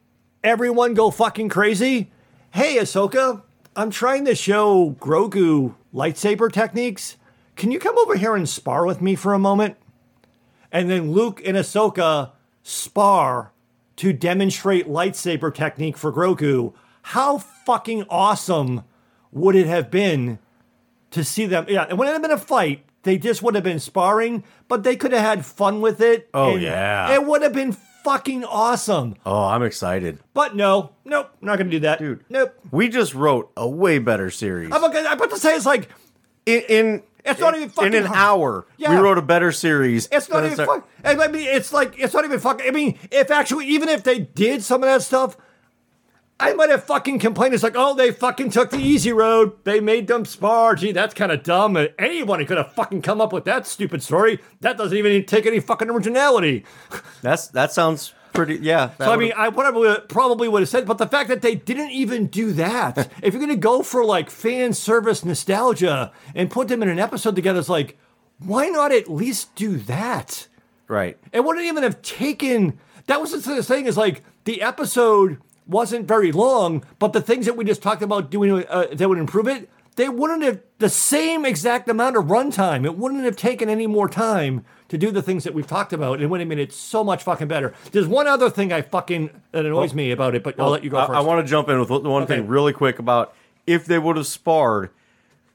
[0.42, 2.10] everyone go fucking crazy?
[2.52, 3.42] Hey, Ahsoka,
[3.74, 7.16] I'm trying to show Grogu lightsaber techniques.
[7.56, 9.76] Can you come over here and spar with me for a moment?
[10.70, 12.30] And then Luke and Ahsoka
[12.62, 13.52] spar
[13.96, 16.72] to demonstrate lightsaber technique for Grogu.
[17.02, 18.84] How fucking awesome
[19.32, 20.38] would it have been
[21.10, 21.66] to see them?
[21.68, 22.84] Yeah, it wouldn't have been a fight.
[23.04, 26.28] They just would have been sparring, but they could have had fun with it.
[26.32, 27.12] Oh, yeah.
[27.14, 27.72] It would have been
[28.04, 29.16] fucking awesome.
[29.26, 30.18] oh, I'm excited.
[30.34, 31.98] But no, nope, not gonna do that.
[31.98, 32.24] Dude.
[32.28, 32.54] Nope.
[32.70, 34.72] We just wrote a way better series.
[34.72, 35.88] I'm, about- I'm about to say it's like
[36.46, 38.66] in in, It's not even fucking in an hour.
[38.76, 38.90] Yeah.
[38.90, 40.08] We wrote a better series.
[40.10, 40.88] It's not even our- fuck.
[41.04, 42.66] I mean, it's like it's not even fucking.
[42.66, 45.36] I mean, if actually, even if they did some of that stuff,
[46.42, 47.54] I might have fucking complained.
[47.54, 49.52] It's like, oh, they fucking took the easy road.
[49.62, 50.74] They made them spar.
[50.74, 51.76] Gee, that's kind of dumb.
[51.98, 54.40] Anybody could have fucking come up with that stupid story.
[54.60, 56.64] That doesn't even take any fucking originality.
[57.22, 58.56] That's that sounds pretty.
[58.56, 58.90] Yeah.
[58.98, 61.90] So I mean, I probably probably would have said, but the fact that they didn't
[61.90, 66.82] even do that, if you're gonna go for like fan service nostalgia and put them
[66.82, 67.96] in an episode together, it's like,
[68.38, 70.48] why not at least do that?
[70.88, 71.16] right.
[71.32, 72.78] It wouldn't even have taken.
[73.06, 73.86] That was the thing.
[73.86, 78.30] Is like the episode wasn't very long, but the things that we just talked about
[78.30, 82.84] doing uh, that would improve it, they wouldn't have the same exact amount of runtime.
[82.84, 86.20] It wouldn't have taken any more time to do the things that we've talked about.
[86.20, 87.74] And would have made it so much fucking better.
[87.92, 90.90] There's one other thing I fucking that annoys me about it, but I'll let you
[90.90, 91.16] go I, first.
[91.16, 92.36] I want to jump in with one Okay.
[92.36, 93.34] thing really quick about
[93.66, 94.90] if they would have sparred.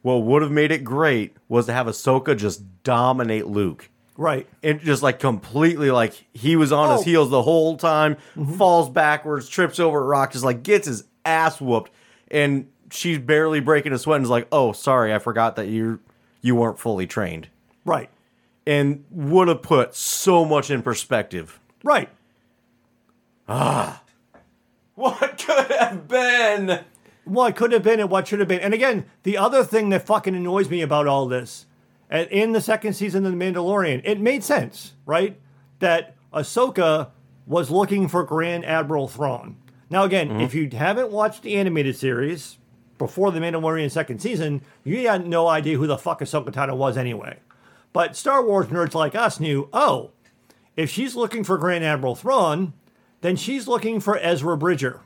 [0.04, 3.90] What would have made it great was to have Ahsoka just dominate Luke.
[4.18, 4.48] Right.
[4.64, 7.04] and just like completely like he was on his Oh.
[7.04, 8.18] heels the whole time,
[8.58, 11.92] falls backwards, trips over a rock, just like gets his ass whooped,
[12.30, 16.00] and she's barely breaking a sweat and is like, "Oh, sorry, I forgot that you
[16.42, 17.48] you weren't fully trained,"
[17.86, 18.10] Right.
[18.66, 21.60] and would have put so much in perspective.
[21.84, 22.10] Right.
[23.48, 24.02] Ah
[24.96, 26.80] What could have been?
[27.24, 28.62] what could have been and what should have been.
[28.62, 31.66] And again, the other thing that fucking annoys me about all this,
[32.10, 35.40] and in the second season of The Mandalorian, it made sense, right?
[35.80, 37.10] That Ahsoka
[37.46, 39.58] was looking for Grand Admiral Thrawn.
[39.90, 40.42] Now, again, mm-hmm.
[40.42, 42.58] if you haven't watched the animated series
[42.98, 46.98] before The Mandalorian second season, you had no idea who the fuck Ahsoka Tano was
[46.98, 47.40] anyway.
[47.94, 50.12] But Star Wars nerds like us knew, oh,
[50.76, 52.74] if she's looking for Grand Admiral Thrawn,
[53.22, 55.02] then she's looking for Ezra Bridger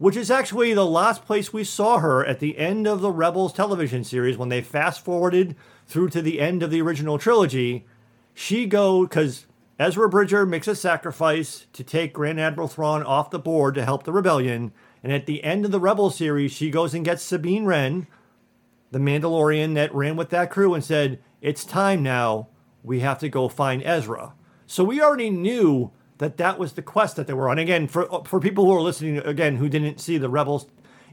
[0.00, 3.52] which is actually the last place we saw her at the end of the Rebels
[3.52, 5.54] television series when they fast forwarded
[5.86, 7.84] through to the end of the original trilogy.
[8.32, 9.44] She go because
[9.78, 14.04] Ezra Bridger makes a sacrifice to take Grand Admiral Thrawn off the board to help
[14.04, 14.72] the rebellion,
[15.04, 18.06] and at the end of the Rebels series, she goes and gets Sabine Wren,
[18.90, 22.48] the Mandalorian that ran with that crew, and said, "It's time now.
[22.82, 24.32] We have to go find Ezra."
[24.66, 25.90] So we already knew
[26.20, 27.58] that that was the quest that they were on.
[27.58, 30.66] Again, for for people who are listening again who didn't see the Rebels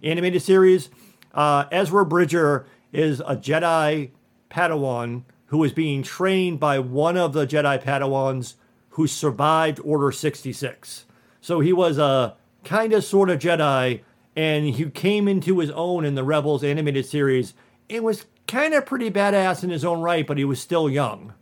[0.04, 0.90] animated series,
[1.34, 4.12] uh, Ezra Bridger is a Jedi
[4.50, 8.56] Padawan who is being trained by one of the Jedi Padawans
[8.92, 11.06] who survived Order 66.
[11.40, 12.36] So he was a
[12.66, 14.02] kind of sort of Jedi,
[14.36, 17.54] and he came into his own in the Rebels animated series.
[17.88, 21.34] It was kind of pretty badass in his own right, but he was still young.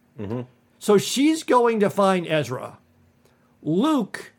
[0.78, 2.78] So she's going to find Ezra.
[3.66, 4.32] Luke,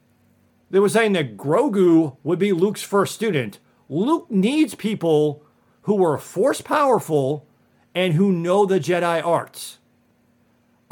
[0.71, 3.59] they were saying that Grogu would be Luke's first student.
[3.89, 5.43] Luke needs people
[5.83, 7.45] who are force powerful
[7.93, 9.79] and who know the Jedi arts.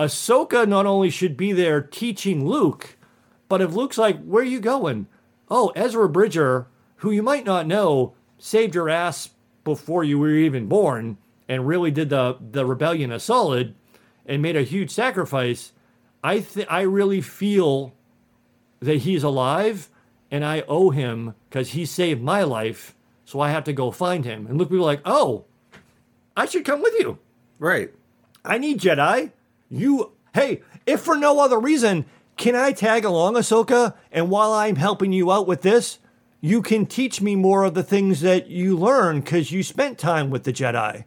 [0.00, 2.96] Ahsoka not only should be there teaching Luke,
[3.48, 5.06] but if Luke's like, "Where are you going?"
[5.48, 6.66] Oh, Ezra Bridger,
[6.96, 9.30] who you might not know, saved your ass
[9.62, 13.76] before you were even born, and really did the the rebellion a solid,
[14.26, 15.72] and made a huge sacrifice.
[16.24, 17.92] I th- I really feel
[18.84, 19.88] that he's alive,
[20.30, 22.94] and I owe him because he saved my life.
[23.24, 24.46] So I have to go find him.
[24.46, 25.44] And Luke will be like, "Oh,
[26.36, 27.18] I should come with you."
[27.58, 27.92] Right.
[28.44, 29.32] I need Jedi.
[29.70, 32.04] You, hey, if for no other reason,
[32.36, 33.94] can I tag along, Ahsoka?
[34.12, 35.98] And while I'm helping you out with this,
[36.40, 40.28] you can teach me more of the things that you learn because you spent time
[40.28, 41.04] with the Jedi.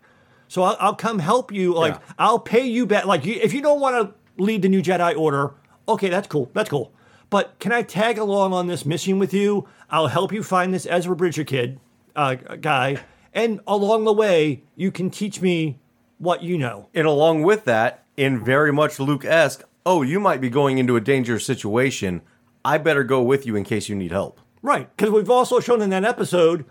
[0.48, 1.74] So I'll, I'll come help you.
[1.76, 2.00] Like Yeah.
[2.18, 3.06] I'll pay you back.
[3.06, 5.54] Like you, if you don't want to lead the new Jedi Order,
[5.88, 6.50] okay, that's cool.
[6.54, 6.92] That's cool.
[7.30, 9.68] But can I tag along on this mission with you?
[9.90, 11.80] I'll help you find this Ezra Bridger kid,
[12.16, 13.00] uh, guy,
[13.34, 15.80] and along the way, you can teach me
[16.18, 16.88] what you know.
[16.94, 20.96] And along with that, in very much Luke esque, oh, you might be going into
[20.96, 22.22] a dangerous situation.
[22.66, 24.40] I better go with you in case you need help.
[24.62, 26.66] Right, because we've also shown in that episode,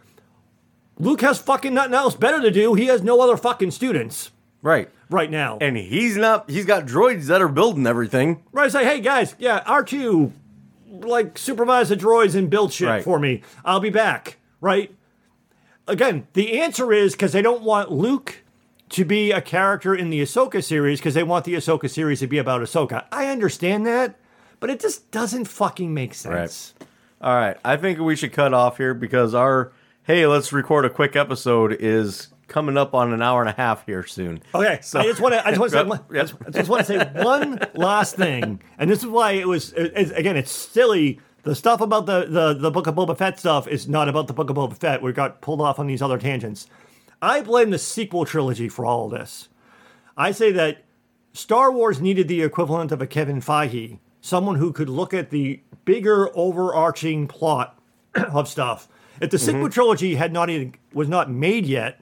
[0.98, 2.74] Luke has fucking nothing else better to do.
[2.74, 4.30] He has no other fucking students
[4.62, 4.90] Right.
[5.10, 5.58] right now.
[5.60, 8.42] And he's not, he's got droids that are building everything.
[8.52, 10.32] right, say, hey guys, yeah, R2,
[11.00, 13.04] like supervise the droids and build shit Right.
[13.04, 13.42] for me.
[13.64, 14.38] I'll be back.
[14.60, 14.94] Right.
[15.88, 18.42] Again, the answer is because they don't want Luke
[18.90, 22.26] to be a character in the Ahsoka series because they want the Ahsoka series to
[22.26, 23.04] be about Ahsoka.
[23.12, 24.16] I understand that,
[24.60, 26.74] but it just doesn't fucking make sense.
[27.20, 27.56] All right.
[27.64, 29.72] I think we should cut off here because our,
[30.04, 33.84] hey, let's record a quick episode is coming up on an hour and a half
[33.86, 34.42] here soon.
[34.54, 35.46] Okay, So- I just want to.
[35.46, 35.84] I just want to say.
[35.88, 36.00] One.
[36.10, 39.72] I just want to say one last thing, and this is why it was.
[39.72, 41.20] It, again, it's silly.
[41.42, 44.32] The stuff about the, the the Book of Boba Fett stuff is not about the
[44.32, 45.02] Book of Boba Fett.
[45.02, 46.66] We got pulled off on these other tangents.
[47.22, 49.48] I blame the sequel trilogy for all of this.
[50.16, 50.84] I say that
[51.32, 55.60] Star Wars needed the equivalent of a Kevin Feige, someone who could look at the
[55.84, 57.78] bigger overarching plot
[58.14, 58.88] of stuff.
[59.20, 59.70] If the sequel mm-hmm.
[59.70, 62.00] trilogy had not even was not made yet,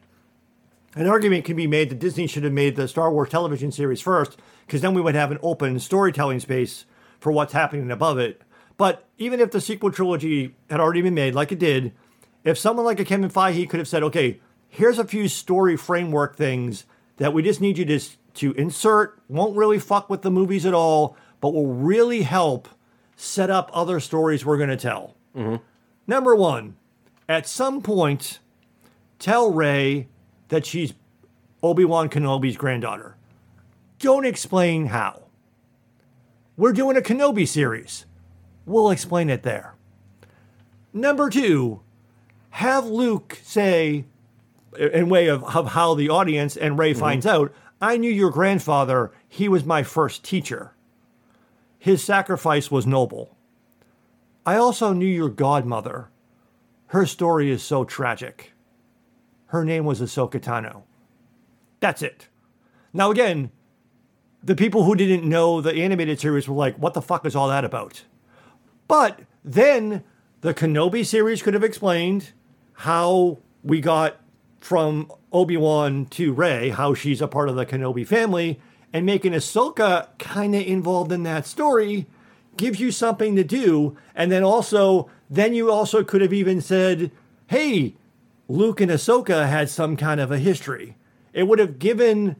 [0.97, 4.01] an argument can be made that Disney should have made the Star Wars television series
[4.01, 6.85] first, because then we would have an open storytelling space
[7.19, 8.43] for what's happening above it.
[8.77, 11.93] But even if the sequel trilogy had already been made, like it did,
[12.43, 16.37] if someone like a Kevin Feige could have said, okay, here's a few story framework
[16.37, 16.85] things
[17.16, 18.01] that we just need you to,
[18.35, 22.69] to insert, won't really fuck with the movies at all, but will really help
[23.16, 25.15] set up other stories we're going to tell.
[25.37, 25.62] Mm-hmm.
[26.07, 26.77] Number one,
[27.29, 28.41] at some point,
[29.19, 30.09] tell Rey
[30.55, 30.95] that she's
[31.65, 33.17] Obi Wan Kenobi's granddaughter.
[33.99, 35.25] Don't explain how.
[36.57, 38.07] We're doing a Kenobi series.
[38.65, 39.75] We'll explain it there.
[40.93, 41.81] Number two,
[42.51, 44.05] have Luke say,
[44.79, 47.01] in way of, of how the audience and Rey mm-hmm.
[47.01, 49.11] finds out, I knew your grandfather.
[49.29, 50.73] He was my first teacher.
[51.81, 53.37] His sacrifice was noble.
[54.47, 56.11] I also knew your godmother.
[56.87, 58.54] Her story is so tragic.
[59.55, 60.83] Her name was Ahsoka Tano.
[61.79, 62.27] That's it.
[62.93, 63.53] Now, again,
[64.43, 67.47] the people who didn't know the animated series were like, what the fuck is all
[67.47, 68.03] that about?
[68.89, 70.03] But then
[70.41, 72.33] the Kenobi series could have explained
[72.73, 74.17] how we got
[74.59, 78.59] from Obi Wan to Rey, how she's a part of the Kenobi family,
[78.93, 82.07] and making Ahsoka kind of involved in that story
[82.57, 83.97] gives you something to do.
[84.17, 87.13] And then also, then you also could have even said,
[87.47, 87.95] hey,
[88.49, 90.97] Luke and Ahsoka had some kind of a history.
[91.33, 92.37] It would have given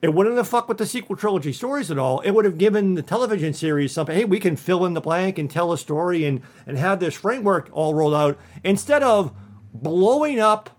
[0.00, 2.20] it wouldn't have fucked with the sequel trilogy stories at all.
[2.20, 4.16] It would have given the television series something.
[4.16, 7.14] Hey, we can fill in the blank and tell a story and and have this
[7.14, 9.32] framework all rolled out instead of
[9.72, 10.70] blowing up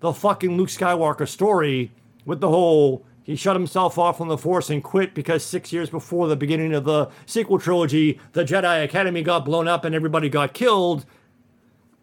[0.00, 1.92] the fucking Luke Skywalker story
[2.24, 5.88] with the whole he shut himself off from the Force and quit because six years
[5.88, 10.28] before the beginning of the sequel trilogy, the Jedi Academy got blown up and everybody
[10.28, 11.06] got killed.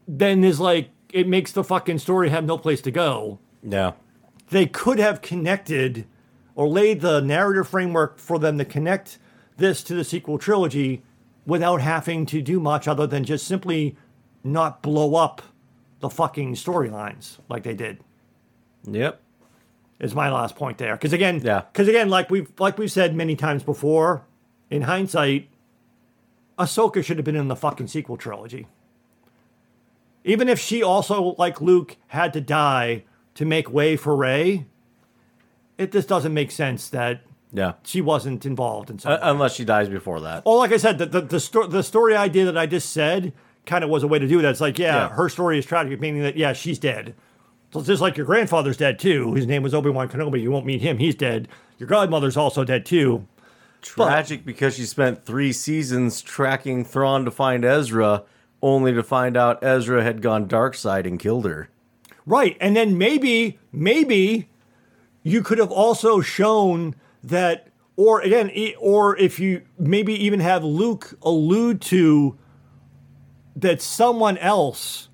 [0.08, 3.94] Then there's like it makes the fucking story have no place to go Yeah.
[4.50, 6.06] they could have connected
[6.56, 9.18] or laid the narrative framework for them to connect
[9.58, 11.04] this to the sequel trilogy
[11.46, 13.96] without having to do much other than just simply
[14.44, 15.42] not blow up
[16.00, 18.00] the fucking storylines like they did
[18.86, 19.20] Yep.
[20.00, 21.62] is my last point there because again Yeah.
[21.72, 24.24] because again like we've like we've said many times before
[24.70, 25.50] in hindsight
[26.58, 28.68] ahsoka should have been in the fucking sequel trilogy
[30.30, 33.04] even if she also like luke had to die
[33.36, 34.66] to make way for rey
[35.78, 37.22] it just doesn't make sense that
[37.54, 37.74] Yeah.
[37.84, 40.44] she wasn't involved in Uh, something unless she dies before that.
[40.46, 43.34] Oh, like i said the, the, the, sto- the story idea that i just said
[43.66, 45.10] kind of was a way to do that it's like yeah, Yeah.
[45.10, 47.16] her story is tragic meaning that yeah she's dead
[47.72, 50.66] so it's just like your grandfather's dead too his name was obi-wan kenobi you won't
[50.66, 51.48] meet him he's dead
[51.78, 53.26] your godmother's also dead too
[53.82, 58.24] tragic because she spent three seasons tracking Thrawn to find Ezra,
[58.62, 61.70] only to find out Ezra had gone dark side and killed her.
[62.26, 62.58] Right.
[62.60, 64.50] And then maybe, maybe
[65.24, 71.18] you could have also shown that, or again, or if you maybe even have Luke
[71.22, 72.38] allude to
[73.56, 75.10] that someone else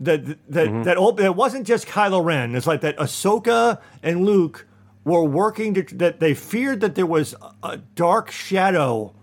[0.00, 0.82] that that mm-hmm.
[0.84, 2.54] that op- that wasn't just Kylo Ren.
[2.54, 4.66] It's like that Ahsoka and Luke
[5.04, 9.14] were working to that they feared that there was a dark shadow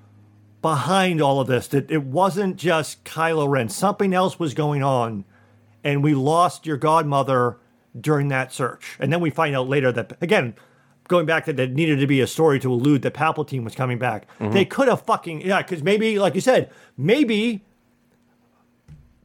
[0.65, 1.67] behind all of this.
[1.67, 3.69] That it wasn't just Kylo Ren.
[3.69, 5.23] Something else was going on,
[5.83, 7.57] and we lost your godmother
[7.99, 8.97] during that search.
[8.99, 10.55] And then we find out later that again.
[11.07, 13.99] Going back that there needed to be a story to allude that Palpatine was coming
[13.99, 14.25] back.
[14.39, 14.53] Mm-hmm.
[14.53, 17.63] They could have fucking yeah, because maybe, like you said, maybe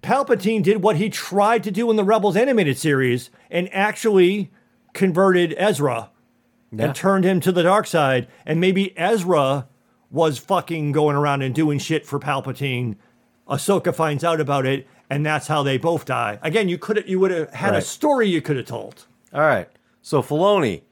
[0.02, 4.50] Palpatine did what he tried to do in the Rebels animated series and actually
[4.92, 6.10] converted Ezra
[6.70, 6.84] Yeah.
[6.84, 8.28] and turned him to the dark side.
[8.44, 9.66] And maybe Ezra
[10.10, 12.96] was fucking going around and doing shit for Palpatine.
[13.48, 16.38] Ahsoka finds out about it, and that's how they both die.
[16.42, 19.06] Again, you could you would have had a story you could have told.
[19.32, 19.68] All right.
[20.02, 20.82] So Filoni,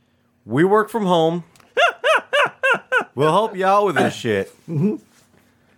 [0.44, 1.44] we work from home.
[3.14, 4.52] we'll help you out with this shit.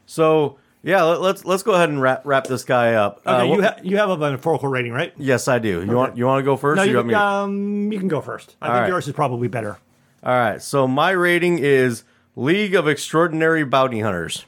[0.06, 3.20] So yeah, let, let's let's go ahead and wrap wrap this guy up.
[3.26, 5.12] Uh, Okay, you ha- you have a metaphorical rating, right?
[5.16, 5.84] yes, I do.
[5.84, 6.76] You want you want to go first?
[6.78, 8.56] No, you, you to- um, you can go first.
[8.60, 8.88] I All think right.
[8.88, 9.78] yours is probably better.
[10.22, 10.60] All right.
[10.60, 12.02] So my rating is
[12.36, 14.44] League of Extraordinary Bounty Hunters.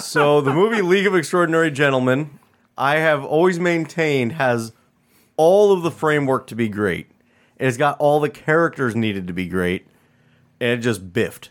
[0.00, 2.38] so the movie League of Extraordinary Gentlemen,
[2.76, 4.72] I have always maintained has
[5.36, 7.10] all of the framework to be great.
[7.58, 9.86] It's got all the characters needed to be great,
[10.60, 11.50] and it just biffed.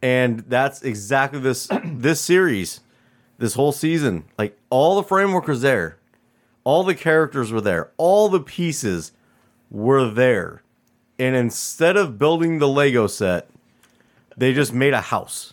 [0.00, 2.80] And that's exactly this this series,
[3.36, 4.24] this whole season.
[4.38, 5.98] Like all the framework was there,
[6.64, 9.12] all the characters were there, all the pieces
[9.70, 10.62] were there.
[11.20, 13.50] And instead of building the Lego set,
[14.38, 15.52] they just made a house.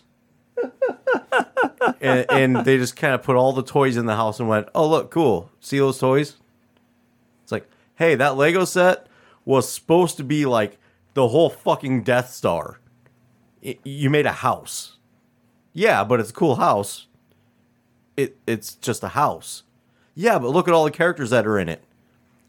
[2.00, 4.70] and, and they just kind of put all the toys in the house and went,
[4.74, 5.50] oh, look, cool.
[5.60, 6.36] See those toys?
[7.42, 9.08] It's like, hey, that Lego set
[9.44, 10.78] was supposed to be like
[11.12, 12.80] the whole fucking Death Star.
[13.62, 14.96] I- you made a house.
[15.74, 17.08] Yeah, but it's a cool house.
[18.16, 19.64] It, it's just a house.
[20.14, 21.84] Yeah, but look at all the characters that are in it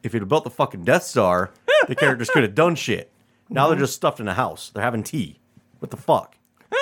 [0.04, 1.52] if you'd built the fucking Death Star,
[1.88, 3.12] the characters could have done shit.
[3.50, 4.70] Now they're just stuffed in a house.
[4.70, 5.40] They're having tea.
[5.80, 6.36] What the fuck?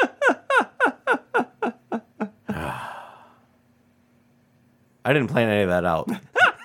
[5.05, 6.09] I didn't plan any of that out.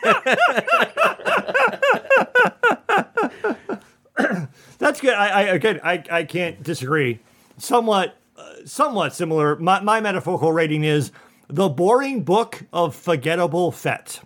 [4.78, 5.14] That's good.
[5.14, 7.20] I, I again, I, I can't disagree.
[7.56, 9.54] Somewhat, uh, somewhat similar.
[9.56, 11.12] My, my metaphorical rating is
[11.48, 14.20] the boring book of forgettable Fett.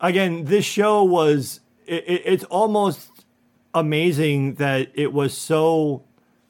[0.00, 1.60] Again, this show was.
[1.88, 3.24] It, it, it's almost
[3.74, 6.04] amazing that it was so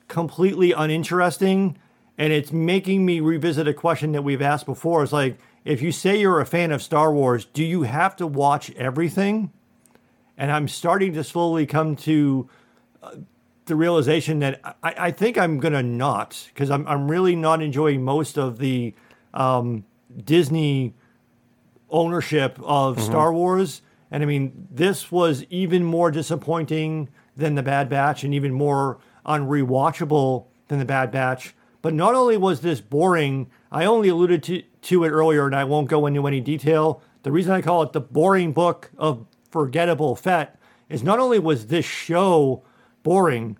[0.08, 1.78] completely uninteresting,
[2.16, 5.02] and it's making me revisit a question that we've asked before.
[5.02, 8.26] It's like, if you say you're a fan of Star Wars, do you have to
[8.26, 9.52] watch everything?
[10.38, 12.48] and I'm starting to slowly come to
[13.02, 13.16] uh,
[13.66, 18.02] the realization that I, I think I'm gonna not because I'm I'm really not enjoying
[18.02, 18.94] most of the
[19.34, 19.84] um,
[20.24, 20.94] Disney
[21.90, 27.88] ownership of Star Wars, and I mean this was even more disappointing than the Bad
[27.88, 31.54] Batch, and even more unrewatchable than the Bad Batch.
[31.82, 35.64] But not only was this boring, I only alluded to, to it earlier, and I
[35.64, 37.02] won't go into any detail.
[37.22, 40.58] The reason I call it the boring book of forgettable Fett
[40.88, 42.64] is not only was this show
[43.02, 43.56] boring,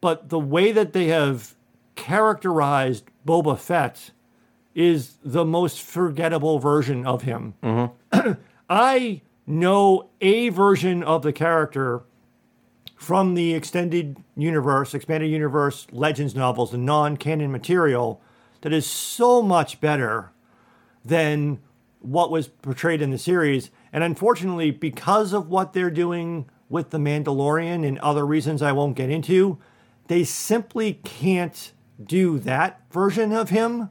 [0.00, 1.54] but the way that they have
[1.94, 4.10] characterized Boba Fett
[4.74, 7.54] is the most forgettable version of him.
[7.62, 8.32] Mm-hmm.
[8.70, 12.02] I know a version of the character
[12.96, 18.20] from the extended universe, expanded universe, Legends novels, and non canon material
[18.60, 20.30] that is so much better
[21.04, 21.58] than
[22.00, 23.70] what was portrayed in the series.
[23.92, 28.96] And unfortunately, because of what they're doing with The Mandalorian and other reasons I won't
[28.96, 29.58] get into,
[30.06, 33.90] they simply can't do that version of him.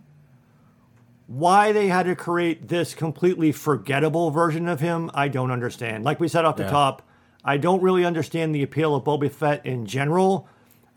[1.33, 6.03] Why they had to create this completely forgettable version of him, I don't understand.
[6.03, 6.71] Like we said off the Yeah.
[6.71, 7.03] top,
[7.45, 10.47] I don't really understand the appeal of Boba Fett in general.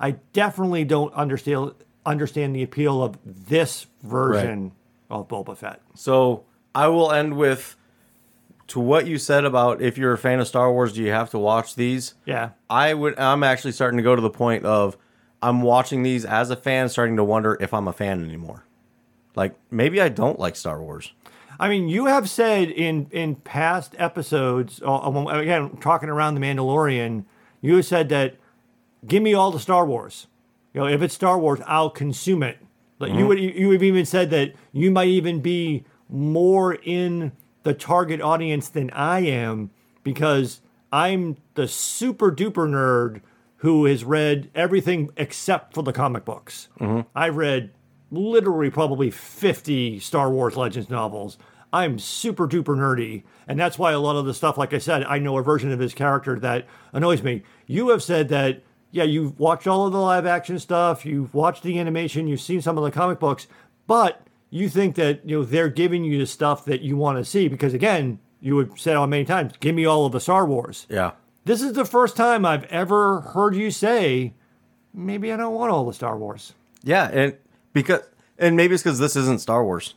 [0.00, 1.72] I definitely don't understand
[2.04, 4.72] understand the appeal of this version
[5.08, 5.80] of Boba Fett.
[5.94, 6.42] So
[6.74, 7.76] I will end with
[8.66, 11.30] to what you said about if you're a fan of Star Wars, do you have
[11.30, 12.14] to watch these?
[12.26, 12.50] Yeah.
[12.68, 13.18] I would.
[13.20, 14.96] I'm actually starting to go to the point of
[15.40, 18.64] I'm watching these as a fan, starting to wonder if I'm a fan anymore.
[19.34, 21.12] Like maybe I don't like Star Wars.
[21.58, 26.40] I mean, you have said in in past episodes, uh, uh, again talking around the
[26.40, 27.24] Mandalorian,
[27.60, 28.36] you have said that
[29.06, 30.26] give me all the Star Wars.
[30.72, 32.58] You know, if it's Star Wars, I'll consume it.
[32.98, 37.32] Like you would, you have even said that you might even be more in
[37.62, 39.70] the target audience than I am
[40.02, 40.60] because
[40.92, 43.20] I'm the super duper nerd
[43.56, 46.68] who has read everything except for the comic books.
[47.14, 47.70] I've read
[48.14, 51.38] literally probably 50 Star Wars Legends novels.
[51.72, 53.24] I'm super duper nerdy.
[53.48, 55.72] And that's why a lot of the stuff, like I said, I know a version
[55.72, 57.42] of his character that annoys me.
[57.66, 58.62] You have said that,
[58.92, 62.62] yeah, you've watched all of the live action stuff, you've watched the animation, you've seen
[62.62, 63.48] some of the comic books,
[63.88, 67.24] but you think that, you know, they're giving you the stuff that you want to
[67.24, 70.46] see because, again, you have said on many times, give me all of the Star
[70.46, 70.86] Wars.
[70.88, 71.12] Yeah.
[71.44, 74.34] This is the first time I've ever heard you say,
[74.94, 76.54] maybe I don't want all the Star Wars.
[76.84, 77.36] Yeah, and
[77.74, 78.00] because
[78.38, 79.92] and maybe it's because this isn't Star Wars.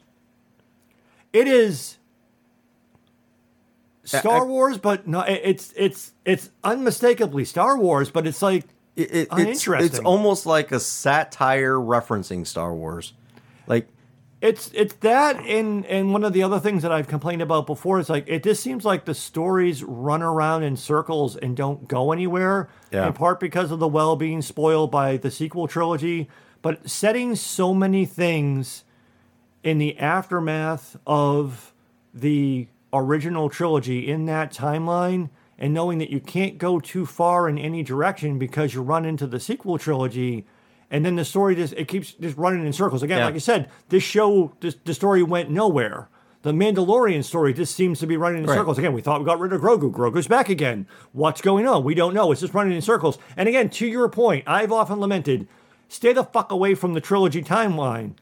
[1.31, 1.97] It is
[4.03, 9.11] Star I- Wars, but no, it's it's it's unmistakably Star Wars, but it's like It,
[9.11, 13.13] it, it's, it's almost like a satire referencing Star Wars.
[13.67, 13.87] Like
[14.39, 17.99] it's it's that and and one of the other things that I've complained about before
[17.99, 22.11] is like it just seems like the stories run around in circles and don't go
[22.11, 22.69] anywhere.
[22.91, 23.07] Yeah.
[23.07, 26.29] In part because of the well being spoiled by the sequel trilogy,
[26.67, 28.83] but setting so many things
[29.63, 31.73] in the aftermath of
[32.13, 37.57] the original trilogy in that timeline and knowing that you can't go too far in
[37.57, 40.45] any direction because you run into the sequel trilogy
[40.91, 43.01] and then the story just it keeps just running in circles.
[43.01, 43.25] Again Yeah.
[43.27, 46.09] like i said this show this, the story went nowhere.
[46.41, 48.57] The mandalorian story just seems to be running in Right.
[48.57, 48.77] circles.
[48.77, 49.89] Again we thought we got rid of grogu.
[49.89, 50.85] Grogu's back again.
[51.13, 51.85] What's going on?
[51.85, 52.29] We don't know.
[52.33, 53.17] It's just running in circles.
[53.37, 55.47] And again to your point i've often lamented
[55.87, 58.15] stay the fuck away from the trilogy timeline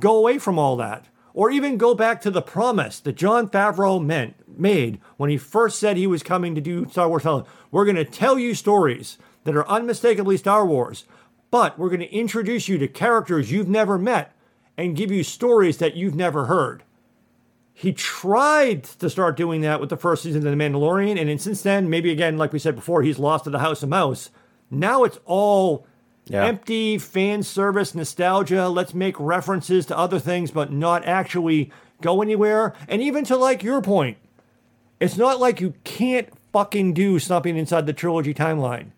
[0.00, 1.06] go away from all that.
[1.34, 5.78] Or even go back to the promise that Jon Favreau meant made when he first
[5.78, 7.46] said he was coming to do Star Wars.
[7.70, 11.04] We're going to tell you stories that are unmistakably Star Wars,
[11.50, 14.34] but we're going to introduce you to characters you've never met
[14.76, 16.82] and give you stories that you've never heard.
[17.72, 21.62] He tried to start doing that with the first season of The Mandalorian, and since
[21.62, 24.30] then, maybe again, like we said before, he's lost to the House of Mouse.
[24.72, 25.86] Now it's all
[26.28, 26.44] Yeah.
[26.44, 28.68] empty fan service nostalgia.
[28.68, 32.74] Let's make references to other things, but not actually go anywhere.
[32.88, 34.18] And even to like your point,
[35.00, 38.90] it's not like you can't fucking do something inside the trilogy timeline.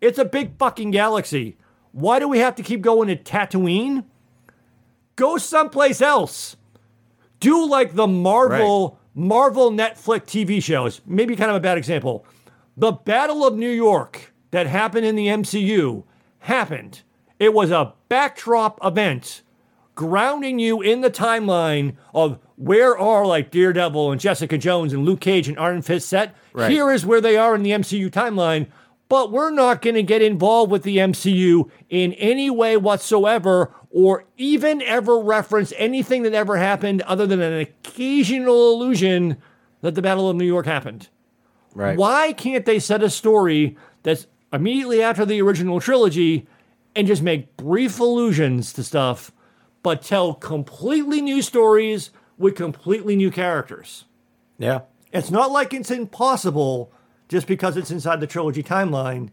[0.00, 1.56] It's a big fucking galaxy.
[1.92, 4.04] Why do we have to keep going to Tatooine?
[5.16, 6.56] Go someplace else.
[7.40, 11.00] Do like the Marvel Marvel Netflix TV shows.
[11.06, 12.26] Maybe kind of a bad example.
[12.76, 16.02] The Battle of New York that happened in the MCU
[16.44, 17.02] happened.
[17.38, 19.42] It was a backdrop event
[19.94, 25.20] grounding you in the timeline of where are like Daredevil and Jessica Jones and Luke
[25.20, 26.34] Cage and Iron Fist set.
[26.52, 26.70] Right.
[26.70, 28.66] Here is where they are in the MCU timeline,
[29.08, 34.24] but we're not going to get involved with the MCU in any way whatsoever or
[34.36, 39.38] even ever reference anything that ever happened other than an occasional allusion
[39.80, 41.08] that the Battle of New York happened.
[41.74, 41.96] right.
[41.96, 46.46] Why can't they set a story that's immediately after the original trilogy
[46.94, 49.32] and just make brief allusions to stuff,
[49.82, 54.04] but tell completely new stories with completely new characters?
[54.58, 54.80] Yeah.
[55.12, 56.92] It's not like it's impossible
[57.28, 59.30] just because it's inside the trilogy timeline,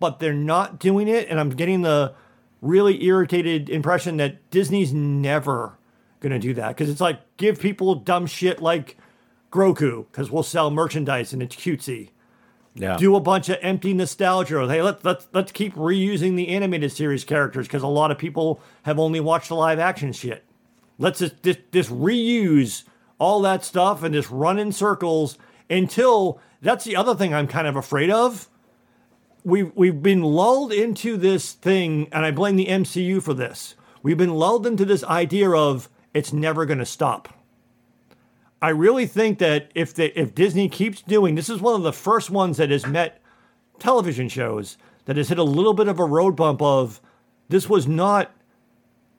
[0.00, 1.28] but they're not doing it.
[1.28, 2.14] And I'm getting the
[2.60, 5.78] really irritated impression that Disney's never
[6.20, 8.96] going to do that because it's like give people dumb shit like
[9.50, 12.10] Grogu because we'll sell merchandise and it's cutesy.
[12.74, 12.96] Yeah.
[12.96, 14.66] Do a bunch of empty nostalgia.
[14.66, 18.60] Hey, let's let's let's keep reusing the animated series characters because a lot of people
[18.84, 20.44] have only watched the live action shit.
[20.98, 22.84] Let's just, just just reuse
[23.18, 25.36] all that stuff and just run in circles
[25.68, 28.48] until that's the other thing I'm kind of afraid of.
[29.44, 33.74] We've we've been lulled into this thing, and I blame the MCU for this.
[34.02, 37.41] We've been lulled into this idea of it's never going to stop.
[38.62, 41.92] I really think that if they, if Disney keeps doing this is one of the
[41.92, 43.20] first ones that has met
[43.80, 47.00] television shows that has hit a little bit of a road bump of
[47.48, 48.30] this was not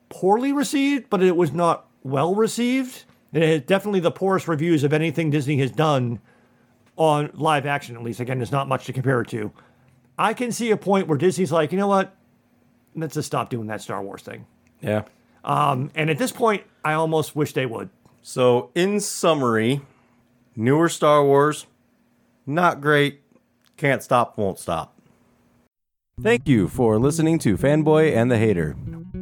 [0.07, 3.03] poorly received, but it was not well received.
[3.33, 6.21] And it has definitely the poorest reviews of anything Disney has done
[6.95, 8.21] on live action, at least.
[8.21, 9.51] Again, there's not much to compare it to.
[10.17, 12.15] I can see a point where Disney's like, you know what?
[12.95, 14.45] Let's just stop doing that Star Wars thing.
[14.81, 15.03] Yeah.
[15.43, 17.89] Um, and at this point, I almost wish they would.
[18.23, 19.81] So, in summary,
[20.55, 21.67] newer Star Wars,
[22.47, 23.21] not great.
[23.77, 24.97] Can't stop, won't stop.
[26.19, 28.75] Thank you for listening to Fanboy and the Hater.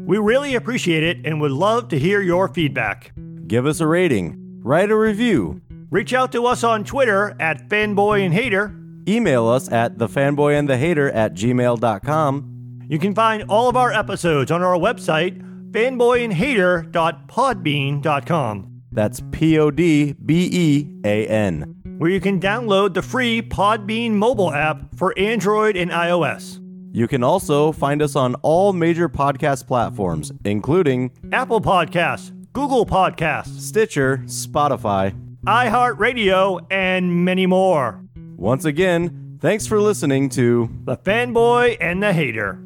[0.06, 3.12] We really appreciate it and would love to hear your feedback.
[3.48, 5.62] Give us a rating, write a review,
[5.92, 8.74] Reach out to us on Twitter at Fanboy and Hater.
[9.08, 12.80] Email us at thefanboyandthehater at gmail.com.
[12.88, 15.42] You can find all of our episodes on our website,
[15.72, 21.76] fanboyandhater.podbean.com, That's P O D B E A N.
[21.98, 26.58] where you can download the free Podbean mobile app for Android and iOS.
[26.94, 33.60] You can also find us on all major podcast platforms, including Apple Podcasts, Google Podcasts,
[33.62, 35.14] Stitcher, Spotify.
[35.46, 38.04] iHeartRadio, and many more.
[38.36, 42.62] Once again, thanks for listening to The Fanboy and the Hater.